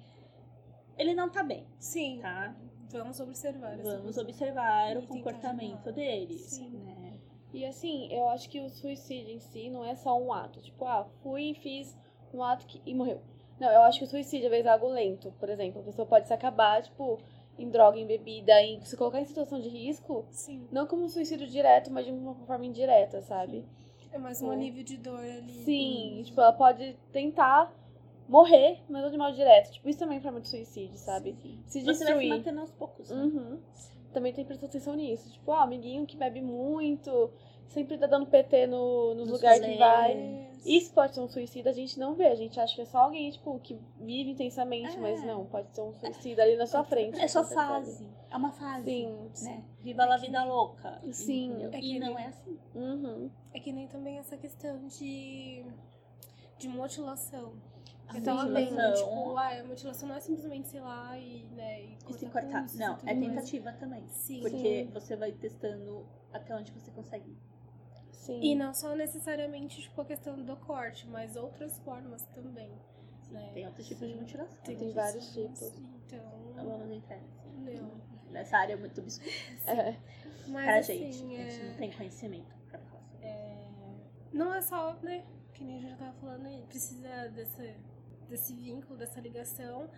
ele 0.96 1.14
não 1.14 1.30
tá 1.30 1.44
bem, 1.44 1.66
Sim. 1.78 2.18
tá? 2.20 2.56
Vamos 2.90 3.20
observar. 3.20 3.76
Vamos 3.78 4.16
observar 4.16 4.96
o 4.96 4.98
E 4.98 5.02
tentar 5.02 5.14
comportamento 5.14 5.74
ajudar. 5.74 5.92
dele, 5.92 6.38
Sim. 6.38 6.70
né? 6.70 7.12
E 7.52 7.64
assim, 7.64 8.12
eu 8.12 8.28
acho 8.28 8.48
que 8.48 8.60
o 8.60 8.68
suicídio 8.68 9.34
em 9.34 9.40
si 9.40 9.70
não 9.70 9.84
é 9.84 9.94
só 9.94 10.18
um 10.20 10.32
ato. 10.32 10.60
Tipo, 10.60 10.84
ah, 10.84 11.06
fui 11.22 11.50
e 11.50 11.54
fiz 11.54 11.96
um 12.32 12.42
ato 12.42 12.66
que... 12.66 12.80
e 12.84 12.94
morreu. 12.94 13.20
Não, 13.58 13.70
eu 13.70 13.82
acho 13.82 13.98
que 13.98 14.04
o 14.04 14.08
suicídio 14.08 14.46
às 14.46 14.50
vezes 14.50 14.66
é 14.66 14.70
algo 14.70 14.88
lento. 14.88 15.32
Por 15.38 15.48
exemplo, 15.48 15.80
a 15.80 15.84
pessoa 15.84 16.06
pode 16.06 16.26
se 16.28 16.32
acabar, 16.34 16.82
tipo, 16.82 17.18
em 17.58 17.68
droga, 17.70 17.98
em 17.98 18.06
bebida, 18.06 18.60
em 18.62 18.80
se 18.82 18.96
colocar 18.96 19.20
em 19.20 19.24
situação 19.24 19.60
de 19.60 19.68
risco. 19.68 20.26
Sim. 20.30 20.68
Não 20.70 20.86
como 20.86 21.04
um 21.04 21.08
suicídio 21.08 21.46
direto, 21.46 21.90
mas 21.90 22.06
de 22.06 22.12
uma 22.12 22.34
forma 22.46 22.66
indireta, 22.66 23.20
sabe? 23.22 23.64
É 24.12 24.18
mais 24.18 24.40
um 24.40 24.46
Pô. 24.46 24.52
alívio 24.52 24.84
de 24.84 24.96
dor 24.96 25.20
ali. 25.20 25.64
Sim, 25.64 26.22
tipo, 26.24 26.40
ela 26.40 26.52
pode 26.52 26.96
tentar 27.12 27.72
morrer, 28.28 28.80
mas 28.88 29.02
não 29.02 29.10
de 29.10 29.16
modo 29.18 29.34
direto. 29.34 29.72
Tipo, 29.72 29.88
isso 29.88 29.98
também 29.98 30.18
é 30.18 30.20
forma 30.20 30.40
de 30.40 30.48
suicídio, 30.48 30.96
sabe? 30.98 31.36
Se 31.66 31.80
Você 31.80 31.84
vai 31.84 31.94
se 31.94 32.04
destruir. 32.04 32.28
mantendo 32.28 32.60
aos 32.60 32.70
poucos. 32.72 33.10
né? 33.10 33.16
Uhum. 33.22 33.58
também 34.12 34.32
tem 34.32 34.44
que 34.44 34.48
prestar 34.48 34.66
atenção 34.66 34.94
nisso. 34.94 35.30
Tipo, 35.32 35.52
ah, 35.52 35.62
amiguinho 35.62 36.06
que 36.06 36.16
bebe 36.16 36.40
muito, 36.40 37.30
sempre 37.68 37.96
tá 37.98 38.06
dando 38.06 38.26
PT 38.26 38.66
no, 38.66 39.14
nos, 39.14 39.28
Nos 39.28 39.30
lugares 39.40 39.64
que 39.64 39.76
vai. 39.76 40.48
Isso 40.66 40.92
pode 40.92 41.14
ser 41.14 41.20
um 41.20 41.28
suicida, 41.28 41.70
a 41.70 41.72
gente 41.72 41.98
não 42.00 42.14
vê. 42.14 42.26
A 42.26 42.34
gente 42.34 42.58
acha 42.58 42.74
que 42.74 42.80
é 42.82 42.84
só 42.84 42.98
alguém, 42.98 43.30
tipo, 43.30 43.58
que 43.60 43.78
vive 44.00 44.30
intensamente, 44.30 44.96
É. 44.96 45.00
mas 45.00 45.22
não, 45.24 45.46
pode 45.46 45.72
ser 45.74 45.82
um 45.82 45.92
suicida 45.94 46.42
ali 46.42 46.56
na 46.56 46.66
sua 46.66 46.82
frente. 46.84 47.18
É 47.20 47.28
só 47.28 47.44
fase. 47.44 48.06
É 48.30 48.36
uma 48.36 48.50
fase. 48.52 48.84
Sim, 48.84 49.30
Né? 49.44 49.64
Viva 49.80 50.02
a 50.04 50.16
vida 50.16 50.42
louca. 50.44 51.00
Sim. 51.12 51.50
entendeu? 51.52 51.70
É 51.72 51.78
e 51.78 51.80
que 51.80 51.98
não 52.00 52.14
nem- 52.14 52.24
é 52.24 52.28
assim. 52.28 52.58
Uhum. 52.74 53.30
É 53.54 53.60
que 53.60 53.72
nem 53.72 53.86
também 53.86 54.18
essa 54.18 54.36
questão 54.36 54.86
de, 54.88 55.64
de 56.58 56.68
mutilação. 56.68 57.52
A 58.08 58.16
Eu 58.16 58.24
tava 58.24 58.46
vendo, 58.48 58.70
mutilação. 58.70 58.94
tipo, 58.94 59.36
ah, 59.36 59.60
a 59.60 59.64
mutilação 59.64 60.08
não 60.08 60.16
é 60.16 60.20
simplesmente, 60.20 60.68
sei 60.68 60.80
lá, 60.80 61.18
e, 61.18 61.44
né, 61.52 61.82
e 61.82 61.98
E 62.08 62.14
se 62.14 62.26
cortar 62.26 62.62
cortar. 62.62 62.66
Não, 62.76 62.98
é 63.06 63.14
mais. 63.14 63.26
tentativa 63.26 63.72
também. 63.74 64.08
Sim. 64.08 64.40
Porque 64.40 64.84
Sim. 64.86 64.90
você 64.92 65.14
vai 65.16 65.32
testando 65.32 66.06
até 66.32 66.54
onde 66.56 66.72
você 66.72 66.90
consegue. 66.90 67.30
ir. 67.30 67.38
Sim. 68.12 68.40
E 68.42 68.54
não 68.54 68.72
só 68.74 68.94
necessariamente, 68.94 69.80
tipo, 69.82 70.00
a 70.00 70.04
questão 70.04 70.42
do 70.42 70.56
corte, 70.56 71.06
mas 71.08 71.36
outras 71.36 71.78
formas 71.80 72.24
também. 72.34 72.70
Né? 73.30 73.50
Tem 73.52 73.66
outros 73.66 73.86
tipos 73.86 74.06
de 74.08 74.14
Sim. 74.14 74.20
mutilação. 74.20 74.58
Tem 74.64 74.74
outras 74.74 74.94
vários 74.94 75.32
tipos. 75.34 75.60
Então, 76.06 76.52
Não 76.56 76.64
vamos 76.78 76.96
entrar 76.96 77.18
nesse- 77.58 77.80
não. 77.82 77.90
nessa 78.30 78.56
área 78.56 78.76
muito 78.76 79.00
obscura 79.02 79.30
É. 79.66 79.96
Mas 80.48 80.64
pra 80.64 80.78
assim, 80.78 81.12
gente. 81.12 81.34
é... 81.36 81.46
A 81.46 81.50
gente 81.50 81.64
não 81.66 81.74
tem 81.74 81.92
conhecimento 81.92 82.54
pra 82.70 82.78
falar 82.78 83.02
sobre 83.02 83.28
isso. 83.28 84.28
não 84.32 84.54
é 84.54 84.60
só, 84.62 84.94
né, 85.02 85.26
que 85.52 85.62
nem 85.64 85.76
a 85.76 85.80
gente 85.80 85.90
já 85.90 85.96
tava 85.96 86.12
falando 86.14 86.46
aí, 86.46 86.62
precisa 86.68 87.28
desse, 87.28 87.74
desse 88.28 88.54
vínculo, 88.54 88.96
dessa 88.96 89.20
ligação. 89.20 89.88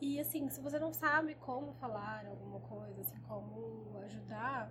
E 0.00 0.20
assim, 0.20 0.48
se 0.50 0.60
você 0.60 0.78
não 0.78 0.92
sabe 0.92 1.34
como 1.36 1.72
falar 1.74 2.26
alguma 2.26 2.60
coisa, 2.60 3.00
assim, 3.00 3.18
como 3.20 3.98
ajudar, 4.04 4.70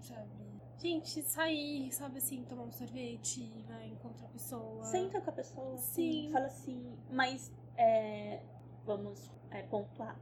sabe? 0.00 0.50
Gente, 0.78 1.22
sair, 1.22 1.92
sabe 1.92 2.18
assim, 2.18 2.42
tomar 2.44 2.62
um 2.62 2.72
sorvete, 2.72 3.64
vai 3.68 3.86
encontrar 3.88 4.26
a 4.26 4.30
pessoa. 4.30 4.82
Senta 4.84 5.20
com 5.20 5.30
a 5.30 5.32
pessoa, 5.32 5.76
Sim. 5.76 6.10
assim, 6.10 6.32
fala 6.32 6.46
assim, 6.46 6.98
mas 7.10 7.52
é, 7.76 8.42
vamos 8.84 9.30
é, 9.50 9.62
pontuar. 9.62 10.18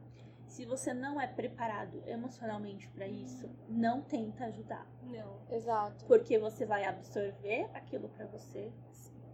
Se 0.46 0.64
você 0.64 0.92
não 0.92 1.20
é 1.20 1.26
preparado 1.26 2.02
emocionalmente 2.06 2.88
pra 2.88 3.06
isso, 3.06 3.48
não 3.68 4.02
tenta 4.02 4.46
ajudar. 4.46 4.86
Não. 5.02 5.38
Exato. 5.50 6.04
Porque 6.06 6.38
você 6.38 6.66
vai 6.66 6.84
absorver 6.84 7.68
aquilo 7.74 8.08
pra 8.08 8.26
você 8.26 8.72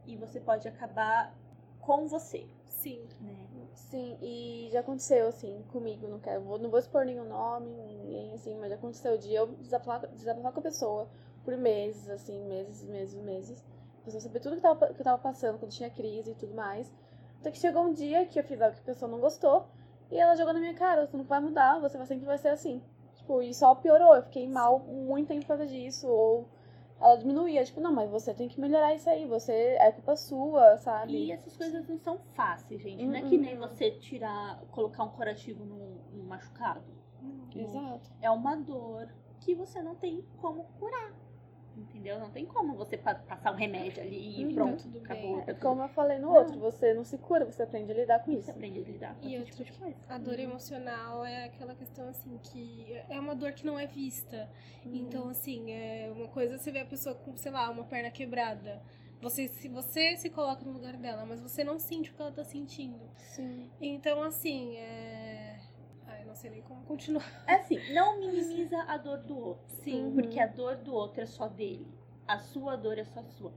e 0.07 0.17
você 0.17 0.41
pode 0.41 0.69
acabar 0.69 1.35
com 1.81 2.07
você, 2.09 2.47
Sim. 2.85 3.09
né? 3.23 3.35
Sim, 3.75 4.19
e 4.21 4.69
já 4.71 4.81
aconteceu, 4.81 5.29
assim, 5.29 5.65
comigo, 5.73 6.07
não 6.07 6.19
quero, 6.19 6.43
não 6.59 6.69
vou 6.69 6.79
expor 6.79 7.05
nenhum 7.05 7.25
nome, 7.25 7.71
ninguém, 7.71 8.35
assim, 8.35 8.55
mas 8.59 8.69
já 8.69 8.77
aconteceu 8.77 9.17
de 9.17 9.33
eu 9.33 9.47
desabafar, 9.47 10.07
desabafar 10.09 10.53
com 10.53 10.61
a 10.61 10.63
pessoa 10.63 11.09
por 11.45 11.57
meses, 11.57 12.09
assim, 12.11 12.45
meses, 12.47 12.85
meses, 12.85 13.15
meses. 13.23 13.65
A 14.01 14.05
pessoa 14.05 14.21
saber 14.21 14.41
tudo 14.41 14.57
que, 14.57 14.63
tava, 14.63 14.93
que 14.93 15.01
eu 15.01 15.05
tava 15.05 15.19
passando, 15.19 15.59
quando 15.59 15.73
tinha 15.73 15.89
crise 15.89 16.33
e 16.33 16.35
tudo 16.35 16.55
mais. 16.55 16.93
Até 17.41 17.51
que 17.51 17.59
chegou 17.59 17.85
um 17.85 17.93
dia 17.93 18.27
que 18.27 18.39
eu 18.39 18.45
fiz 18.45 18.61
algo 18.61 18.75
que 18.75 18.83
a 18.83 18.85
pessoa 18.85 19.11
não 19.11 19.19
gostou, 19.19 19.67
e 20.11 20.19
ela 20.19 20.37
jogou 20.37 20.53
na 20.53 20.61
minha 20.61 20.75
cara, 20.75 21.07
você 21.07 21.17
não 21.17 21.25
vai 21.25 21.41
mudar, 21.41 21.81
você 21.81 21.97
vai 21.97 22.07
sempre 22.07 22.27
vai 22.27 22.37
ser 22.37 22.49
assim. 22.49 22.83
Tipo, 23.15 23.41
e 23.41 23.55
só 23.55 23.75
piorou, 23.75 24.15
eu 24.15 24.23
fiquei 24.25 24.47
mal 24.47 24.79
muito 24.81 25.29
tempo 25.29 25.41
por 25.43 25.49
causa 25.49 25.67
disso, 25.67 26.07
ou 26.07 26.47
ela 27.01 27.17
diminuía, 27.17 27.65
tipo, 27.65 27.81
não, 27.81 27.93
mas 27.93 28.09
você 28.11 28.33
tem 28.33 28.49
que 28.49 28.61
melhorar 28.61 28.95
isso 28.95 29.09
aí, 29.11 29.27
você, 29.27 29.53
é 29.53 29.93
culpa 29.93 30.17
sua, 30.17 30.77
sabe? 30.79 31.13
E 31.27 31.33
essas 31.33 31.57
coisas 31.57 31.87
não 31.89 31.99
são 31.99 32.19
fáceis, 32.35 32.81
gente. 32.83 33.05
Não 33.05 33.15
é 33.17 33.23
Uhum. 33.23 33.29
que 33.29 33.37
nem 33.39 33.57
você 33.59 33.91
tirar, 33.91 34.61
colocar 34.71 35.05
um 35.05 35.11
curativo 35.11 35.65
num, 35.65 35.99
num 36.13 36.25
machucado. 36.25 36.85
Exato. 37.55 38.11
É 38.21 38.31
uma 38.31 38.57
dor 38.57 39.09
que 39.41 39.55
você 39.55 39.83
não 39.83 39.95
tem 39.95 40.25
como 40.41 40.65
curar. 40.79 41.13
Entendeu? 41.77 42.21
Não 42.21 42.31
tem 42.31 42.47
como 42.47 42.75
você 42.77 42.97
pa- 42.97 43.15
passar 43.17 43.51
um 43.53 43.57
remédio 43.57 44.01
ali 44.03 44.41
e 44.41 44.45
Uhum. 44.47 44.55
pronto, 44.55 44.83
Tudo 44.85 44.99
acabou. 44.99 45.37
bem. 45.37 45.45
tá 45.45 45.53
tudo 45.55 45.61
Como 45.63 45.83
eu 45.83 45.89
falei 45.89 46.19
no 46.19 46.29
Não. 46.29 46.35
outro, 46.35 46.59
você 46.61 46.95
não 46.95 47.05
se 47.05 47.19
cura, 47.19 47.45
você 47.45 47.63
aprende 47.65 47.91
a 47.91 47.95
lidar 47.95 48.21
com 48.21 48.31
Você 48.33 48.39
isso. 48.39 48.51
aprende 48.51 48.79
a 48.79 48.83
lidar 48.83 49.15
com 49.17 49.27
E 49.29 49.35
esse 49.35 49.45
tipo 49.47 49.59
outra- 49.59 49.73
de 49.73 49.79
coisa. 49.81 49.97
A 50.09 50.19
dor 50.19 50.39
emocional 50.39 51.25
é 51.25 51.45
aquela 51.47 51.75
questão 51.75 52.09
assim 52.09 52.39
que 52.39 52.87
é 53.09 53.19
uma 53.19 53.35
dor 53.35 53.53
que 53.53 53.67
não 53.67 53.77
é 53.79 53.87
vista. 53.87 54.49
Então, 54.87 55.29
assim, 55.29 55.73
é 55.73 56.13
uma 56.15 56.29
coisa 56.29 56.59
você 56.59 56.71
vê 56.71 56.81
a 56.81 56.87
pessoa 56.87 57.15
com, 57.15 57.37
sei 57.37 57.51
lá, 57.51 57.69
uma 57.71 57.85
perna 57.85 58.11
quebrada. 58.11 58.81
Você, 59.21 59.49
se 59.49 59.69
você 59.69 60.17
se 60.17 60.29
coloca 60.29 60.63
no 60.65 60.73
lugar 60.73 60.97
dela, 60.99 61.25
mas 61.25 61.41
você 61.41 61.65
não 61.65 61.79
sente 61.79 62.11
o 62.11 62.15
que 62.15 62.21
ela 62.21 62.31
tá 62.31 62.45
sentindo. 62.45 63.01
Sim. 63.17 63.71
Então, 63.81 64.23
assim, 64.23 64.77
é. 64.77 65.14
Não 66.35 66.41
sei 66.41 66.51
nem 66.51 66.63
como 66.63 66.85
continuar. 66.85 67.45
É 67.47 67.55
assim, 67.55 67.79
não 67.95 68.19
minimiza 68.19 68.77
a 68.89 68.97
dor 68.97 69.19
do 69.19 69.39
outro. 69.39 69.77
Sim. 69.85 70.07
Uhum. 70.07 70.15
Porque 70.15 70.41
a 70.41 70.49
dor 70.49 70.77
do 70.79 70.93
outro 70.93 71.23
é 71.23 71.27
só 71.27 71.47
dele. 71.47 71.87
A 72.27 72.41
sua 72.41 72.75
dor 72.75 72.99
é 72.99 73.05
só 73.05 73.23
sua. 73.23 73.55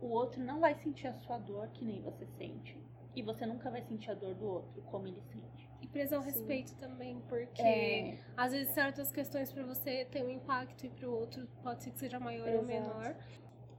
O 0.00 0.06
outro 0.06 0.42
não 0.42 0.58
vai 0.58 0.74
sentir 0.76 1.08
a 1.08 1.12
sua 1.12 1.36
dor 1.36 1.68
que 1.74 1.84
nem 1.84 2.00
você 2.00 2.24
sente. 2.38 2.82
E 3.14 3.20
você 3.20 3.44
nunca 3.44 3.70
vai 3.70 3.82
sentir 3.82 4.10
a 4.10 4.14
dor 4.14 4.34
do 4.34 4.46
outro 4.46 4.80
como 4.84 5.06
ele 5.06 5.20
sente. 5.30 5.70
E 5.82 5.86
prezar 5.86 6.18
o 6.18 6.22
respeito 6.22 6.74
também, 6.76 7.20
porque 7.28 7.60
É, 7.60 8.18
às 8.34 8.50
vezes 8.52 8.72
certas 8.72 9.12
questões 9.12 9.52
pra 9.52 9.62
você 9.64 10.06
têm 10.06 10.24
um 10.24 10.30
impacto 10.30 10.86
e 10.86 10.88
pro 10.88 11.12
outro 11.12 11.46
pode 11.62 11.84
ser 11.84 11.90
que 11.90 11.98
seja 11.98 12.18
maior 12.18 12.48
ou 12.48 12.62
Exato. 12.62 12.66
menor. 12.66 13.16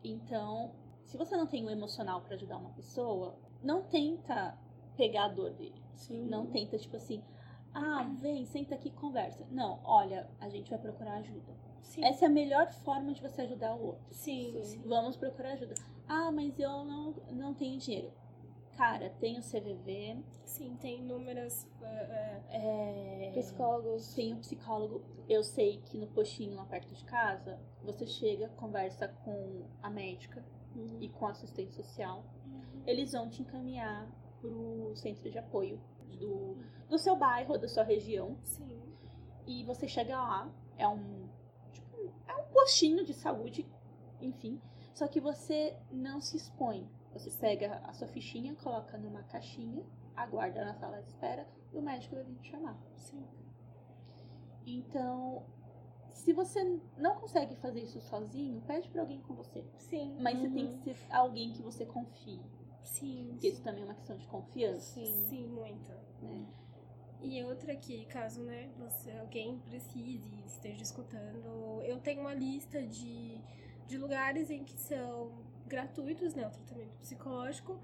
Então, 0.04 0.76
se 1.06 1.18
você 1.18 1.36
não 1.36 1.48
tem 1.48 1.66
o 1.66 1.72
emocional 1.72 2.22
pra 2.22 2.36
ajudar 2.36 2.58
uma 2.58 2.70
pessoa, 2.70 3.36
não 3.64 3.82
tenta 3.82 4.56
pegar 4.96 5.26
a 5.26 5.30
dor 5.30 5.54
dele. 5.54 5.82
Sim. 5.96 6.28
Não 6.28 6.46
tenta, 6.46 6.78
tipo 6.78 6.96
assim, 6.96 7.24
ah, 7.74 8.04
vem, 8.20 8.46
senta 8.46 8.76
aqui 8.76 8.90
e 8.90 8.92
conversa. 8.92 9.46
Não, 9.52 9.80
olha, 9.84 10.30
a 10.40 10.50
gente 10.50 10.70
vai 10.70 10.80
procurar 10.80 11.16
ajuda. 11.16 11.54
Sim. 11.82 12.04
Essa 12.04 12.26
é 12.26 12.28
a 12.28 12.32
melhor 12.32 12.72
forma 12.72 13.14
de 13.14 13.22
você 13.22 13.44
ajudar 13.44 13.76
o 13.76 13.86
outro. 13.88 14.06
Sim, 14.12 14.60
Sim. 14.64 14.82
Vamos 14.86 15.16
procurar 15.16 15.54
ajuda. 15.54 15.76
Ah, 16.08 16.32
mas 16.32 16.58
eu 16.60 16.84
não, 16.86 17.14
não 17.32 17.54
tenho 17.54 17.78
dinheiro. 17.80 18.12
Cara, 18.76 19.10
tem 19.20 19.40
o 19.40 19.42
CVV, 19.42 20.24
Sim, 20.46 20.76
tem 20.80 21.00
inúmeras. 21.00 21.68
é, 21.82 22.42
é, 22.50 23.26
é, 23.30 23.32
Psicólogos. 23.32 24.14
tem 24.14 24.34
o 24.34 24.38
psicólogo. 24.38 25.02
Eu 25.28 25.44
sei 25.44 25.78
que 25.86 25.98
no 25.98 26.08
postinho 26.08 26.56
lá 26.56 26.66
perto 26.66 26.94
de 26.94 27.04
casa, 27.06 27.60
você 27.84 28.06
chega, 28.06 28.50
conversa 28.50 29.08
com 29.24 29.66
a 29.82 29.90
médica 29.90 30.44
Uhum. 30.76 30.98
e 31.02 31.10
com 31.10 31.26
a 31.26 31.32
assistente 31.32 31.74
social. 31.74 32.24
Eles 32.86 33.14
vão 33.14 33.28
te 33.30 33.42
encaminhar 33.42 34.08
pro 34.40 34.92
centro 34.96 35.32
de 35.32 35.40
apoio 35.40 35.82
do, 36.16 36.58
do 36.90 36.98
seu 36.98 37.16
bairro, 37.16 37.58
da 37.58 37.68
sua 37.68 37.84
região. 37.84 38.38
Sim. 38.44 38.82
E 39.46 39.64
você 39.64 39.88
chega 39.88 40.16
lá, 40.18 40.50
é 40.78 40.88
um, 40.88 41.28
tipo, 41.72 42.12
é 42.28 42.36
um 42.36 42.46
postinho 42.52 43.06
de 43.06 43.14
saúde, 43.14 43.66
enfim. 44.22 44.62
Só 44.94 45.08
que 45.08 45.20
você 45.22 45.78
não 45.92 46.20
se 46.22 46.38
expõe. 46.38 46.90
Você 47.14 47.30
pega 47.40 47.78
a 47.86 47.94
sua 47.94 48.08
fichinha, 48.08 48.56
coloca 48.56 48.98
numa 48.98 49.24
caixinha, 49.24 49.84
aguarda 50.16 50.64
na 50.66 50.74
sala 50.74 51.02
de 51.02 51.08
espera 51.08 51.48
e 51.74 51.78
o 51.78 51.82
médico 51.82 52.16
vai 52.16 52.24
vir 52.24 52.36
te 52.40 52.50
chamar. 52.52 52.78
Sim. 52.96 53.26
Então, 54.66 55.44
se 56.12 56.34
você 56.34 56.80
não 56.98 57.16
consegue 57.16 57.56
fazer 57.56 57.82
isso 57.82 58.02
sozinho, 58.02 58.62
pede 58.68 58.90
pra 58.90 59.02
alguém 59.02 59.22
com 59.22 59.34
você. 59.34 59.64
Sim. 59.78 60.18
Mas 60.20 60.38
você 60.40 60.50
tem 60.50 60.66
Uhum. 60.66 60.78
que 60.80 60.94
ser 60.94 60.98
alguém 61.14 61.54
que 61.54 61.62
você 61.62 61.86
confie. 61.86 62.42
Sim. 62.84 63.28
Porque 63.32 63.48
isso 63.50 63.62
também 63.62 63.82
é 63.84 63.86
uma 63.86 63.94
questão 63.96 64.18
de 64.18 64.26
confiança. 64.28 64.94
Sim. 64.94 65.26
Sim, 65.30 65.48
muito. 65.48 65.92
Né? 66.22 66.46
E 67.22 67.44
outra 67.44 67.76
que, 67.76 68.06
caso 68.06 68.44
né, 68.44 68.70
você, 68.78 69.12
alguém 69.12 69.58
precise, 69.60 70.44
esteja 70.46 70.84
escutando, 70.84 71.82
eu 71.84 72.00
tenho 72.00 72.22
uma 72.22 72.34
lista 72.34 72.82
de, 72.86 73.40
de 73.88 73.98
lugares 73.98 74.50
em 74.52 74.64
que 74.64 74.78
são 74.80 75.32
gratuitos, 75.66 76.34
né, 76.36 76.48
o 76.48 76.52
tratamento 76.52 76.96
psicológico, 77.02 77.80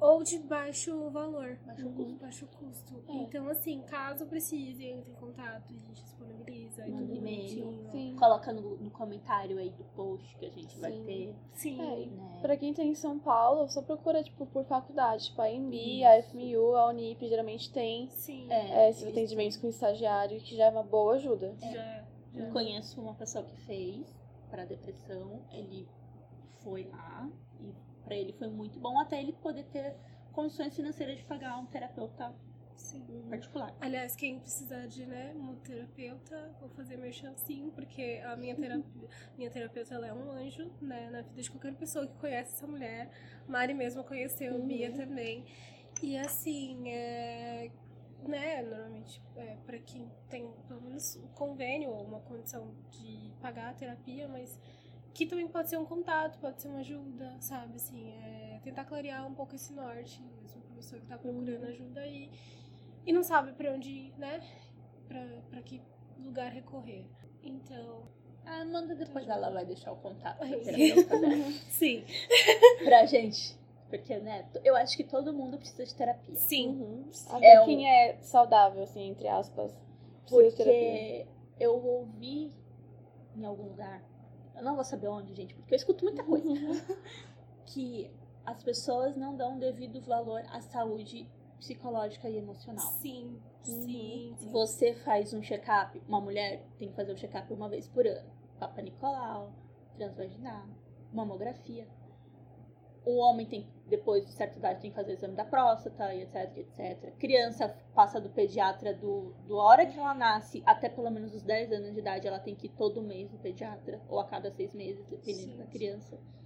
ou 0.00 0.22
de 0.22 0.38
baixo 0.38 1.10
valor, 1.10 1.56
Baixo 1.64 1.86
Uhum. 1.86 1.94
custo. 1.94 2.18
baixo 2.18 2.46
custo. 2.58 3.04
É. 3.08 3.12
Então, 3.12 3.48
assim, 3.48 3.80
caso 3.82 4.26
precise, 4.26 4.84
entre 4.84 5.10
em 5.12 5.14
contato, 5.14 5.72
a 5.72 5.76
gente 5.76 6.02
disponibiliza 6.02 6.86
e 6.88 6.92
tudo 6.92 7.14
e-mail. 7.14 7.48
Sim. 7.48 7.88
Coloca 8.24 8.52
no, 8.54 8.76
no 8.78 8.90
comentário 8.90 9.58
aí 9.58 9.68
do 9.68 9.84
post 9.94 10.34
que 10.38 10.46
a 10.46 10.50
gente 10.50 10.78
vai 10.80 10.92
Sim. 10.92 11.04
ter. 11.04 11.34
Sim. 11.52 11.80
É, 11.80 12.06
Né? 12.06 12.38
Pra 12.40 12.56
quem 12.56 12.72
tem 12.72 12.90
em 12.90 12.94
São 12.94 13.18
Paulo, 13.18 13.68
só 13.68 13.82
procura, 13.82 14.22
tipo, 14.22 14.46
por 14.46 14.64
faculdade. 14.64 15.24
Tipo, 15.26 15.42
a 15.42 15.50
EMB, 15.50 16.04
a 16.06 16.22
FMU, 16.22 16.74
a 16.74 16.88
Unip, 16.88 17.28
geralmente 17.28 17.70
tem 17.70 18.08
Sim. 18.08 18.50
é, 18.50 18.88
esses 18.88 19.02
eles 19.02 19.12
atendimentos 19.14 19.58
com 19.58 19.68
estagiário, 19.68 20.40
que 20.40 20.56
já 20.56 20.64
é 20.64 20.70
uma 20.70 20.82
boa 20.82 21.16
ajuda. 21.16 21.54
Já, 21.60 22.04
Eu 22.34 22.46
já. 22.46 22.50
conheço 22.50 22.98
uma 22.98 23.12
pessoa 23.14 23.44
que 23.44 23.56
fez 23.66 24.06
para 24.48 24.64
depressão, 24.64 25.42
ele 25.52 25.86
foi 26.62 26.84
lá 26.84 27.28
e 27.60 27.74
para 28.04 28.14
ele 28.16 28.32
foi 28.32 28.48
muito 28.48 28.78
bom 28.80 28.98
até 29.00 29.20
ele 29.20 29.32
poder 29.34 29.64
ter 29.64 29.94
condições 30.32 30.74
financeiras 30.74 31.18
de 31.18 31.24
pagar 31.24 31.58
um 31.58 31.66
terapeuta 31.66 32.32
Sim. 32.76 33.26
particular. 33.30 33.74
Aliás, 33.80 34.14
quem 34.16 34.38
precisar 34.40 34.86
de 34.86 35.06
né, 35.06 35.32
um 35.36 35.54
terapeuta, 35.56 36.54
vou 36.60 36.68
fazer 36.70 36.96
meu 36.96 37.12
chancinho, 37.12 37.70
porque 37.72 38.22
a 38.24 38.36
minha, 38.36 38.54
terapia, 38.54 39.08
minha 39.36 39.50
terapeuta 39.50 39.94
ela 39.94 40.06
é 40.06 40.12
um 40.12 40.30
anjo 40.30 40.70
né, 40.80 41.10
na 41.10 41.22
vida 41.22 41.42
de 41.42 41.50
qualquer 41.50 41.74
pessoa 41.74 42.06
que 42.06 42.14
conhece 42.18 42.54
essa 42.54 42.66
mulher. 42.66 43.10
Mari 43.48 43.74
mesmo 43.74 44.04
conheceu, 44.04 44.54
Uhum. 44.54 44.66
Bia 44.66 44.92
também. 44.92 45.44
E 46.02 46.16
assim, 46.18 46.88
é, 46.88 47.70
né, 48.26 48.62
normalmente, 48.62 49.22
é, 49.36 49.56
para 49.64 49.78
quem 49.78 50.10
tem 50.28 50.50
pelo 50.66 50.82
menos 50.82 51.16
um 51.16 51.28
convênio 51.28 51.90
ou 51.90 52.04
uma 52.04 52.20
condição 52.20 52.74
de 52.90 53.32
pagar 53.40 53.70
a 53.70 53.74
terapia, 53.74 54.28
mas 54.28 54.58
que 55.14 55.26
também 55.26 55.46
pode 55.46 55.70
ser 55.70 55.78
um 55.78 55.84
contato, 55.84 56.38
pode 56.40 56.60
ser 56.60 56.68
uma 56.68 56.80
ajuda, 56.80 57.36
sabe? 57.40 57.76
Assim, 57.76 58.10
é 58.10 58.60
tentar 58.64 58.84
clarear 58.84 59.24
um 59.26 59.34
pouco 59.34 59.54
esse 59.54 59.72
norte, 59.72 60.20
mesmo 60.42 60.60
pra 60.62 60.74
pessoa 60.74 61.00
que 61.00 61.06
tá 61.06 61.16
procurando 61.16 61.62
Uhum. 61.62 61.68
ajuda 61.68 62.00
aí 62.00 62.28
e 62.28 62.63
não 63.12 63.22
sabe 63.22 63.52
pra 63.52 63.72
onde 63.72 63.90
ir, 63.90 64.14
né? 64.18 64.40
Pra, 65.08 65.20
pra 65.50 65.62
que 65.62 65.80
lugar 66.18 66.50
recorrer. 66.52 67.06
Então, 67.42 68.02
A 68.46 68.60
Amanda 68.62 68.94
depois 68.94 69.28
ela 69.28 69.50
vai 69.50 69.64
deixar 69.66 69.92
o 69.92 69.96
contato 69.96 70.38
dela 70.40 70.54
sim, 71.70 72.04
pra 72.84 73.04
gente. 73.06 73.58
Porque, 73.90 74.16
né, 74.18 74.48
eu 74.64 74.74
acho 74.74 74.96
que 74.96 75.04
todo 75.04 75.32
mundo 75.32 75.56
precisa 75.58 75.84
de 75.84 75.94
terapia. 75.94 76.34
sim. 76.36 76.68
Uhum. 76.68 77.10
Até 77.30 77.54
É 77.54 77.60
um- 77.60 77.64
quem 77.64 77.88
é 77.88 78.18
saudável, 78.22 78.82
assim, 78.82 79.08
entre 79.10 79.28
aspas. 79.28 79.72
precisa 80.26 80.50
de 80.50 80.56
terapia. 80.56 81.26
Porque 81.26 81.26
eu 81.60 81.74
ouvi 81.86 82.52
em 83.36 83.44
algum 83.44 83.64
lugar, 83.68 84.02
eu 84.56 84.62
não 84.62 84.74
vou 84.74 84.84
saber 84.84 85.08
onde, 85.08 85.34
gente, 85.34 85.54
porque 85.54 85.74
eu 85.74 85.76
escuto 85.76 86.04
muita 86.04 86.22
coisa, 86.24 86.44
que 87.66 88.10
as 88.44 88.62
pessoas 88.62 89.16
não 89.16 89.36
dão 89.36 89.58
devido 89.58 90.00
valor 90.00 90.42
à 90.50 90.60
saúde 90.60 91.28
psicológica 91.58 92.28
e 92.28 92.36
emocional. 92.36 92.86
Sim, 93.00 93.40
sim, 93.62 94.34
sim. 94.36 94.50
Você 94.50 94.94
faz 94.94 95.32
um 95.32 95.42
check-up, 95.42 96.00
uma 96.06 96.20
mulher 96.20 96.66
tem 96.78 96.88
que 96.88 96.94
fazer 96.94 97.12
um 97.12 97.16
check-up 97.16 97.52
uma 97.52 97.68
vez 97.68 97.88
por 97.88 98.06
ano. 98.06 98.30
Papa 98.58 98.80
Nicolau, 98.80 99.52
transvaginal, 99.96 100.66
mamografia. 101.12 101.86
O 103.04 103.18
homem 103.18 103.46
tem, 103.46 103.68
depois 103.86 104.24
de 104.24 104.32
certa 104.32 104.58
idade, 104.58 104.80
tem 104.80 104.90
que 104.90 104.96
fazer 104.96 105.12
o 105.12 105.14
exame 105.14 105.34
da 105.34 105.44
próstata, 105.44 106.14
e 106.14 106.22
etc, 106.22 106.56
etc. 106.56 107.14
Criança 107.18 107.68
passa 107.94 108.18
do 108.18 108.30
pediatra 108.30 108.94
do, 108.94 109.34
do 109.46 109.56
hora 109.56 109.84
que 109.84 109.98
ela 109.98 110.14
nasce 110.14 110.62
até 110.64 110.88
pelo 110.88 111.10
menos 111.10 111.34
os 111.34 111.42
10 111.42 111.72
anos 111.72 111.92
de 111.92 111.98
idade, 111.98 112.26
ela 112.26 112.38
tem 112.38 112.54
que 112.54 112.66
ir 112.66 112.70
todo 112.70 113.02
mês 113.02 113.30
no 113.30 113.38
pediatra, 113.38 114.00
ou 114.08 114.18
a 114.20 114.24
cada 114.24 114.50
seis 114.50 114.72
meses, 114.72 115.06
dependendo 115.06 115.52
Sim. 115.52 115.58
da 115.58 115.66
criança. 115.66 116.16
No 116.16 116.43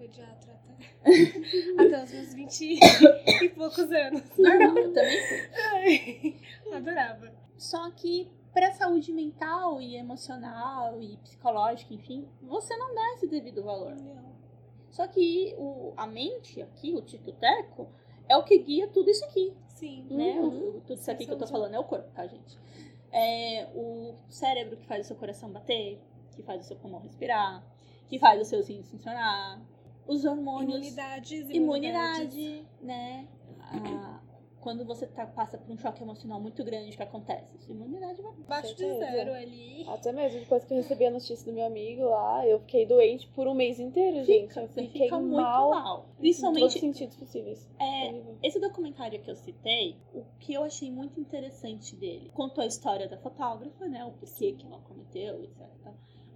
pediatra 0.00 0.52
até, 0.54 0.74
até 1.86 2.04
os 2.04 2.12
meus 2.12 2.34
20 2.34 2.78
e 3.44 3.48
poucos 3.50 3.90
anos. 3.92 4.22
Normal, 4.38 4.78
eu 4.78 4.92
também 4.94 5.26
fui. 5.28 5.50
Ai, 5.72 6.36
Adorava. 6.72 7.32
Só 7.58 7.90
que 7.90 8.30
para 8.52 8.72
saúde 8.72 9.12
mental 9.12 9.80
e 9.80 9.96
emocional 9.96 11.00
e 11.00 11.16
psicológica, 11.18 11.92
enfim, 11.94 12.26
você 12.42 12.76
não 12.76 12.94
dá 12.94 13.14
esse 13.14 13.26
devido 13.26 13.62
valor. 13.62 13.94
Não. 13.96 14.30
Só 14.90 15.06
que 15.06 15.54
o, 15.58 15.92
a 15.96 16.06
mente 16.06 16.60
aqui, 16.62 16.94
o 16.94 17.02
tico-teco, 17.02 17.88
é 18.28 18.36
o 18.36 18.42
que 18.42 18.58
guia 18.58 18.88
tudo 18.88 19.10
isso 19.10 19.24
aqui, 19.24 19.54
Sim. 19.68 20.06
né? 20.10 20.32
Uhum. 20.40 20.78
O- 20.78 20.80
tudo 20.80 20.98
isso 20.98 21.10
aqui 21.10 21.26
que 21.26 21.32
eu 21.32 21.38
tô 21.38 21.46
falando 21.46 21.74
é 21.74 21.78
o 21.78 21.84
corpo, 21.84 22.10
tá, 22.12 22.26
gente? 22.26 22.58
É 23.12 23.68
o 23.74 24.14
cérebro 24.28 24.76
que 24.76 24.86
faz 24.86 25.04
o 25.04 25.08
seu 25.08 25.16
coração 25.16 25.50
bater, 25.50 26.00
que 26.34 26.42
faz 26.42 26.62
o 26.64 26.64
seu 26.66 26.76
pulmão 26.76 27.00
respirar, 27.00 27.62
que 28.08 28.18
faz 28.18 28.40
os 28.40 28.48
seus 28.48 28.68
rins 28.68 28.88
funcionar, 28.90 29.60
os 30.06 30.24
hormônios, 30.24 30.76
Imunidades, 30.86 31.50
imunidade, 31.50 32.66
né? 32.80 33.28
Ah, 33.60 34.20
quando 34.60 34.84
você 34.84 35.06
tá- 35.06 35.26
passa 35.26 35.56
por 35.56 35.72
um 35.72 35.78
choque 35.78 36.02
emocional 36.02 36.38
muito 36.40 36.62
grande, 36.62 36.92
o 36.92 36.96
que 36.96 37.02
acontece? 37.02 37.56
Sua 37.60 37.74
imunidade 37.74 38.20
vai 38.20 38.32
Abaixo 38.32 38.74
de 38.76 38.84
zero 38.98 39.32
ali. 39.32 39.86
Até 39.88 40.12
mesmo 40.12 40.40
depois 40.40 40.64
que 40.64 40.72
eu 40.74 40.76
recebi 40.78 41.06
a 41.06 41.10
notícia 41.10 41.46
do 41.46 41.52
meu 41.54 41.64
amigo 41.64 42.02
lá, 42.02 42.46
eu 42.46 42.58
fiquei 42.60 42.84
doente 42.84 43.26
por 43.28 43.46
um 43.48 43.54
mês 43.54 43.78
inteiro, 43.80 44.22
gente. 44.24 44.48
Fica, 44.48 44.60
Eu 44.60 44.68
você 44.68 44.82
fiquei 44.82 45.02
fica 45.04 45.18
muito 45.18 45.36
mal. 45.36 45.70
mal. 45.70 45.80
Em 45.80 46.02
todos 46.02 46.10
os 46.10 46.18
Principalmente 46.18 46.78
sentidos 46.80 47.16
possíveis. 47.16 47.66
É, 47.80 48.22
esse 48.42 48.58
documentário 48.60 49.18
que 49.22 49.30
eu 49.30 49.36
citei, 49.36 49.96
o 50.12 50.24
que 50.38 50.52
eu 50.52 50.62
achei 50.64 50.90
muito 50.90 51.18
interessante 51.18 51.96
dele, 51.96 52.30
contou 52.34 52.62
a 52.62 52.66
história 52.66 53.08
da 53.08 53.16
fotógrafa, 53.16 53.86
né, 53.88 54.04
o 54.04 54.10
porquê 54.12 54.52
que 54.52 54.66
ela 54.66 54.80
cometeu, 54.80 55.42
etc. 55.42 55.66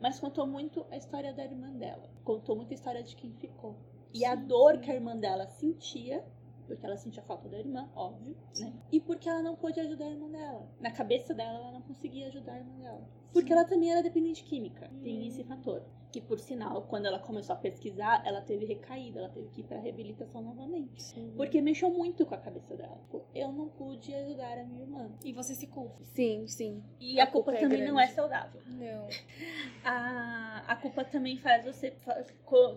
Mas 0.05 0.21
contou 0.21 0.47
muito 0.47 0.87
a 0.91 0.97
história 0.99 1.33
da 1.33 1.43
irmã 1.45 1.73
dela. 1.73 2.11
Contou 2.25 2.55
muito 2.55 2.73
a 2.73 2.75
história 2.75 3.03
de 3.03 3.17
quem 3.17 3.33
ficou. 3.33 3.75
E 4.13 4.25
a 4.25 4.37
Sim, 4.37 4.47
dor 4.47 4.77
sim. 4.77 4.81
que 4.81 4.91
a 4.91 4.95
irmã 4.95 5.17
dela 5.17 5.47
sentia, 5.49 6.23
porque 6.67 6.85
ela 6.85 6.97
sentia 6.97 7.23
falta 7.23 7.49
da 7.49 7.59
irmã, 7.59 7.89
óbvio, 7.95 8.37
né? 8.59 8.73
E 8.93 9.01
porque 9.01 9.29
ela 9.29 9.43
não 9.43 9.55
pôde 9.57 9.79
ajudar 9.81 10.07
a 10.07 10.11
irmã 10.11 10.29
dela. 10.31 10.69
Na 10.81 10.91
cabeça 10.91 11.33
dela, 11.35 11.59
ela 11.59 11.73
não 11.73 11.83
conseguia 11.83 12.29
ajudar 12.29 12.53
a 12.55 12.59
irmã 12.59 12.77
dela. 12.79 13.07
Porque 13.33 13.53
ela 13.53 13.65
também 13.65 13.91
era 13.91 14.03
dependente 14.03 14.45
química. 14.45 14.89
Tem 15.03 15.19
Hum. 15.23 15.27
esse 15.27 15.43
fator. 15.45 15.83
Que, 16.13 16.21
por 16.21 16.39
sinal, 16.39 16.83
quando 16.83 17.07
ela 17.07 17.19
começou 17.19 17.55
a 17.55 17.59
pesquisar, 17.59 18.23
ela 18.25 18.41
teve 18.41 18.65
recaída, 18.65 19.19
ela 19.19 19.29
teve 19.29 19.49
que 19.49 19.63
ir 19.63 19.65
pra 19.65 19.81
reabilitação 19.81 20.41
novamente. 20.41 21.13
Porque 21.37 21.61
mexeu 21.61 21.91
muito 21.91 22.25
com 22.25 22.37
a 22.37 22.39
cabeça 22.39 22.77
dela. 22.77 22.97
Tipo, 23.03 23.25
Eu 23.35 23.51
não 23.51 23.69
pude 23.69 24.15
ajudar 24.15 24.57
a 24.59 24.63
minha 24.65 24.83
irmã. 24.83 25.11
E 25.25 25.33
você 25.33 25.57
se 25.57 25.67
culpa. 25.67 26.05
Sim, 26.05 26.47
sim. 26.47 26.85
E 27.01 27.19
a, 27.19 27.25
A 27.25 27.27
culpa, 27.27 27.51
culpa 27.51 27.59
é 27.59 27.63
também 27.63 27.85
não 27.85 27.99
é 27.99 28.05
grande. 28.05 28.15
saudável. 28.15 28.63
Não. 28.65 29.09
A, 29.85 30.65
a 30.69 30.77
culpa 30.77 31.05
também 31.05 31.37
faz 31.37 31.65
você 31.65 31.95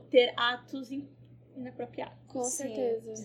ter 0.10 0.34
atos 0.36 0.91
in- 0.91 1.08
inapropriados. 1.56 2.17
Com 2.28 2.43
Sim, 2.43 2.63
certeza. 2.63 3.15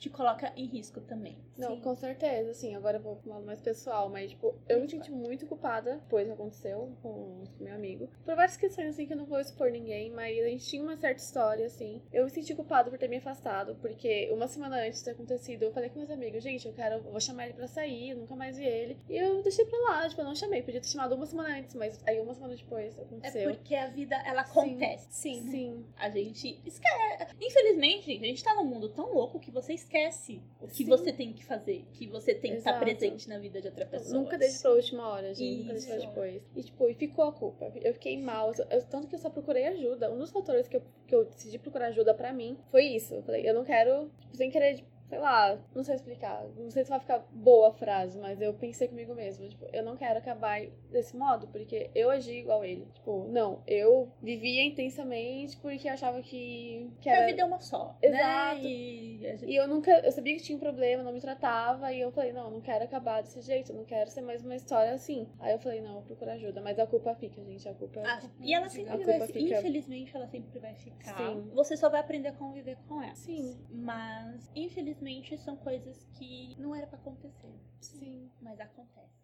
Te 0.00 0.08
coloca 0.10 0.50
em 0.56 0.64
risco 0.66 1.00
também. 1.02 1.36
Não, 1.58 1.74
Sim. 1.76 1.80
com 1.82 1.94
certeza, 1.94 2.50
assim, 2.52 2.74
agora 2.74 2.96
eu 2.96 3.02
vou 3.02 3.16
pro 3.16 3.30
lado 3.30 3.44
mais 3.44 3.60
pessoal, 3.60 4.08
mas, 4.08 4.30
tipo, 4.30 4.54
eu 4.66 4.80
me 4.80 4.88
senti 4.88 5.12
muito 5.12 5.46
culpada 5.46 5.96
depois 5.98 6.26
que 6.26 6.32
aconteceu 6.32 6.96
com 7.02 7.44
meu 7.60 7.74
amigo. 7.74 8.08
Por 8.24 8.34
várias 8.34 8.56
questões, 8.56 8.88
assim, 8.88 9.06
que 9.06 9.12
eu 9.12 9.16
não 9.18 9.26
vou 9.26 9.38
expor 9.38 9.70
ninguém, 9.70 10.10
mas 10.10 10.38
a 10.38 10.48
gente 10.48 10.64
tinha 10.66 10.82
uma 10.82 10.96
certa 10.96 11.20
história, 11.22 11.66
assim. 11.66 12.00
Eu 12.10 12.24
me 12.24 12.30
senti 12.30 12.54
culpada 12.54 12.88
por 12.90 12.98
ter 12.98 13.08
me 13.08 13.18
afastado, 13.18 13.76
porque 13.76 14.30
uma 14.32 14.48
semana 14.48 14.76
antes 14.86 15.00
de 15.00 15.04
ter 15.04 15.10
acontecido, 15.10 15.64
eu 15.64 15.72
falei 15.72 15.90
com 15.90 15.98
meus 15.98 16.10
amigos, 16.10 16.42
gente, 16.42 16.66
eu 16.66 16.72
quero, 16.72 16.94
eu 16.94 17.02
vou 17.02 17.20
chamar 17.20 17.44
ele 17.44 17.54
pra 17.54 17.68
sair, 17.68 18.10
eu 18.12 18.16
nunca 18.16 18.34
mais 18.34 18.56
vi 18.56 18.64
ele. 18.64 18.98
E 19.06 19.18
eu 19.18 19.42
deixei 19.42 19.66
pra 19.66 19.78
lá, 19.80 20.08
tipo, 20.08 20.22
eu 20.22 20.24
não 20.24 20.34
chamei, 20.34 20.62
podia 20.62 20.80
ter 20.80 20.88
chamado 20.88 21.14
uma 21.14 21.26
semana 21.26 21.58
antes, 21.58 21.74
mas 21.74 22.02
aí 22.06 22.18
uma 22.20 22.32
semana 22.34 22.56
depois 22.56 22.98
É 22.98 23.02
aconteceu. 23.02 23.50
porque 23.54 23.74
a 23.74 23.88
vida, 23.88 24.16
ela 24.24 24.44
Sim. 24.44 24.50
acontece. 24.50 25.06
Sim. 25.10 25.42
Sim, 25.50 25.86
A 25.98 26.08
gente 26.08 26.58
esquece. 26.64 27.34
Infelizmente, 27.38 28.06
gente, 28.06 28.24
a 28.24 28.28
gente 28.28 28.42
tá 28.44 28.54
num 28.54 28.64
mundo 28.64 28.88
tão 28.88 29.12
louco 29.12 29.38
que 29.38 29.50
você 29.50 29.74
esquece 29.90 30.40
o 30.60 30.68
que 30.68 30.76
Sim. 30.76 30.84
você 30.86 31.12
tem 31.12 31.32
que 31.32 31.44
fazer. 31.44 31.84
Que 31.92 32.06
você 32.06 32.32
tem 32.34 32.52
que 32.52 32.58
estar 32.58 32.78
presente 32.78 33.28
na 33.28 33.38
vida 33.38 33.60
de 33.60 33.66
outra 33.66 33.84
pessoa. 33.84 34.18
Nunca 34.18 34.38
deixe 34.38 34.60
pra 34.60 34.70
última 34.70 35.08
hora, 35.08 35.34
gente. 35.34 35.58
Nunca 35.62 35.72
deixe 35.72 35.86
pra 35.88 35.96
Isso. 35.96 36.06
depois. 36.06 36.42
E, 36.54 36.62
tipo, 36.62 36.88
e 36.88 36.94
ficou 36.94 37.24
a 37.24 37.32
culpa. 37.32 37.72
Eu 37.82 37.92
fiquei 37.94 38.16
mal. 38.20 38.52
eu- 38.70 38.82
tanto 38.86 39.08
que 39.08 39.14
eu 39.14 39.18
só 39.18 39.28
procurei 39.28 39.66
ajuda. 39.66 40.10
Um 40.12 40.18
dos 40.18 40.30
fatores 40.30 40.68
que 40.68 40.76
eu, 40.76 40.82
que 41.06 41.14
eu 41.14 41.24
decidi 41.24 41.58
procurar 41.58 41.86
ajuda 41.88 42.14
pra 42.14 42.32
mim 42.32 42.56
foi 42.70 42.84
isso. 42.84 43.14
Eu 43.14 43.22
falei, 43.22 43.48
eu 43.48 43.52
não 43.54 43.64
quero, 43.64 44.10
tipo, 44.20 44.36
sem 44.36 44.50
querer, 44.50 44.84
sei 45.10 45.18
lá, 45.18 45.58
não 45.74 45.82
sei 45.82 45.96
explicar. 45.96 46.44
Não 46.56 46.70
sei 46.70 46.84
se 46.84 46.90
vai 46.90 47.00
ficar 47.00 47.18
boa 47.32 47.68
a 47.70 47.72
frase, 47.72 48.16
mas 48.18 48.40
eu 48.40 48.54
pensei 48.54 48.86
comigo 48.86 49.12
mesma. 49.14 49.46
Tipo, 49.48 49.66
eu 49.72 49.82
não 49.82 49.96
quero 49.96 50.18
acabar 50.18 50.64
desse 50.90 51.16
modo, 51.16 51.48
porque 51.48 51.90
eu 51.96 52.08
agi 52.10 52.38
igual 52.38 52.64
ele. 52.64 52.86
Tipo, 52.94 53.26
não, 53.28 53.60
eu 53.66 54.08
vivia 54.22 54.64
intensamente 54.64 55.56
porque 55.56 55.88
achava 55.88 56.22
que, 56.22 56.88
que 57.00 57.08
era. 57.08 57.24
a 57.24 57.26
vida 57.26 57.42
é 57.42 57.44
uma 57.44 57.58
só. 57.58 57.96
Exato. 58.00 58.62
Né? 58.62 58.62
E 58.62 59.36
E 59.46 59.56
eu 59.56 59.66
nunca, 59.66 59.90
eu 59.98 60.12
sabia 60.12 60.36
que 60.36 60.42
tinha 60.42 60.56
um 60.56 60.60
problema, 60.60 61.02
não 61.02 61.12
me 61.12 61.20
tratava, 61.20 61.92
e 61.92 62.00
eu 62.00 62.12
falei, 62.12 62.32
não, 62.32 62.44
eu 62.44 62.50
não 62.52 62.60
quero 62.60 62.84
acabar 62.84 63.20
desse 63.20 63.40
jeito, 63.42 63.72
eu 63.72 63.76
não 63.76 63.84
quero 63.84 64.08
ser 64.10 64.20
mais 64.20 64.44
uma 64.44 64.54
história 64.54 64.92
assim. 64.92 65.26
Aí 65.40 65.52
eu 65.52 65.58
falei, 65.58 65.80
não, 65.80 65.88
eu 65.88 65.94
vou 65.94 66.02
procurar 66.02 66.34
ajuda, 66.34 66.60
mas 66.60 66.78
a 66.78 66.86
culpa 66.86 67.14
fica, 67.16 67.42
gente, 67.42 67.68
a 67.68 67.74
culpa 67.74 68.00
Ah, 68.04 68.20
e 68.40 68.54
ela 68.54 68.68
sempre 68.68 68.92
A 68.92 68.96
vai, 69.18 69.26
fica- 69.26 69.40
infelizmente, 69.40 70.14
ela 70.16 70.28
sempre 70.28 70.58
vai 70.60 70.74
ficar. 70.76 71.16
Sim. 71.16 71.50
Você 71.52 71.76
só 71.76 71.88
vai 71.88 72.00
aprender 72.00 72.28
a 72.28 72.32
conviver 72.32 72.76
com 72.88 73.02
ela. 73.02 73.14
Sim. 73.16 73.58
Mas, 73.70 74.48
infelizmente, 74.54 74.99
são 75.38 75.56
coisas 75.56 76.04
que 76.18 76.54
não 76.58 76.74
era 76.74 76.86
pra 76.86 76.98
acontecer. 76.98 77.54
Sim. 77.80 78.30
Mas 78.40 78.60
acontece. 78.60 79.19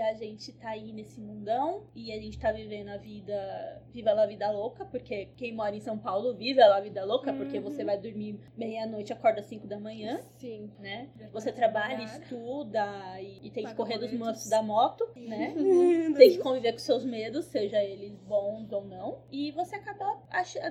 E 0.00 0.02
a 0.02 0.14
gente 0.14 0.50
tá 0.54 0.70
aí 0.70 0.94
nesse 0.94 1.20
mundão 1.20 1.84
e 1.94 2.10
a 2.10 2.18
gente 2.18 2.38
tá 2.38 2.50
vivendo 2.50 2.88
a 2.88 2.96
vida. 2.96 3.82
Viva 3.92 4.12
a 4.12 4.26
vida 4.26 4.50
louca, 4.50 4.82
porque 4.86 5.26
quem 5.36 5.52
mora 5.54 5.76
em 5.76 5.80
São 5.80 5.98
Paulo 5.98 6.34
vive 6.34 6.62
a 6.62 6.80
vida 6.80 7.04
louca, 7.04 7.34
porque 7.34 7.58
Uhum. 7.58 7.64
você 7.64 7.84
vai 7.84 7.98
dormir 7.98 8.40
meia-noite, 8.56 9.12
acorda 9.12 9.40
às 9.40 9.46
5 9.46 9.66
da 9.66 9.78
manhã, 9.78 10.18
Sim. 10.38 10.70
né? 10.78 11.10
Você 11.32 11.52
trabalha, 11.52 11.98
trabalhar. 11.98 12.18
estuda 12.22 13.20
e, 13.20 13.46
e 13.48 13.50
tem 13.50 13.66
que 13.66 13.74
correr 13.74 13.98
dos 13.98 14.10
monstros 14.14 14.48
da 14.48 14.62
moto, 14.62 15.06
né? 15.14 15.52
Tem 16.16 16.30
que 16.30 16.38
conviver 16.38 16.72
com 16.72 16.78
seus 16.78 17.04
medos, 17.04 17.44
seja 17.46 17.84
eles 17.84 18.16
bons 18.20 18.72
ou 18.72 18.86
não. 18.86 19.22
E 19.30 19.50
você 19.52 19.76
acaba 19.76 20.18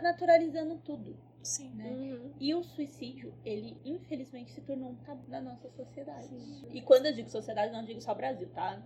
naturalizando 0.02 0.78
tudo, 0.78 1.16
Sim. 1.42 1.70
né? 1.74 1.90
Uhum. 1.90 2.32
E 2.40 2.54
o 2.54 2.64
suicídio, 2.64 3.34
ele 3.46 3.78
infelizmente 3.86 4.52
se 4.52 4.62
tornou 4.62 4.92
um 4.92 4.96
tabu 4.96 5.30
na 5.30 5.42
nossa 5.42 5.70
sociedade. 5.70 6.28
Sim. 6.28 6.68
E 6.72 6.82
quando 6.82 7.08
eu 7.08 7.14
digo 7.14 7.30
sociedade, 7.30 7.72
não 7.72 7.84
digo 7.84 8.02
só 8.02 8.14
Brasil, 8.14 8.50
tá? 8.50 8.82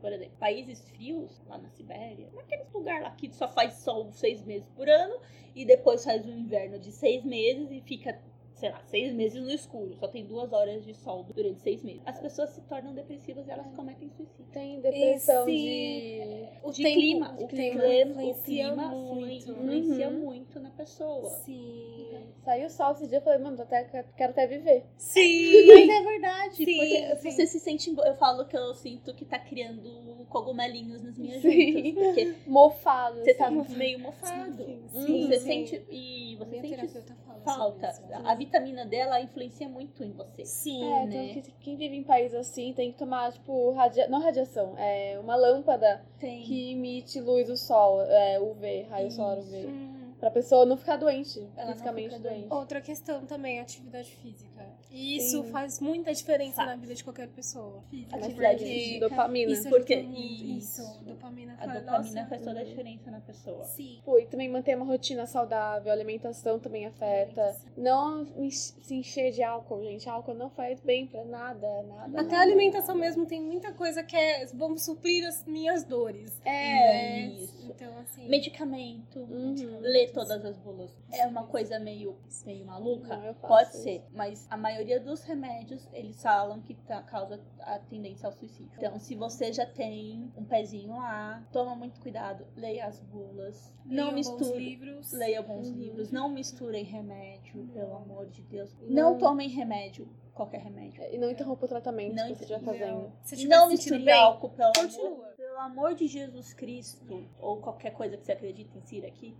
Por 0.00 0.12
exemplo, 0.12 0.36
países 0.38 0.88
frios, 0.90 1.42
lá 1.46 1.58
na 1.58 1.68
Sibéria, 1.70 2.30
naquele 2.34 2.64
lugar 2.72 3.02
lá 3.02 3.10
que 3.10 3.32
só 3.32 3.48
faz 3.48 3.74
sol 3.74 4.12
seis 4.12 4.42
meses 4.44 4.68
por 4.70 4.88
ano 4.88 5.20
e 5.54 5.64
depois 5.64 6.04
faz 6.04 6.24
um 6.24 6.38
inverno 6.38 6.78
de 6.78 6.92
seis 6.92 7.24
meses 7.24 7.70
e 7.70 7.80
fica 7.80 8.20
sei 8.56 8.70
lá, 8.70 8.80
seis 8.86 9.12
meses 9.12 9.40
no 9.42 9.50
escuro, 9.50 9.94
só 9.96 10.08
tem 10.08 10.24
duas 10.24 10.50
horas 10.52 10.82
de 10.84 10.94
sol 10.94 11.24
durante 11.34 11.60
seis 11.60 11.82
meses. 11.82 12.00
As 12.06 12.18
pessoas 12.18 12.50
se 12.50 12.60
tornam 12.62 12.94
depressivas 12.94 13.46
e 13.46 13.50
elas 13.50 13.70
cometem 13.76 14.08
suicídio. 14.08 14.46
Tem 14.50 14.80
depressão 14.80 15.46
Esse- 15.46 15.56
de. 15.56 16.48
O 16.66 16.72
De 16.72 16.82
tempo- 16.82 16.94
clima, 16.98 17.36
o 17.38 17.46
clima, 17.46 17.86
influencia 17.86 18.68
o 18.68 18.72
clima 18.72 18.88
muito. 18.88 19.50
influencia 19.50 20.08
Uhum. 20.08 20.18
muito 20.20 20.58
na 20.58 20.70
pessoa. 20.70 21.28
Sim. 21.44 22.15
Saiu 22.44 22.66
o 22.66 22.70
sol 22.70 22.92
esse 22.92 23.08
dia, 23.08 23.18
eu 23.18 23.22
falei, 23.22 23.38
mano, 23.40 23.60
até, 23.60 23.84
quero 23.84 24.30
até 24.30 24.46
viver. 24.46 24.84
Sim. 24.96 25.66
Mas 25.66 25.88
é 25.88 26.02
verdade, 26.02 26.54
Sim, 26.56 26.64
porque 26.64 27.16
sim. 27.16 27.30
você 27.30 27.46
se 27.46 27.60
sente. 27.60 27.94
Eu 27.96 28.14
falo 28.14 28.46
que 28.46 28.56
eu 28.56 28.74
sinto 28.74 29.12
que 29.14 29.24
tá 29.24 29.38
criando 29.38 30.26
cogumelinhos 30.28 31.02
nas 31.02 31.18
minhas 31.18 31.42
Sim. 31.42 31.94
juntas. 31.94 32.04
Porque 32.04 32.34
Mofado. 32.46 33.18
você 33.18 33.34
tá 33.34 33.48
assim. 33.48 33.76
meio 33.76 33.98
mofado. 33.98 34.64
Sim, 34.64 34.82
sim, 34.88 35.26
você 35.26 35.38
sim. 35.38 35.46
sente. 35.46 35.86
E 35.90 36.36
você 36.36 36.60
Minha 36.60 36.88
sente 36.88 37.16
falta. 37.46 37.92
A 38.24 38.34
vitamina 38.34 38.84
dela 38.84 39.20
influencia 39.20 39.68
muito 39.68 40.02
em 40.02 40.10
você. 40.10 40.44
Sim. 40.44 40.84
É, 40.84 41.06
né? 41.06 41.24
então 41.30 41.42
que, 41.42 41.52
quem 41.60 41.76
vive 41.76 41.96
em 41.96 42.02
país 42.02 42.34
assim 42.34 42.72
tem 42.74 42.92
que 42.92 42.98
tomar, 42.98 43.32
tipo, 43.32 43.70
radia... 43.72 44.08
não 44.08 44.20
radiação, 44.20 44.74
é 44.76 45.18
uma 45.20 45.36
lâmpada 45.36 46.04
que 46.18 46.72
emite 46.72 47.20
luz 47.20 47.46
do 47.46 47.56
sol, 47.56 48.02
é 48.02 48.40
UV, 48.40 48.82
raio 48.90 49.10
solar. 49.10 49.38
UV. 49.38 49.66
Hum. 49.66 49.95
Pra 50.18 50.30
pessoa 50.30 50.64
não 50.64 50.76
ficar 50.76 50.96
doente, 50.96 51.46
Ela 51.56 51.72
fisicamente 51.72 52.14
fica 52.16 52.28
doente. 52.28 52.46
Outra 52.50 52.80
questão 52.80 53.26
também 53.26 53.58
é 53.58 53.60
a 53.60 53.62
atividade 53.62 54.10
física. 54.16 54.55
E 54.96 55.16
isso 55.18 55.42
Sim. 55.42 55.50
faz 55.50 55.78
muita 55.80 56.12
diferença 56.14 56.56
Faz. 56.56 56.68
na 56.68 56.76
vida 56.76 56.94
de 56.94 57.04
qualquer 57.04 57.28
pessoa. 57.28 57.82
Física, 57.90 58.16
Atividade 58.16 58.58
porque 58.58 58.74
física. 58.74 59.08
Dopamina. 59.08 59.52
Isso 59.52 59.68
Porque- 59.68 59.94
ajuda 59.94 60.08
muito. 60.08 60.22
isso. 60.22 60.56
Isso, 60.82 61.04
dopamina 61.04 61.52
A 61.54 61.56
faz. 61.58 61.72
dopamina 61.80 62.14
nossa, 62.14 62.26
faz 62.28 62.42
toda 62.42 62.60
a 62.60 62.64
diferença 62.64 63.10
na 63.10 63.20
pessoa. 63.20 63.64
Sim. 63.64 64.00
Pô, 64.04 64.18
e 64.18 64.26
também 64.26 64.48
manter 64.48 64.74
uma 64.76 64.86
rotina 64.86 65.26
saudável, 65.26 65.90
a 65.90 65.94
alimentação 65.94 66.58
também 66.58 66.86
afeta. 66.86 67.56
Não 67.76 68.24
se 68.50 68.94
encher 68.94 69.32
de 69.32 69.42
álcool, 69.42 69.82
gente. 69.82 70.08
Álcool 70.08 70.34
não 70.34 70.48
faz 70.48 70.80
bem 70.80 71.06
pra 71.06 71.24
nada, 71.24 71.82
nada. 71.82 72.20
Até 72.22 72.36
a 72.36 72.40
alimentação 72.40 72.94
mesmo 72.94 73.26
tem 73.26 73.40
muita 73.42 73.72
coisa 73.74 74.02
que 74.02 74.16
é. 74.16 74.46
Vamos 74.54 74.84
suprir 74.84 75.26
as 75.26 75.44
minhas 75.44 75.84
dores. 75.84 76.40
É. 76.44 77.26
Isso. 77.26 77.66
Então, 77.68 77.98
assim. 77.98 78.28
Medicamento. 78.28 79.18
Uhum. 79.18 79.78
Ler 79.80 80.12
todas 80.12 80.44
as 80.44 80.56
bulas. 80.56 80.90
É 81.12 81.26
uma 81.26 81.44
coisa 81.46 81.78
meio, 81.78 82.16
meio 82.46 82.64
maluca? 82.64 83.16
Não, 83.16 83.24
eu 83.24 83.34
faço 83.34 83.46
Pode 83.48 83.68
isso. 83.70 83.82
ser, 83.82 84.02
mas 84.12 84.46
a 84.50 84.56
maioria 84.56 84.85
dos 85.00 85.22
remédios, 85.24 85.88
eles 85.92 86.20
falam 86.22 86.60
que 86.62 86.74
tá, 86.74 87.02
causa 87.02 87.40
a 87.60 87.78
tendência 87.78 88.26
ao 88.26 88.32
suicídio. 88.32 88.70
Então, 88.76 88.98
se 88.98 89.14
você 89.14 89.52
já 89.52 89.66
tem 89.66 90.32
um 90.36 90.44
pezinho 90.44 90.96
lá, 90.96 91.42
toma 91.52 91.74
muito 91.74 92.00
cuidado, 92.00 92.46
leia 92.56 92.86
as 92.86 93.00
bulas, 93.00 93.72
não 93.84 94.10
leiam 94.10 94.10
bons 94.10 94.14
misture, 94.38 94.58
livros. 94.58 95.12
leia 95.12 95.42
bons 95.42 95.68
Uhum. 95.68 95.74
livros, 95.76 96.10
não 96.12 96.28
misturem 96.28 96.84
remédio, 96.84 97.66
pelo 97.72 97.96
amor 97.96 98.26
de 98.28 98.42
Deus. 98.42 98.74
Não. 98.82 98.88
Não 99.12 99.18
tomem 99.18 99.48
remédio, 99.48 100.08
qualquer 100.34 100.60
remédio. 100.60 101.02
E 101.12 101.18
não 101.18 101.30
interrompa 101.30 101.64
o 101.64 101.68
tratamento 101.68 102.14
Não 102.14 102.28
que 102.28 102.34
você 102.34 102.42
estiver 102.44 102.60
fazendo. 102.64 103.02
Não. 103.02 103.12
Se 103.22 103.36
tiver 103.36 103.48
Não 103.56 103.68
sentindo 103.68 103.78
misture 103.96 104.04
bem, 104.04 104.14
álcool, 104.14 104.50
pelo 104.50 104.72
continua. 104.72 105.06
amor, 105.08 105.26
pelo 105.36 105.58
amor 105.58 105.94
de 105.94 106.06
Jesus 106.06 106.54
Cristo, 106.54 107.28
ou 107.40 107.56
qualquer 107.60 107.90
coisa 107.92 108.16
que 108.16 108.24
você 108.24 108.32
acredita 108.32 108.76
em 108.78 108.80
si 108.82 109.04
aqui. 109.04 109.36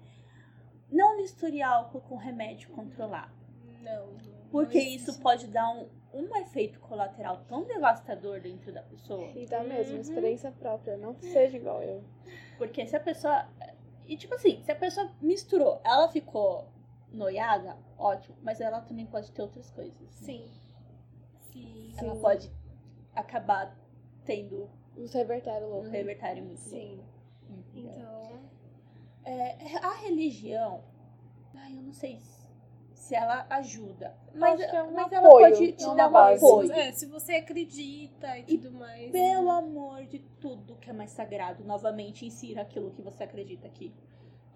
Não 0.90 1.16
misture 1.16 1.60
álcool 1.62 2.00
com 2.00 2.16
remédio 2.16 2.70
controlado. 2.70 3.32
Não. 3.82 4.35
Porque 4.50 4.78
existe. 4.78 4.96
isso 5.10 5.20
pode 5.20 5.46
dar 5.48 5.68
um, 5.70 5.88
um 6.14 6.36
efeito 6.36 6.78
colateral 6.80 7.44
tão 7.48 7.64
devastador 7.64 8.40
dentro 8.40 8.72
da 8.72 8.82
pessoa. 8.82 9.26
E 9.34 9.46
dá 9.46 9.62
mesmo, 9.62 9.94
Uhum. 9.94 10.00
experiência 10.00 10.50
própria. 10.52 10.96
Não 10.96 11.14
seja 11.20 11.56
igual 11.56 11.82
eu. 11.82 12.02
Porque 12.58 12.86
se 12.86 12.96
a 12.96 13.00
pessoa. 13.00 13.48
E 14.06 14.16
tipo 14.16 14.34
assim, 14.34 14.62
se 14.62 14.70
a 14.72 14.76
pessoa 14.76 15.10
misturou, 15.20 15.80
ela 15.84 16.08
ficou 16.08 16.68
noiada, 17.12 17.76
ótimo. 17.98 18.36
Mas 18.42 18.60
ela 18.60 18.80
também 18.80 19.06
pode 19.06 19.30
ter 19.32 19.42
outras 19.42 19.70
coisas. 19.70 20.08
Sim. 20.14 20.48
Sim. 21.52 21.92
Ela 21.98 22.14
Sim. 22.14 22.20
pode 22.20 22.52
acabar 23.14 23.76
tendo 24.24 24.68
um 24.96 25.06
louco. 25.68 25.88
revertério 25.88 26.44
muito 26.44 26.60
Sim. 26.60 26.96
louco, 26.96 27.60
entendeu? 27.74 27.92
Então. 27.92 28.40
É, 29.24 29.76
a 29.78 29.94
religião, 29.96 30.84
ai, 31.54 31.76
eu 31.76 31.82
não 31.82 31.92
sei 31.92 32.18
se- 32.20 32.35
se 33.06 33.14
ela 33.14 33.46
ajuda, 33.48 34.16
mas, 34.34 34.58
é 34.60 34.82
um 34.82 34.92
mas 34.92 35.12
ela 35.12 35.28
apoio, 35.28 35.50
pode 35.54 35.72
te 35.72 35.84
não 35.84 35.94
dar 35.94 36.10
um 36.10 36.16
apoio. 36.16 36.72
É, 36.72 36.90
se 36.90 37.06
você 37.06 37.34
acredita 37.34 38.36
e 38.38 38.44
tudo 38.44 38.72
mais. 38.72 39.12
Pelo 39.12 39.48
amor 39.48 40.04
de 40.06 40.18
tudo 40.40 40.74
que 40.76 40.90
é 40.90 40.92
mais 40.92 41.12
sagrado, 41.12 41.64
novamente 41.64 42.26
insira 42.26 42.62
aquilo 42.62 42.90
que 42.90 43.00
você 43.00 43.22
acredita 43.22 43.68
aqui. 43.68 43.94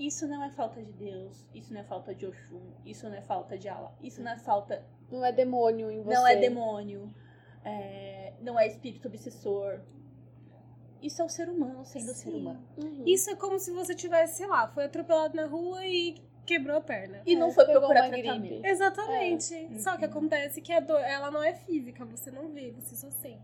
Isso 0.01 0.27
não 0.27 0.43
é 0.43 0.51
falta 0.51 0.83
de 0.83 0.93
Deus, 0.93 1.47
isso 1.55 1.73
não 1.73 1.81
é 1.81 1.85
falta 1.85 2.13
de 2.13 2.27
Oxum, 2.27 2.73
isso 2.85 3.09
não 3.09 3.15
é 3.15 3.23
falta 3.23 3.57
de 3.57 3.69
Allah, 3.69 3.95
isso 4.03 4.21
não 4.21 4.33
é 4.33 4.39
falta, 4.39 4.85
Não 5.09 5.25
é 5.25 5.31
demônio 5.31 5.89
em 5.89 6.03
você. 6.03 6.15
não 6.15 6.27
é 6.27 6.35
demônio, 6.35 7.15
é, 7.65 8.33
não 8.41 8.59
é 8.59 8.67
espírito 8.67 9.07
obsessor. 9.07 9.81
Isso 11.01 11.23
é 11.23 11.25
o 11.25 11.29
ser 11.29 11.49
humano 11.49 11.85
sendo 11.85 12.13
ser 12.13 12.31
Sim. 12.31 12.41
humano. 12.41 12.67
Uhum. 12.77 13.05
Isso 13.07 13.31
é 13.31 13.37
como 13.37 13.59
se 13.61 13.71
você 13.71 13.95
tivesse, 13.95 14.39
sei 14.39 14.47
lá, 14.49 14.67
foi 14.69 14.85
atropelado 14.85 15.37
na 15.37 15.47
rua 15.47 15.87
e 15.87 16.17
quebrou 16.59 16.77
a 16.77 16.81
perna. 16.81 17.23
E 17.25 17.35
É, 17.35 17.39
não 17.39 17.51
foi 17.51 17.65
procurar 17.67 18.09
gripe. 18.09 18.23
tratamento. 18.29 18.65
Exatamente. 18.67 19.55
É. 19.55 19.79
Só 19.79 19.97
que 19.97 20.05
Uhum. 20.05 20.11
acontece 20.11 20.61
que 20.61 20.73
a 20.73 20.81
dor, 20.81 21.01
ela 21.01 21.31
não 21.31 21.43
é 21.43 21.55
física, 21.55 22.05
você 22.05 22.31
não 22.31 22.49
vê, 22.49 22.71
você 22.73 22.95
só 22.97 23.11
sente. 23.11 23.43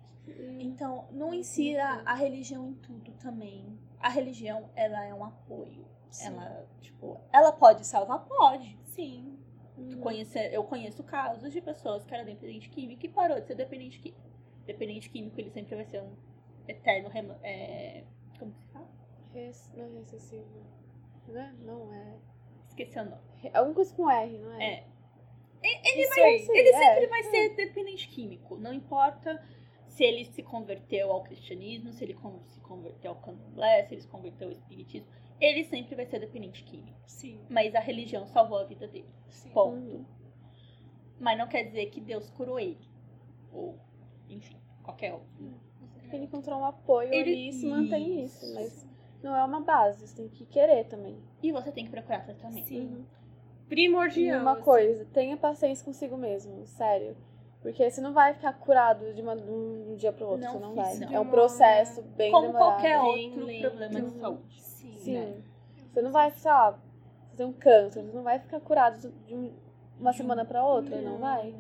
Então, 0.59 1.07
não 1.13 1.33
insira 1.33 2.03
a 2.05 2.15
religião 2.15 2.69
em 2.69 2.75
tudo 2.75 3.13
também. 3.13 3.79
A 4.01 4.09
religião, 4.09 4.69
ela 4.75 5.05
é 5.05 5.15
um 5.15 5.25
apoio. 5.25 5.87
Ela, 6.23 6.67
tipo, 6.81 7.21
ela 7.33 7.53
pode 7.53 7.87
salvar? 7.87 8.25
Pode, 8.27 8.77
sim. 8.87 9.39
Uhum. 9.77 10.01
Conhecer, 10.01 10.53
eu 10.53 10.65
conheço 10.65 11.03
casos 11.05 11.53
de 11.53 11.61
pessoas 11.61 12.05
que 12.05 12.15
eram 12.15 12.25
dependente 12.25 12.69
químico 12.71 13.05
e 13.05 13.09
parou 13.09 13.39
de 13.41 13.47
ser 13.47 13.55
dependente 13.55 13.99
químico. 14.01 14.21
Dependente 14.67 15.11
químico, 15.11 15.39
ele 15.41 15.51
sempre 15.51 15.77
vai 15.77 15.85
ser 15.85 16.03
um 16.03 16.13
eterno 16.67 17.11
é, 17.43 18.03
como 18.39 18.51
que 18.53 18.59
se 18.61 18.67
fala? 18.73 18.89
Res- 19.35 19.71
Não 19.77 19.85
é 19.85 19.89
recessivo. 20.01 20.45
Não 21.29 21.41
é? 21.41 21.53
Não 21.65 21.93
é. 21.95 22.15
Esqueci 22.79 22.99
o 22.99 23.05
nome. 23.05 23.23
É 23.43 23.57
alguma 23.57 23.75
coisa 23.75 23.95
com 23.95 24.11
R, 24.11 24.39
não 24.39 24.53
é? 24.61 24.65
É. 24.75 24.87
Ele 25.63 26.07
vai 26.09 26.39
ser, 26.39 26.53
Ele 26.53 26.69
é. 26.69 26.79
sempre 26.79 27.07
vai 27.07 27.23
ser 27.25 27.49
dependente 27.57 28.09
químico. 28.09 28.57
Não 28.57 28.73
importa 28.73 29.43
se 29.89 30.05
ele 30.05 30.25
se 30.27 30.43
converteu 30.43 31.11
ao 31.11 31.23
cristianismo, 31.23 31.91
se 31.93 32.05
ele 32.05 32.17
se 32.45 32.61
converteu 32.61 33.13
ao 33.13 33.17
candomblé, 33.17 33.85
se 33.85 33.95
ele 33.95 34.03
se 34.03 34.09
converteu 34.09 34.49
ao 34.49 34.53
espiritismo. 34.53 35.09
Ele 35.41 35.65
sempre 35.65 35.95
vai 35.95 36.07
ser 36.07 36.21
dependente 36.21 36.63
químico. 36.65 36.99
Sim, 37.07 37.41
Mas 37.49 37.75
a 37.75 37.81
religião 37.81 38.27
salvou 38.27 38.59
a 38.59 38.65
vida 38.65 38.87
dele. 38.87 39.09
sim. 39.29 39.51
Ponto. 39.51 39.77
Uhum. 39.77 40.05
Mas 41.19 41.39
não 41.39 41.49
quer 41.49 41.65
dizer 41.65 41.87
que 41.87 42.01
Deus 42.01 42.29
curou 42.31 42.61
ele. 42.61 42.79
Ou, 43.53 43.79
enfim, 44.29 44.57
qualquer 44.83 45.15
outro. 45.15 45.61
Ele 46.13 46.25
encontrou 46.25 46.61
um 46.61 46.65
apoio 46.65 47.13
Ele- 47.13 47.31
ali 47.33 47.49
e 47.49 47.53
se 47.53 47.67
mantém 47.67 48.23
Isso. 48.23 48.55
Mas 48.55 48.86
não 49.23 49.35
é 49.37 49.45
uma 49.45 49.61
base, 49.61 50.07
você 50.07 50.17
tem 50.17 50.29
que 50.29 50.45
querer 50.47 50.85
também. 50.85 51.17
E 51.43 51.53
você 51.53 51.71
tem 51.73 51.85
que 51.85 51.91
procurar 51.91 52.21
tratamento. 52.25 52.67
Sim. 52.67 52.87
Uhum. 52.87 53.05
E 53.67 53.69
Primordial. 53.69 54.41
uma 54.41 54.53
assim. 54.53 54.63
coisa, 54.63 55.05
tenha 55.13 55.37
paciência 55.37 55.85
consigo 55.85 56.17
mesmo, 56.17 56.65
sério. 56.67 57.17
Porque 57.63 57.91
você 57.91 58.01
não 58.01 58.13
vai 58.13 58.33
ficar 58.35 58.53
curado 58.53 59.13
de, 59.13 59.21
uma- 59.21 59.35
de 59.37 59.51
um 59.51 59.97
dia 59.97 60.13
pro 60.13 60.27
outro, 60.29 60.45
Não 60.45 60.53
você 60.53 60.59
não 60.61 60.75
vai. 60.75 60.95
não. 60.99 61.13
É 61.13 61.19
um 61.19 61.27
processo 61.29 62.01
bem 62.03 62.31
Como 62.31 62.47
demorado. 62.49 62.71
qualquer 62.73 63.01
Bem 63.03 63.27
outro 63.31 63.45
lento. 63.45 63.61
problema 63.63 64.01
de 64.01 64.07
Uhum. 64.15 64.21
saúde. 64.21 64.63
Sim. 64.63 64.97
Sim. 64.99 65.15
né? 65.15 65.35
Você 65.93 66.03
não 66.03 66.13
vai, 66.13 66.31
sei 66.31 66.51
lá, 66.51 66.79
fazer 67.31 67.45
um 67.45 67.53
câncer, 67.53 68.03
você 68.05 68.13
não 68.17 68.23
vai 68.23 68.39
ficar 68.39 68.61
curado 68.61 68.99
de 69.27 69.35
um- 69.35 69.53
uma 69.99 70.11
De 70.13 70.17
um- 70.17 70.23
semana 70.23 70.45
pra 70.45 70.65
outra, 70.65 71.01
não, 71.01 71.19
vai. 71.19 71.55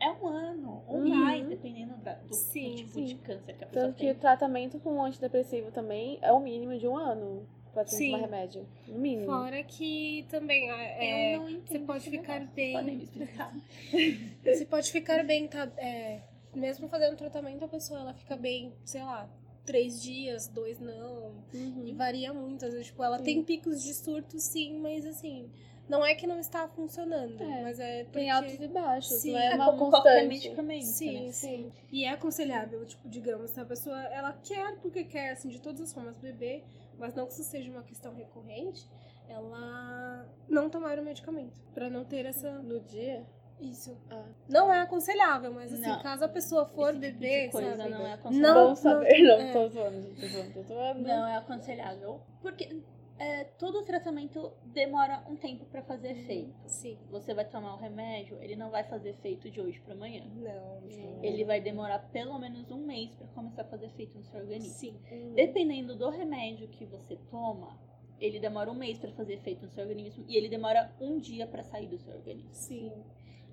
É 0.00 0.10
um 0.12 0.26
ano, 0.28 0.82
ou 0.86 0.96
Uhum. 0.98 1.08
mais, 1.08 1.46
dependendo 1.48 1.96
da- 1.98 2.14
do, 2.14 2.28
do 2.28 2.34
Sim, 2.34 2.74
tipo 2.76 2.92
sim. 2.92 3.04
de 3.04 3.14
câncer 3.16 3.56
que 3.56 3.64
a 3.64 3.66
pessoa 3.66 3.86
Tanto 3.86 3.96
que 3.96 4.02
tem. 4.06 4.12
o 4.12 4.14
tratamento 4.14 4.78
com 4.78 4.94
um 4.94 5.04
antidepressivo 5.04 5.70
também 5.72 6.18
é 6.22 6.32
o 6.32 6.38
mínimo 6.40 6.78
de 6.78 6.86
um 6.86 6.96
ano 6.96 7.46
pra 7.72 7.84
ter 7.84 7.96
Sim. 7.96 8.12
tomar 8.12 8.18
remédio. 8.24 8.66
No 8.86 8.98
mínimo. 8.98 9.26
Fora 9.26 9.62
que 9.64 10.24
também 10.30 10.70
é, 10.70 11.34
Eu 11.34 11.40
não 11.40 11.50
entendo 11.50 11.66
você 11.68 11.78
pode 11.80 12.10
ficar 12.10 12.34
negócio. 12.34 12.54
bem. 12.54 12.72
Podem 12.74 12.96
me 12.96 13.02
explicar? 13.04 13.52
você 14.44 14.64
pode 14.66 14.92
ficar 14.92 15.24
bem, 15.24 15.48
tá? 15.48 15.70
é, 15.76 16.20
mesmo 16.54 16.88
fazendo 16.88 17.16
tratamento, 17.16 17.64
a 17.64 17.68
pessoa 17.68 18.00
ela 18.00 18.14
fica 18.14 18.36
bem, 18.36 18.72
sei 18.84 19.02
lá, 19.02 19.28
três 19.66 20.00
dias, 20.02 20.48
dois 20.48 20.78
não. 20.80 21.32
E 21.52 21.56
Uhum. 21.58 21.94
varia 21.96 22.32
muito. 22.32 22.64
Às 22.64 22.72
vezes, 22.72 22.86
tipo, 22.86 23.02
ela 23.02 23.18
Sim. 23.18 23.24
tem 23.24 23.42
picos 23.44 23.82
de 23.82 23.92
surto, 23.94 24.38
sim, 24.38 24.78
mas 24.80 25.04
assim, 25.04 25.50
não 25.88 26.04
é 26.04 26.14
que 26.14 26.26
não 26.26 26.38
está 26.38 26.68
funcionando, 26.68 27.40
É, 27.42 27.62
mas 27.62 27.78
é 27.80 28.04
porque... 28.04 28.18
Tem 28.18 28.30
altos 28.30 28.54
e 28.54 28.68
baixos, 28.68 29.16
Sim. 29.20 29.32
não 29.32 29.38
é 29.40 29.46
É 29.52 29.54
uma 29.54 29.76
qualquer 29.76 29.90
constante. 30.02 30.28
medicamento, 30.28 30.84
Sim, 30.84 31.26
né? 31.26 31.32
sim. 31.32 31.72
E 31.90 32.04
é 32.04 32.10
aconselhável, 32.10 32.84
tipo, 32.86 33.08
digamos, 33.08 33.50
se 33.50 33.60
a 33.60 33.64
pessoa 33.64 33.96
ela 34.08 34.32
quer 34.44 34.76
porque 34.80 35.04
quer, 35.04 35.30
assim, 35.30 35.48
de 35.48 35.60
todas 35.60 35.80
as 35.80 35.92
formas 35.92 36.16
beber, 36.18 36.64
mas 36.98 37.14
não 37.14 37.26
que 37.26 37.32
isso 37.32 37.44
seja 37.44 37.70
uma 37.70 37.82
questão 37.82 38.14
recorrente, 38.14 38.86
ela 39.28 40.26
não 40.48 40.68
tomar 40.70 40.98
o 40.98 41.02
medicamento, 41.02 41.60
pra 41.74 41.88
não 41.90 42.04
ter 42.04 42.24
essa 42.26 42.50
No 42.62 42.80
dia? 42.80 43.24
isso. 43.60 43.96
Ah. 44.08 44.22
Não 44.48 44.72
é 44.72 44.80
aconselhável, 44.80 45.52
mas 45.52 45.72
assim, 45.72 45.82
Não. 45.82 46.00
caso 46.00 46.24
a 46.24 46.28
pessoa 46.28 46.64
for 46.64 46.90
Esse 46.94 47.00
tipo 47.00 47.18
beber, 47.18 47.50
coisa 47.50 47.76
sabe? 47.76 47.90
não 47.90 47.98
é 47.98 48.02
Não, 48.08 48.14
aconselhável. 48.14 48.68
Bom 48.68 48.74
saber, 48.76 49.22
não, 49.22 49.40
é. 49.40 49.52
tô 49.52 49.68
zoando, 49.68 50.14
tô 50.14 50.26
zoando, 50.28 50.52
tô 50.52 50.62
zoando. 50.62 51.02
Não 51.02 51.26
é 51.26 51.36
aconselhável. 51.38 52.20
Porque 52.40 52.80
é, 53.18 53.44
todo 53.44 53.78
o 53.78 53.82
tratamento 53.82 54.52
demora 54.66 55.24
um 55.28 55.36
tempo 55.36 55.64
pra 55.66 55.82
fazer 55.82 56.12
efeito. 56.12 56.54
Sim. 56.66 56.98
Você 57.10 57.34
vai 57.34 57.44
tomar 57.44 57.74
o 57.74 57.78
remédio, 57.78 58.40
ele 58.42 58.56
não 58.56 58.70
vai 58.70 58.84
fazer 58.84 59.10
efeito 59.10 59.50
de 59.50 59.60
hoje 59.60 59.80
pra 59.80 59.94
amanhã. 59.94 60.24
Não, 60.34 60.80
não. 60.80 61.24
Ele 61.24 61.44
vai 61.44 61.60
demorar 61.60 61.98
pelo 62.10 62.38
menos 62.38 62.70
um 62.70 62.84
mês 62.84 63.14
pra 63.14 63.26
começar 63.28 63.62
a 63.62 63.64
fazer 63.64 63.86
efeito 63.86 64.16
no 64.16 64.24
seu 64.24 64.40
organismo. 64.40 64.74
Sim. 64.74 64.98
Uhum. 65.10 65.34
Dependendo 65.34 65.96
do 65.96 66.08
remédio 66.10 66.68
que 66.68 66.84
você 66.84 67.16
toma, 67.30 67.78
ele 68.20 68.38
demora 68.38 68.70
um 68.70 68.74
mês 68.74 68.98
pra 68.98 69.12
fazer 69.12 69.34
efeito 69.34 69.62
no 69.62 69.70
seu 69.70 69.84
organismo 69.84 70.24
e 70.28 70.36
ele 70.36 70.48
demora 70.48 70.92
um 71.00 71.18
dia 71.18 71.46
pra 71.46 71.62
sair 71.62 71.88
do 71.88 71.98
seu 71.98 72.14
organismo. 72.14 72.54
Sim. 72.54 72.92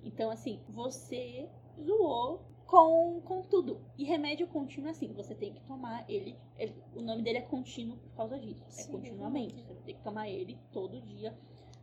Então, 0.02 0.30
assim, 0.30 0.60
você 0.68 1.48
zoou 1.80 2.40
com, 2.66 3.20
com 3.24 3.42
tudo. 3.42 3.80
E 3.96 4.04
remédio 4.04 4.46
contínuo, 4.48 4.88
é 4.88 4.90
assim, 4.90 5.12
você 5.12 5.34
tem 5.34 5.52
que 5.52 5.60
tomar 5.62 6.04
ele, 6.08 6.36
ele- 6.58 6.74
O 6.94 7.00
nome 7.00 7.22
dele 7.22 7.38
é 7.38 7.42
contínuo 7.42 7.96
por 7.96 8.10
causa 8.16 8.38
disso. 8.38 8.64
É 8.68 8.70
Sim, 8.70 8.92
continuamente. 8.92 9.62
Você 9.62 9.80
tem 9.82 9.94
que 9.94 10.02
tomar 10.02 10.28
ele 10.28 10.58
todo 10.72 11.00
dia, 11.00 11.32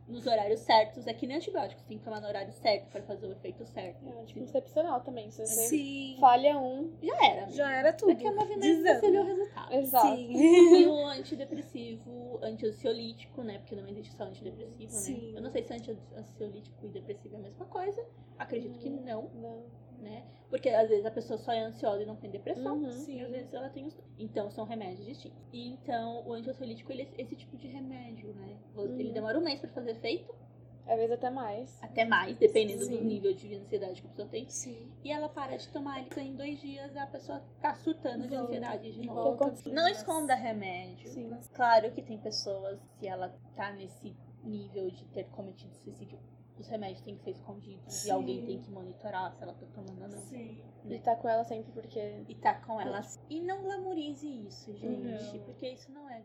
nos 0.06 0.26
horários 0.26 0.60
certos. 0.60 1.06
É 1.06 1.14
que 1.14 1.26
nem 1.26 1.38
antibiótico, 1.38 1.80
você 1.80 1.86
tem 1.88 1.96
que 1.98 2.04
tomar 2.04 2.20
no 2.20 2.26
horário 2.28 2.52
certo 2.52 2.90
pra 2.90 3.02
fazer 3.02 3.26
o 3.26 3.32
efeito 3.32 3.64
certo. 3.64 4.06
É 4.06 4.20
anticoncepcional 4.20 5.00
também. 5.00 5.30
Se 5.30 5.46
você 5.46 5.66
Sim. 5.68 6.16
falha 6.20 6.58
um, 6.58 6.92
Já 7.02 7.24
era. 7.26 7.48
Já 7.50 7.72
era 7.74 7.92
tudo. 7.94 8.08
Daqui 8.08 8.26
a 8.26 8.32
nove 8.32 8.56
meses 8.56 8.82
você 8.82 9.10
vê 9.10 9.18
o 9.18 9.24
resultado. 9.24 9.72
exato. 9.74 10.16
Sim. 10.16 10.32
E 10.84 10.86
o 10.86 11.06
antidepressivo, 11.06 12.38
anti-ansiolítico, 12.42 13.42
né? 13.42 13.58
Porque 13.58 13.74
não 13.74 13.88
existe 13.88 14.14
só 14.14 14.24
antidepressivo, 14.24 14.90
Sim. 14.92 15.32
né? 15.32 15.38
Eu 15.38 15.42
não 15.42 15.50
sei 15.50 15.62
se 15.62 15.72
anti-ansiolítico 15.72 16.84
e 16.86 16.88
depressivo 16.90 17.36
é 17.36 17.38
a 17.38 17.42
mesma 17.42 17.64
coisa. 17.66 18.04
Acredito 18.38 18.78
que 18.78 18.90
não, 18.90 19.30
Não. 19.34 19.62
Né? 20.04 20.24
Porque 20.48 20.68
às 20.68 20.88
vezes 20.88 21.04
a 21.04 21.10
pessoa 21.10 21.36
só 21.38 21.52
é 21.52 21.58
ansiosa 21.60 22.02
e 22.02 22.06
não 22.06 22.14
tem 22.14 22.30
depressão. 22.30 22.76
Uhum. 22.76 23.04
E 23.08 23.20
às 23.20 23.30
vezes 23.30 23.52
ela 23.52 23.68
tem 23.70 23.84
os 23.86 23.94
dois. 23.94 24.06
Então 24.18 24.48
são 24.50 24.64
remédios 24.64 25.04
distintos. 25.04 25.42
E 25.52 25.68
então 25.70 26.24
o 26.26 26.32
anti-ansiolítico, 26.32 26.92
ele 26.92 27.02
é 27.02 27.22
esse 27.22 27.34
tipo 27.34 27.56
de 27.56 27.66
remédio, 27.66 28.32
né? 28.34 28.56
Ele 28.76 29.08
Uhum. 29.08 29.12
demora 29.12 29.38
um 29.38 29.42
mês 29.42 29.58
pra 29.60 29.70
fazer 29.70 29.92
efeito, 29.92 30.32
Às 30.86 30.96
vezes 30.96 31.12
até 31.12 31.30
mais. 31.30 31.82
até 31.82 32.04
mais, 32.04 32.36
dependendo 32.36 32.84
Sim. 32.84 32.98
do 32.98 33.04
nível 33.04 33.32
de 33.32 33.54
ansiedade 33.54 34.02
que 34.02 34.06
a 34.06 34.10
pessoa 34.10 34.28
tem. 34.28 34.46
Sim. 34.50 34.92
E 35.02 35.10
ela 35.10 35.30
para 35.30 35.56
de 35.56 35.66
tomar 35.70 35.98
ele 36.00 36.20
em 36.20 36.36
dois 36.36 36.60
dias 36.60 36.94
a 36.94 37.06
pessoa 37.06 37.42
tá 37.62 37.74
surtando 37.74 38.28
de 38.28 38.34
ansiedade 38.36 38.92
de 38.92 39.06
novo. 39.06 39.38
Não 39.72 39.88
esconda 39.88 40.34
remédio. 40.34 41.08
Sim. 41.08 41.34
Claro 41.54 41.90
que 41.92 42.02
tem 42.02 42.18
pessoas, 42.18 42.78
se 43.00 43.06
ela 43.08 43.34
tá 43.56 43.72
nesse 43.72 44.14
nível 44.44 44.90
de 44.90 45.06
ter 45.06 45.24
cometido 45.30 45.74
suicídio, 45.76 46.18
os 46.58 46.68
remédios 46.68 47.00
têm 47.02 47.16
que 47.16 47.22
ser 47.22 47.30
escondidos 47.30 47.94
e 47.94 47.98
Sim. 48.04 48.10
alguém 48.10 48.44
tem 48.44 48.60
que 48.60 48.70
monitorar 48.70 49.32
se 49.34 49.42
ela 49.42 49.54
tá 49.54 49.66
tomando 49.74 50.02
ou 50.02 50.08
não. 50.08 50.20
Sim. 50.22 50.62
E 50.84 50.98
tá 50.98 51.16
com 51.16 51.28
ela 51.28 51.44
sempre 51.44 51.72
porque. 51.72 52.24
E 52.28 52.34
tá 52.34 52.54
com 52.54 52.80
ela. 52.80 53.00
E 53.28 53.40
não 53.40 53.62
glamorize 53.62 54.26
isso, 54.46 54.72
gente. 54.76 55.02
Não. 55.02 55.44
Porque 55.44 55.68
isso 55.68 55.90
não 55.90 56.08
é 56.08 56.22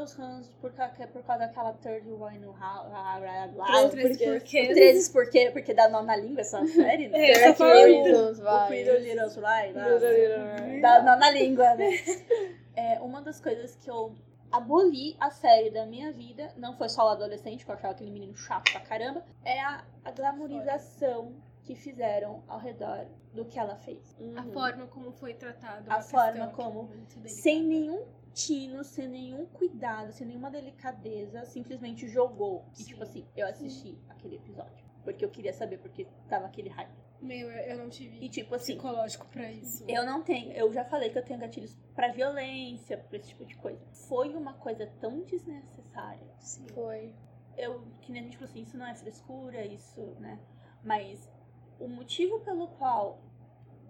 meus 0.00 0.14
rãs, 0.14 0.48
por 0.60 0.72
causa, 0.72 1.06
por 1.08 1.22
causa 1.22 1.46
daquela 1.46 1.72
third 1.74 2.10
one 2.10 2.38
no 2.38 2.52
house. 2.52 3.90
Três 3.90 4.18
porquês. 4.18 4.68
Três 4.74 5.08
porque, 5.10 5.50
porque 5.52 5.74
dá 5.74 5.88
nó 5.88 6.02
na 6.02 6.16
língua 6.16 6.40
essa 6.40 6.64
série, 6.66 7.08
né? 7.08 7.30
É, 7.30 7.50
O. 7.50 7.54
Pretty 7.54 8.98
Little 9.02 9.42
Lies, 9.42 10.80
Dá 10.82 11.02
nó 11.02 11.16
na 11.16 11.30
língua, 11.30 11.74
né? 11.74 11.90
É, 12.76 12.98
uma 13.00 13.20
das 13.20 13.40
coisas 13.40 13.76
que 13.76 13.90
eu 13.90 14.14
aboli 14.50 15.14
a 15.20 15.28
série 15.30 15.70
da 15.70 15.84
minha 15.84 16.10
vida, 16.12 16.50
não 16.56 16.74
foi 16.78 16.88
só 16.88 17.04
o 17.04 17.08
adolescente, 17.10 17.64
que 17.64 17.70
eu 17.70 17.74
achava 17.74 17.92
aquele 17.92 18.10
menino 18.10 18.34
chato 18.34 18.72
pra 18.72 18.80
caramba, 18.80 19.22
é 19.44 19.60
a, 19.60 19.84
a 20.04 20.10
glamorização 20.12 21.34
que 21.64 21.74
fizeram 21.74 22.42
ao 22.48 22.58
redor 22.58 23.06
do 23.34 23.44
que 23.44 23.58
ela 23.58 23.76
fez. 23.76 24.16
A 24.18 24.40
Uhum. 24.40 24.52
forma 24.52 24.86
como 24.86 25.12
foi 25.12 25.34
tratado. 25.34 25.84
A 25.92 26.00
forma 26.00 26.44
é 26.44 26.46
como-. 26.48 26.88
Sem 27.26 27.62
nenhum 27.64 28.02
tino, 28.32 28.84
sem 28.84 29.08
nenhum 29.08 29.46
cuidado, 29.46 30.12
sem 30.12 30.26
nenhuma 30.26 30.50
delicadeza, 30.50 31.44
simplesmente 31.44 32.08
jogou. 32.08 32.66
E 32.72 32.78
Sim. 32.78 32.84
tipo 32.84 33.02
assim, 33.02 33.26
eu 33.36 33.46
assisti 33.46 33.98
aquele 34.08 34.36
episódio. 34.36 34.84
Porque 35.02 35.24
eu 35.24 35.30
queria 35.30 35.52
saber 35.52 35.78
porque 35.78 36.06
tava 36.28 36.46
aquele 36.46 36.68
hype. 36.68 36.92
Meu, 37.20 37.50
eu 37.50 37.72
eu 37.72 37.78
não 37.78 37.90
tive 37.90 38.18
E 38.24 38.28
tipo 38.28 38.54
assim, 38.54 38.74
psicológico 38.74 39.26
pra 39.28 39.50
isso. 39.50 39.84
Eu 39.88 40.04
não 40.06 40.22
tenho, 40.22 40.52
eu 40.52 40.72
já 40.72 40.84
falei 40.84 41.10
que 41.10 41.18
eu 41.18 41.24
tenho 41.24 41.38
gatilhos 41.38 41.76
pra 41.94 42.08
violência, 42.08 42.96
pra 42.96 43.18
esse 43.18 43.28
tipo 43.28 43.44
de 43.44 43.56
coisa. 43.56 43.84
Foi 44.08 44.34
uma 44.34 44.54
coisa 44.54 44.86
tão 45.00 45.22
desnecessária. 45.22 46.26
Sim. 46.38 46.66
Foi. 46.68 47.14
Eu, 47.56 47.82
que 48.00 48.10
nem 48.10 48.22
a 48.22 48.24
gente 48.24 48.38
falou 48.38 48.50
assim, 48.50 48.62
isso 48.62 48.76
não 48.76 48.86
é 48.86 48.94
frescura, 48.94 49.64
isso, 49.66 50.00
né? 50.18 50.40
Mas 50.82 51.30
o 51.78 51.88
motivo 51.88 52.40
pelo 52.40 52.68
qual 52.68 53.22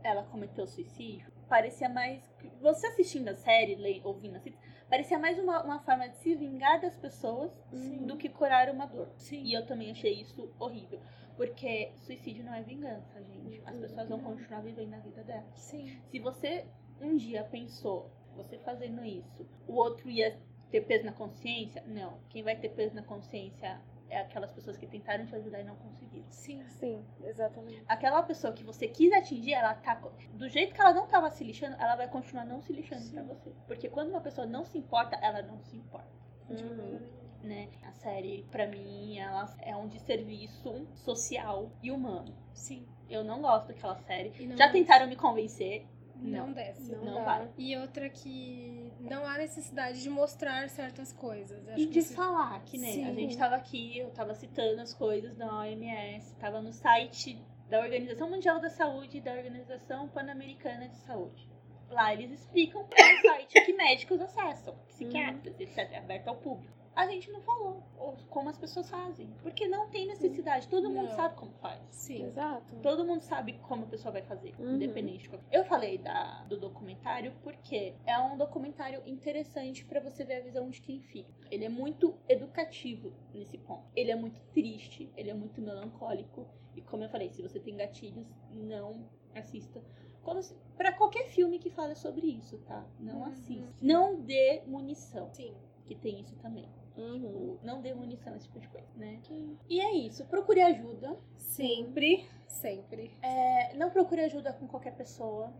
ela 0.03 0.25
cometeu 0.25 0.67
suicídio 0.67 1.30
parecia 1.51 1.89
mais. 1.89 2.23
Você 2.63 2.87
assistindo 2.87 3.29
a 3.29 3.35
série, 3.35 4.01
ouvindo 4.05 4.37
a 4.37 4.41
série, 4.41 4.57
parecia 4.89 5.19
mais 5.19 5.37
uma, 5.39 5.63
uma 5.65 5.81
forma 5.81 6.09
de 6.09 6.17
se 6.19 6.35
vingar 6.37 6.81
das 6.81 6.97
pessoas 6.97 7.53
Sim. 7.73 8.07
do 8.07 8.17
que 8.17 8.29
curar 8.29 8.71
uma 8.71 8.87
dor. 8.87 9.13
Sim. 9.17 9.43
E 9.43 9.53
eu 9.53 9.67
também 9.67 9.91
achei 9.91 10.23
isso 10.23 10.51
horrível. 10.59 11.01
Porque 11.37 11.93
suicídio 11.97 12.45
não 12.45 12.55
é 12.55 12.63
vingança, 12.63 13.23
gente. 13.25 13.61
As 13.67 13.77
pessoas 13.77 14.09
vão 14.09 14.21
continuar 14.21 14.61
vivendo 14.61 14.95
a 14.95 14.99
vida 14.99 15.25
delas. 15.25 15.59
Sim. 15.59 16.01
Se 16.11 16.21
você 16.21 16.67
um 17.01 17.17
dia 17.17 17.43
pensou, 17.45 18.11
você 18.37 18.59
fazendo 18.59 19.05
isso, 19.05 19.47
o 19.67 19.75
outro 19.75 20.09
ia 20.09 20.39
ter 20.71 20.83
peso 20.83 21.05
na 21.05 21.13
consciência? 21.13 21.83
Não. 21.87 22.21
Quem 22.29 22.43
vai 22.43 22.57
ter 22.57 22.69
peso 22.69 22.95
na 22.95 23.03
consciência 23.03 23.81
é 24.11 24.19
aquelas 24.19 24.53
pessoas 24.53 24.77
que 24.77 24.87
tentaram 24.87 25.25
te 25.25 25.35
ajudar 25.35 25.61
e 25.61 25.65
não 25.65 25.77
conseguiram. 25.77 26.27
Sim. 26.31 26.63
Sim, 26.69 27.05
exatamente. 27.23 27.83
Aquela 27.87 28.23
pessoa 28.23 28.53
que 28.53 28.65
você 28.65 28.89
quis 28.89 29.13
atingir, 29.13 29.55
ela 29.55 29.75
tá. 29.75 29.95
Do 30.35 30.49
jeito 30.49 30.75
que 30.75 30.81
ela 30.81 30.93
não 30.93 31.07
tava 31.07 31.31
se 31.31 31.45
lixando, 31.45 31.77
ela 31.79 31.97
vai 31.97 32.09
continuar 32.09 32.45
não 32.45 32.61
se 32.61 32.73
lixando 32.73 33.03
Sim. 33.03 33.15
pra 33.15 33.23
você. 33.23 33.53
Porque 33.67 33.89
quando 33.89 34.11
uma 34.11 34.21
pessoa 34.21 34.47
não 34.47 34.65
se 34.65 34.77
importa, 34.77 35.17
ela 35.23 35.43
não 35.43 35.61
se 35.61 35.77
importa. 35.77 36.11
Uhum. 36.49 37.01
Né? 37.43 37.71
A 37.85 37.93
série, 37.93 38.47
pra 38.51 38.67
mim, 38.67 39.19
ela 39.19 39.47
é 39.61 39.75
um 39.75 39.89
desserviço 39.89 40.87
social 40.95 41.71
e 41.83 41.91
humano. 41.91 42.37
Sim. 42.53 42.87
Eu 43.09 43.25
não 43.25 43.41
gosto 43.41 43.69
daquela 43.69 43.97
série. 43.97 44.31
Já 44.57 44.67
desce. 44.67 44.73
tentaram 44.73 45.07
me 45.07 45.17
convencer. 45.17 45.87
Não, 46.21 46.47
Não. 46.49 46.53
desce. 46.53 46.93
Não, 46.95 47.05
Não 47.05 47.25
vai. 47.25 47.49
E 47.57 47.77
outra 47.77 48.09
que 48.09 48.93
não 49.01 49.25
há 49.27 49.39
necessidade 49.39 50.03
de 50.03 50.11
mostrar 50.11 50.69
certas 50.69 51.13
coisas. 51.13 51.67
Acho 51.69 51.79
E 51.81 51.87
que 51.87 51.93
de 51.95 52.03
você- 52.03 52.15
falar, 52.15 52.63
que 52.65 52.77
nem 52.79 53.05
a 53.05 53.09
Sim. 53.09 53.15
gente 53.15 53.37
tava 53.39 53.57
aqui, 53.57 53.99
eu 53.99 54.11
tava 54.11 54.35
citando 54.35 54.81
as 54.83 54.93
coisas 54.95 55.35
da 55.37 55.47
OMS, 55.61 56.35
tava 56.37 56.61
no 56.61 56.73
site 56.73 57.41
da 57.69 57.81
Organização 57.81 58.29
Mundial 58.29 58.61
da 58.61 58.69
Saúde 58.71 59.19
e 59.19 59.21
da 59.21 59.33
Organização 59.33 60.09
Pan-Americana 60.09 60.89
de 60.89 60.97
Saúde. 60.99 61.49
Lá 61.89 62.13
eles 62.13 62.31
explicam 62.31 62.85
que 62.87 63.01
é 63.01 63.15
um 63.19 63.21
site 63.23 63.65
que 63.65 63.73
médicos 63.73 64.21
acessam, 64.21 64.77
psiquiatras, 64.89 65.59
etc. 65.59 65.97
Aberto 65.99 66.29
ao 66.29 66.37
público. 66.37 66.80
A 66.95 67.07
gente 67.07 67.31
não 67.31 67.41
falou 67.41 67.83
ou 67.97 68.17
como 68.29 68.49
as 68.49 68.59
pessoas 68.59 68.91
fazem, 68.91 69.31
porque 69.43 69.67
não 69.69 69.89
tem 69.89 70.07
necessidade, 70.07 70.69
todo 70.69 70.91
mundo 70.91 71.09
Não. 71.09 71.17
sabe 71.17 71.35
como 71.37 71.53
faz. 71.55 71.81
Sim. 71.91 72.25
Exato. 72.25 72.77
Todo 72.83 73.05
mundo 73.05 73.21
sabe 73.23 73.55
como 73.61 73.85
a 73.85 73.89
pessoa 73.89 74.13
vai 74.13 74.23
fazer, 74.23 74.55
Uhum. 74.59 74.75
independente. 74.75 75.31
Eu 75.53 75.65
falei 75.65 75.99
da, 75.99 76.43
do 76.45 76.59
documentário 76.59 77.33
porque 77.43 77.95
é 78.05 78.19
um 78.19 78.37
documentário 78.37 79.03
interessante 79.07 79.85
pra 79.85 80.01
você 80.01 80.25
ver 80.25 80.37
a 80.37 80.41
visão 80.43 80.69
de 80.69 80.81
quem 80.81 81.01
fica. 81.01 81.31
Ele 81.51 81.65
é 81.65 81.69
muito 81.69 82.15
educativo 82.29 83.13
nesse 83.33 83.57
ponto. 83.59 83.85
Ele 83.95 84.11
é 84.11 84.17
muito 84.17 84.41
triste, 84.53 85.11
ele 85.17 85.31
é 85.31 85.35
muito 85.35 85.61
melancólico. 85.63 86.47
E 86.75 86.83
como 86.83 87.05
eu 87.05 87.09
falei, 87.09 87.31
se 87.31 87.41
você 87.43 87.61
tem 87.61 87.77
gatilhos, 87.77 88.27
não 88.51 89.09
assista. 89.35 89.81
Quando, 90.23 90.41
pra 90.77 90.93
qualquer 90.93 91.27
filme 91.29 91.59
que 91.59 91.71
fale 91.71 91.95
sobre 91.95 92.27
isso, 92.27 92.59
tá? 92.67 92.85
Não 92.99 93.19
Uhum. 93.21 93.25
assista. 93.25 93.75
Não 93.81 94.21
dê 94.21 94.63
munição, 94.67 95.31
Sim. 95.33 95.55
Que 95.91 95.97
tem 95.97 96.21
isso 96.21 96.37
também. 96.37 96.69
Uhum. 96.97 97.13
Tipo, 97.15 97.59
não 97.65 97.81
dê 97.83 97.93
munição, 97.93 98.37
esse 98.37 98.47
tipo 98.47 98.61
de 98.61 98.69
coisa, 98.69 98.87
né? 98.95 99.21
E 99.69 99.81
é 99.81 99.93
isso. 99.93 100.25
Procure 100.27 100.63
ajuda. 100.63 101.17
Sempre. 101.37 102.29
Sempre. 102.47 103.17
É, 103.21 103.75
não 103.75 103.91
procure 103.91 104.21
ajuda 104.23 104.53
com 104.53 104.69
qualquer 104.69 104.95
pessoa. 104.95 105.53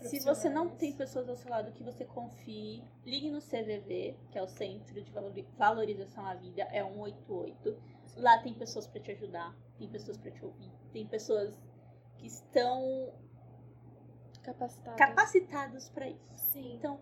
Se 0.00 0.20
você 0.20 0.48
não 0.48 0.68
tem 0.70 0.92
pessoas 0.94 1.28
ao 1.28 1.36
seu 1.36 1.50
lado 1.50 1.72
que 1.72 1.82
você 1.82 2.04
confie, 2.04 2.82
ligue 3.04 3.30
no 3.30 3.40
CVV, 3.40 4.16
que 4.30 4.38
é 4.38 4.42
o 4.42 4.46
Centro 4.46 5.02
de 5.02 5.10
Valori- 5.12 5.46
Valorização 5.58 6.24
à 6.26 6.34
Vida, 6.34 6.62
é 6.70 6.82
188. 6.82 7.76
Lá 8.16 8.38
tem 8.42 8.54
pessoas 8.54 8.86
pra 8.86 9.00
te 9.00 9.10
ajudar, 9.12 9.54
tem 9.78 9.88
pessoas 9.88 10.16
pra 10.16 10.30
te 10.30 10.42
ouvir, 10.44 10.70
tem 10.92 11.06
pessoas 11.06 11.58
que 12.16 12.26
estão 12.26 13.12
Capacitado. 14.42 14.96
capacitadas 14.96 15.88
pra 15.90 16.08
isso. 16.08 16.34
Sim. 16.52 16.76
Então, 16.76 17.00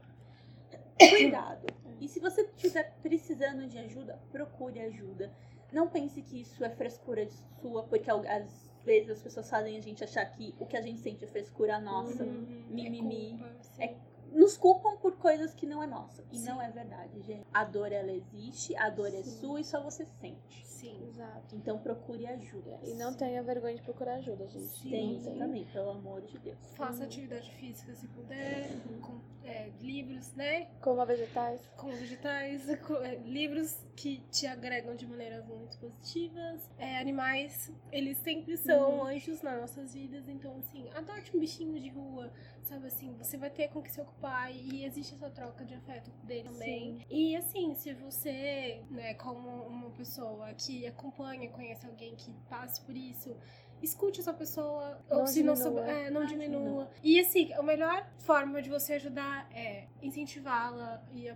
cuidado. 0.99 1.67
E 2.01 2.09
se 2.09 2.21
você 2.21 2.43
estiver 2.43 2.97
precisando 3.03 3.67
de 3.67 3.79
ajuda, 3.79 4.19
procure 4.31 4.81
ajuda. 4.81 5.33
Não 5.73 5.89
pense 5.89 6.23
que 6.23 6.41
isso 6.41 6.65
é 6.65 6.71
frescura 6.71 7.27
sua, 7.61 7.83
porque 7.85 8.11
às 8.11 8.71
vezes 8.85 9.11
as 9.11 9.23
pessoas 9.23 9.49
fazem 9.49 9.77
a 9.77 9.81
gente 9.81 10.05
achar 10.05 10.25
que 10.27 10.55
o 10.59 10.67
que 10.67 10.77
a 10.77 10.83
gente 10.83 11.01
sente 11.01 11.25
é 11.25 11.27
frescura 11.29 11.81
nossa. 11.81 12.25
Uhum. 12.25 12.65
mimimi. 12.69 13.35
É 13.35 13.39
culpa, 13.39 13.63
sim. 13.63 13.83
É- 13.83 14.15
nos 14.35 14.57
culpam 14.57 14.97
por 14.97 15.17
coisas 15.17 15.55
que 15.55 15.65
não 15.65 15.81
é 15.81 15.87
nossa. 15.87 16.25
E 16.33 16.41
não 16.41 16.61
é 16.61 16.69
verdade, 16.69 17.21
gente. 17.23 17.47
A 17.55 17.65
dor, 17.65 17.93
ela 17.93 18.11
existe, 18.11 18.77
a 18.77 18.91
dor 18.91 19.15
é 19.15 19.23
Sim. 19.23 19.41
sua 19.41 19.61
e 19.61 19.65
só 19.65 19.81
você 19.81 20.05
sente. 20.21 20.67
Sim. 20.67 21.13
Exato. 21.15 21.55
Então 21.55 21.79
procure 21.79 22.27
ajuda. 22.27 22.81
E 22.83 22.95
não 22.95 23.15
tenha 23.15 23.43
vergonha 23.43 23.77
de 23.77 23.83
procurar 23.83 24.15
ajuda, 24.17 24.47
gente. 24.49 24.67
Sim. 24.81 25.17
Isso 25.17 25.31
também, 25.39 25.65
pelo 25.67 25.91
amor 25.91 26.23
de 26.23 26.39
Deus. 26.39 26.59
Faça 26.77 27.05
atividade 27.05 27.51
física 27.53 27.95
se 27.95 28.07
puder, 28.09 28.69
com 29.01 29.21
é, 29.45 29.71
livros, 29.81 30.33
né? 30.35 30.67
Coma 30.81 31.07
vegetais. 31.07 31.61
Com 31.77 31.89
vegetais, 31.91 32.65
com, 32.87 32.95
é, 32.97 33.15
livros 33.17 33.81
que 33.97 34.19
te 34.31 34.47
agregam 34.47 34.97
de 34.97 35.07
maneiras 35.07 35.47
muito 35.47 35.79
positivas. 35.79 36.69
É, 36.79 36.99
animais, 36.99 37.73
eles 37.93 38.19
sempre 38.19 38.57
são 38.57 38.95
Uhum. 38.99 39.07
anjos 39.07 39.41
nas 39.43 39.61
nossas 39.61 39.95
vidas, 39.95 40.29
então 40.29 40.57
assim, 40.59 40.91
adote 40.91 41.37
um 41.37 41.41
bichinho 41.41 41.79
de 41.81 41.91
rua, 41.91 42.33
sabe 42.63 42.87
assim, 42.87 43.15
você 43.17 43.37
vai 43.37 43.51
ter 43.51 43.69
com 43.69 43.81
que 43.83 43.93
se 43.93 44.01
ocupar 44.01 44.51
e 44.55 44.85
existe 44.85 45.15
essa 45.15 45.31
troca 45.31 45.65
de 45.65 45.75
afeto 45.75 46.11
dele 46.25 46.49
também. 46.49 47.05
E 47.09 47.37
assim, 47.37 47.75
se 47.75 47.93
você, 47.95 48.83
né, 48.91 49.15
como 49.15 49.49
uma 49.67 49.91
pessoa 49.91 50.53
que 50.55 50.87
acompanha, 51.09 51.51
conhece 51.51 51.87
alguém 51.87 52.15
que 52.17 52.33
passe 52.49 52.81
por 52.83 52.97
isso, 52.97 53.37
escute 53.83 54.21
essa 54.21 54.33
pessoa, 54.33 54.99
Não 55.11 55.21
ou 55.21 55.27
se 55.27 55.43
não, 55.43 55.55
diminua. 55.55 55.57
souber- 55.77 55.89
é, 55.89 56.11
não, 56.11 56.21
Não 56.23 56.27
diminua. 56.27 56.59
diminua. 56.61 56.91
E 57.03 57.21
assim, 57.21 57.53
a 57.53 57.63
melhor 57.63 58.07
forma 58.19 58.63
de 58.63 58.71
você 58.71 58.95
ajudar 58.95 59.47
é 59.53 59.89
incentivá-la 60.01 61.03
e 61.13 61.29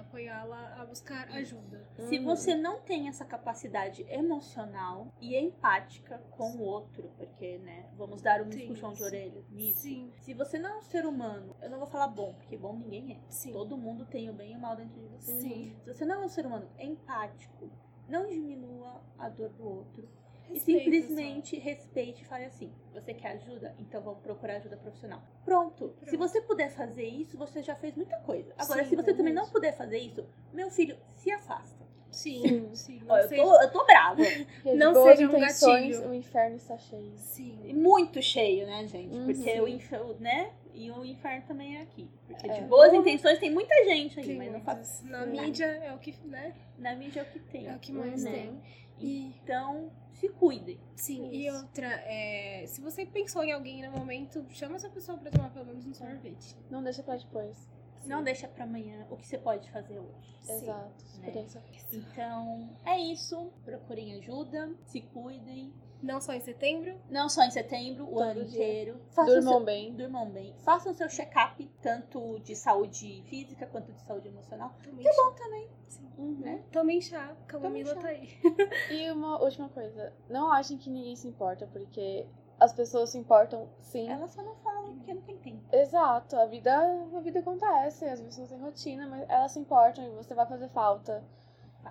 apoiá-la 0.00 0.80
a 0.80 0.84
buscar 0.84 1.28
ajuda. 1.30 1.86
Se 2.08 2.18
Uhum. 2.18 2.24
você 2.24 2.54
não 2.54 2.80
tem 2.80 3.08
essa 3.08 3.24
capacidade 3.24 4.02
emocional 4.08 5.12
e 5.20 5.36
empática 5.36 6.18
com 6.30 6.52
o 6.56 6.60
outro, 6.62 7.10
porque, 7.16 7.58
né, 7.58 7.86
vamos 7.96 8.20
dar 8.20 8.42
um 8.42 8.50
puxão 8.50 8.92
de 8.92 9.02
orelha 9.02 9.42
nisso. 9.50 9.80
Sim, 9.82 10.10
Se 10.20 10.34
você 10.34 10.58
não 10.58 10.70
é 10.70 10.76
um 10.78 10.82
ser 10.82 11.06
humano, 11.06 11.54
eu 11.62 11.70
não 11.70 11.78
vou 11.78 11.86
falar 11.86 12.08
bom, 12.08 12.34
porque 12.34 12.56
bom 12.56 12.74
ninguém 12.76 13.12
é. 13.12 13.20
sim. 13.30 13.52
Todo 13.52 13.76
mundo 13.78 14.04
tem 14.04 14.28
o 14.28 14.32
bem 14.34 14.52
e 14.52 14.56
o 14.56 14.60
mal 14.60 14.76
dentro 14.76 15.00
de 15.00 15.06
você. 15.08 15.32
Sim. 15.40 15.76
Se 15.84 15.92
você 15.92 16.04
não 16.04 16.22
é 16.22 16.24
um 16.24 16.28
ser 16.28 16.46
humano 16.46 16.68
empático, 16.78 17.70
não 18.08 18.26
diminua 18.26 19.00
a 19.18 19.28
dor 19.28 19.50
do 19.50 19.66
outro. 19.68 20.08
E 20.50 20.60
simplesmente 20.60 21.58
respeite 21.58 22.22
e 22.22 22.24
fale 22.26 22.44
assim: 22.44 22.70
você 22.92 23.14
quer 23.14 23.28
ajuda? 23.32 23.74
Então 23.80 24.02
vamos 24.02 24.20
procurar 24.20 24.56
ajuda 24.56 24.76
profissional. 24.76 25.22
Pronto. 25.44 25.94
Se 26.00 26.04
Pronto. 26.16 26.18
você 26.18 26.40
puder 26.42 26.70
fazer 26.70 27.06
isso, 27.06 27.36
você 27.38 27.62
já 27.62 27.74
fez 27.74 27.96
muita 27.96 28.18
coisa. 28.18 28.52
Agora, 28.58 28.84
Sim, 28.84 28.90
se 28.90 28.96
você 28.96 29.14
também 29.14 29.32
não 29.32 29.48
puder 29.48 29.74
fazer 29.74 29.98
isso, 29.98 30.24
meu 30.52 30.70
filho, 30.70 30.98
se 31.16 31.30
afasta. 31.30 31.74
só. 31.78 31.84
Sim, 32.10 32.70
sim. 32.74 33.02
Ó, 33.08 33.16
eu, 33.18 33.28
seja- 33.28 33.42
tô, 33.42 33.60
eu 33.62 33.72
tô 33.72 33.84
brava. 33.86 34.22
Não 34.76 34.92
boas 34.92 35.18
seja 35.18 35.28
um 35.28 35.36
intenções, 35.36 35.96
gatilho. 35.96 36.10
o 36.10 36.14
inferno 36.14 36.56
está 36.56 36.78
cheio. 36.78 37.12
Sim. 37.16 37.72
Muito 37.74 38.22
cheio, 38.22 38.66
né, 38.66 38.86
gente? 38.86 39.12
Uhum. 39.16 39.24
Porque 39.26 39.60
o 39.60 39.66
inferno, 39.66 40.14
né? 40.20 40.52
E 40.74 40.90
o 40.90 41.04
inferno 41.04 41.46
também 41.46 41.76
é 41.76 41.82
aqui. 41.82 42.10
Porque 42.26 42.48
de 42.48 42.58
É. 42.58 42.62
boas 42.66 42.92
intenções 42.92 43.38
tem 43.38 43.50
muita 43.50 43.74
gente 43.84 44.18
aí, 44.18 44.26
Tem 44.26 44.36
mas 44.36 44.52
não 44.52 44.60
faz. 44.60 45.02
Na 45.04 45.24
Sim. 45.24 45.30
mídia 45.30 45.64
é 45.66 45.92
o 45.94 45.98
que, 45.98 46.12
né? 46.26 46.54
Na 46.76 46.94
mídia 46.96 47.20
é 47.20 47.22
o 47.22 47.26
que 47.26 47.38
tem. 47.38 47.66
É 47.68 47.76
o 47.76 47.78
que 47.78 47.92
mais 47.92 48.24
né? 48.24 48.30
tem. 48.32 48.62
E 48.98 49.34
Então, 49.42 49.90
se 50.12 50.28
cuidem. 50.28 50.78
sim, 50.96 51.28
e 51.30 51.46
Isso. 51.46 51.56
outra, 51.56 51.86
é, 52.06 52.64
se 52.66 52.80
você 52.80 53.04
pensou 53.06 53.42
em 53.44 53.52
alguém 53.52 53.82
no 53.88 53.90
momento, 53.96 54.44
chama 54.50 54.76
essa 54.76 54.88
pessoa 54.88 55.16
pra 55.18 55.30
tomar 55.30 55.50
pelo 55.50 55.66
menos 55.66 55.86
um 55.86 55.94
sorvete. 55.94 56.56
Não 56.70 56.82
deixa 56.82 57.02
pra 57.02 57.16
depois. 57.16 57.68
Não 58.06 58.22
deixa 58.22 58.46
pra 58.46 58.64
amanhã 58.64 59.06
o 59.10 59.16
que 59.16 59.26
você 59.26 59.38
pode 59.38 59.70
fazer 59.70 59.98
hoje. 59.98 60.36
Sim. 60.42 60.52
Exato. 60.52 61.04
Né? 61.20 61.46
Então, 61.92 62.68
é 62.84 62.98
isso. 62.98 63.50
Procurem 63.64 64.14
ajuda, 64.14 64.74
se 64.84 65.00
cuidem. 65.00 65.72
Não 66.04 66.20
só 66.20 66.32
em 66.34 66.40
setembro, 66.40 66.94
Não 67.10 67.28
só 67.28 67.42
em 67.44 67.50
setembro, 67.50 68.06
o 68.08 68.18
ano 68.20 68.44
dia. 68.44 68.62
inteiro. 68.62 69.00
Façam 69.10 69.34
Durmam 69.34 69.54
seu- 69.56 69.64
bem. 69.64 69.94
Durmam 69.94 70.30
bem. 70.30 70.54
Façam 70.62 70.92
seu 70.94 71.08
check-up, 71.08 71.64
tanto 71.80 72.38
de 72.40 72.54
saúde 72.54 73.22
física 73.28 73.66
quanto 73.66 73.90
de 73.92 74.00
saúde 74.02 74.28
emocional. 74.28 74.74
tomem 74.82 74.98
Que 75.04 75.12
chá. 75.12 75.22
bom 75.22 75.34
também. 75.34 75.68
Sim. 75.88 76.10
Uhum. 76.18 76.38
Né? 76.40 76.62
Tomem 76.70 77.00
chá, 77.00 77.36
camomila 77.46 77.94
tá 77.96 78.08
aí. 78.08 78.28
E 78.90 79.10
uma 79.10 79.40
última 79.42 79.68
coisa. 79.68 80.12
Não 80.28 80.52
achem 80.52 80.76
que 80.78 80.90
ninguém 80.90 81.16
se 81.16 81.26
importa, 81.26 81.66
porque 81.66 82.26
as 82.60 82.72
pessoas 82.72 83.10
se 83.10 83.18
importam 83.18 83.68
sim. 83.80 84.08
Elas 84.08 84.30
só 84.32 84.42
não 84.42 84.54
falam 84.56 84.94
porque 84.96 85.12
não 85.14 85.22
tem 85.22 85.36
tempo. 85.38 85.62
Exato, 85.72 86.36
a 86.36 86.46
vida, 86.46 86.72
a 87.16 87.20
vida 87.20 87.40
acontece, 87.40 88.04
as 88.04 88.20
pessoas 88.20 88.48
têm 88.48 88.60
rotina, 88.60 89.06
mas 89.08 89.28
elas 89.28 89.52
se 89.52 89.58
importam 89.58 90.04
e 90.04 90.10
você 90.10 90.34
vai 90.34 90.46
fazer 90.46 90.68
falta. 90.68 91.24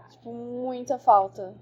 Tipo, 0.10 0.32
muita 0.34 0.98
falta 0.98 1.54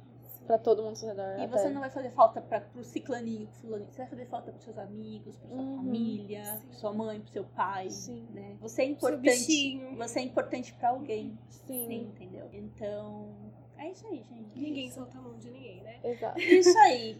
pra 0.52 0.58
todo 0.58 0.80
mundo 0.80 0.90
ao 0.90 0.96
seu 0.98 1.08
redor. 1.08 1.40
E 1.40 1.44
até. 1.46 1.48
você 1.48 1.70
não 1.70 1.80
vai 1.80 1.90
fazer 1.90 2.12
falta 2.12 2.42
pra, 2.42 2.60
pro 2.60 2.84
ciclaninho, 2.84 3.48
pro 3.48 3.56
fulaninho. 3.62 3.90
Você 3.90 3.98
vai 4.00 4.08
fazer 4.10 4.26
falta 4.26 4.52
pros 4.52 4.64
seus 4.66 4.78
amigos, 4.78 5.38
pra 5.38 5.48
sua 5.48 5.58
Uhum. 5.58 5.78
família, 5.78 6.44
Sim. 6.44 6.66
pra 6.68 6.74
sua 6.74 6.94
mãe, 6.94 7.22
pro 7.22 7.32
seu 7.32 7.44
pai. 7.46 7.90
Sim. 7.90 8.28
Né? 8.34 8.58
Você 8.60 8.82
é 8.82 8.86
importante. 8.86 9.82
Você 9.98 10.20
é 10.20 10.24
importante 10.24 10.74
pra 10.74 10.90
alguém. 10.90 11.38
Sim, 11.50 11.88
Sim, 11.88 12.02
entendeu? 12.14 12.50
Então, 12.52 13.30
é 13.78 13.90
isso 13.92 14.06
aí, 14.08 14.26
gente. 14.30 14.60
Ninguém 14.60 14.92
solta 14.92 15.18
a 15.18 15.22
mão 15.22 15.38
de 15.38 15.50
ninguém, 15.50 15.82
né? 15.84 16.00
exato. 16.04 16.38
Isso 16.42 16.78
aí. 16.80 17.18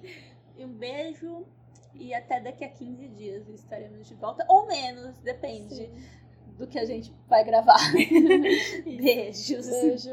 Um 0.60 0.68
beijo 0.68 1.46
e 1.96 2.14
até 2.14 2.42
daqui 2.42 2.66
a 2.66 2.70
15 2.70 3.08
dias 3.08 3.48
estaremos 3.48 4.08
de 4.10 4.14
volta. 4.16 4.46
Ou 4.50 4.68
menos, 4.68 5.18
depende 5.20 5.76
Sim. 5.76 5.94
do 6.58 6.68
que 6.68 6.78
a 6.78 6.84
gente 6.86 7.14
vai 7.30 7.44
gravar. 7.46 7.78
Beijos. 8.86 9.68
Beijo. 9.70 10.10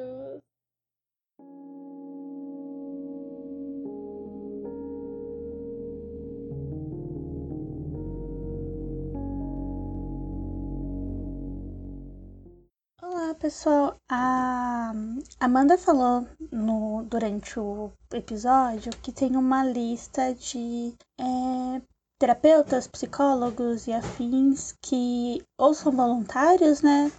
Pessoal. 13.49 13.96
A 14.11 14.92
Amanda 15.40 15.78
falou 15.78 16.26
no, 16.53 17.03
durante 17.05 17.59
o 17.59 17.90
episódio 18.12 18.92
que 19.03 19.11
tem 19.11 19.36
uma 19.36 19.64
lista 19.64 20.34
de 20.34 20.92
é, 21.18 21.80
terapeutas, 22.18 22.86
psicólogos 22.86 23.86
e 23.86 23.92
afins 23.92 24.74
que 24.82 25.42
ou 25.59 25.72
são 25.72 25.92
voluntários, 25.92 26.82
né? 26.82 27.11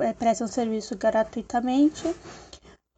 é, 0.00 0.12
prestam 0.12 0.46
serviço 0.46 0.94
gratuitamente 0.94 2.14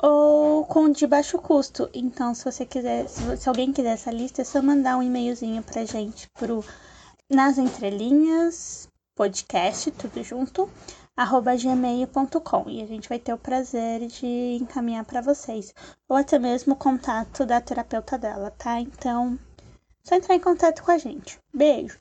ou 0.02 0.64
com 0.64 0.90
de 0.90 1.06
baixo 1.06 1.38
custo. 1.38 1.88
Então, 1.94 2.34
se 2.34 2.44
você 2.44 2.66
quiser, 2.66 3.08
se 3.08 3.48
alguém 3.48 3.72
quiser 3.72 3.92
essa 3.92 4.10
lista, 4.10 4.42
é 4.42 4.44
só 4.44 4.60
mandar 4.60 4.96
um 4.96 5.02
e-mailzinho 5.02 5.62
pra 5.62 5.84
gente 5.84 6.28
pro 6.36 6.64
nas 7.30 7.56
entrelinhas 7.56 8.88
podcast, 9.14 9.92
tudo 9.92 10.24
junto 10.24 10.68
arroba 11.20 11.54
gmail.com 11.54 12.70
e 12.70 12.80
a 12.80 12.86
gente 12.86 13.06
vai 13.06 13.18
ter 13.18 13.34
o 13.34 13.38
prazer 13.38 14.06
de 14.06 14.56
encaminhar 14.58 15.04
para 15.04 15.20
vocês. 15.20 15.74
Ou 16.08 16.16
até 16.16 16.38
mesmo 16.38 16.72
o 16.72 16.76
contato 16.76 17.44
da 17.44 17.60
terapeuta 17.60 18.16
dela, 18.16 18.50
tá? 18.52 18.80
Então, 18.80 19.38
só 20.02 20.14
entrar 20.14 20.34
em 20.34 20.40
contato 20.40 20.82
com 20.82 20.90
a 20.90 20.96
gente. 20.96 21.38
Beijo! 21.52 21.98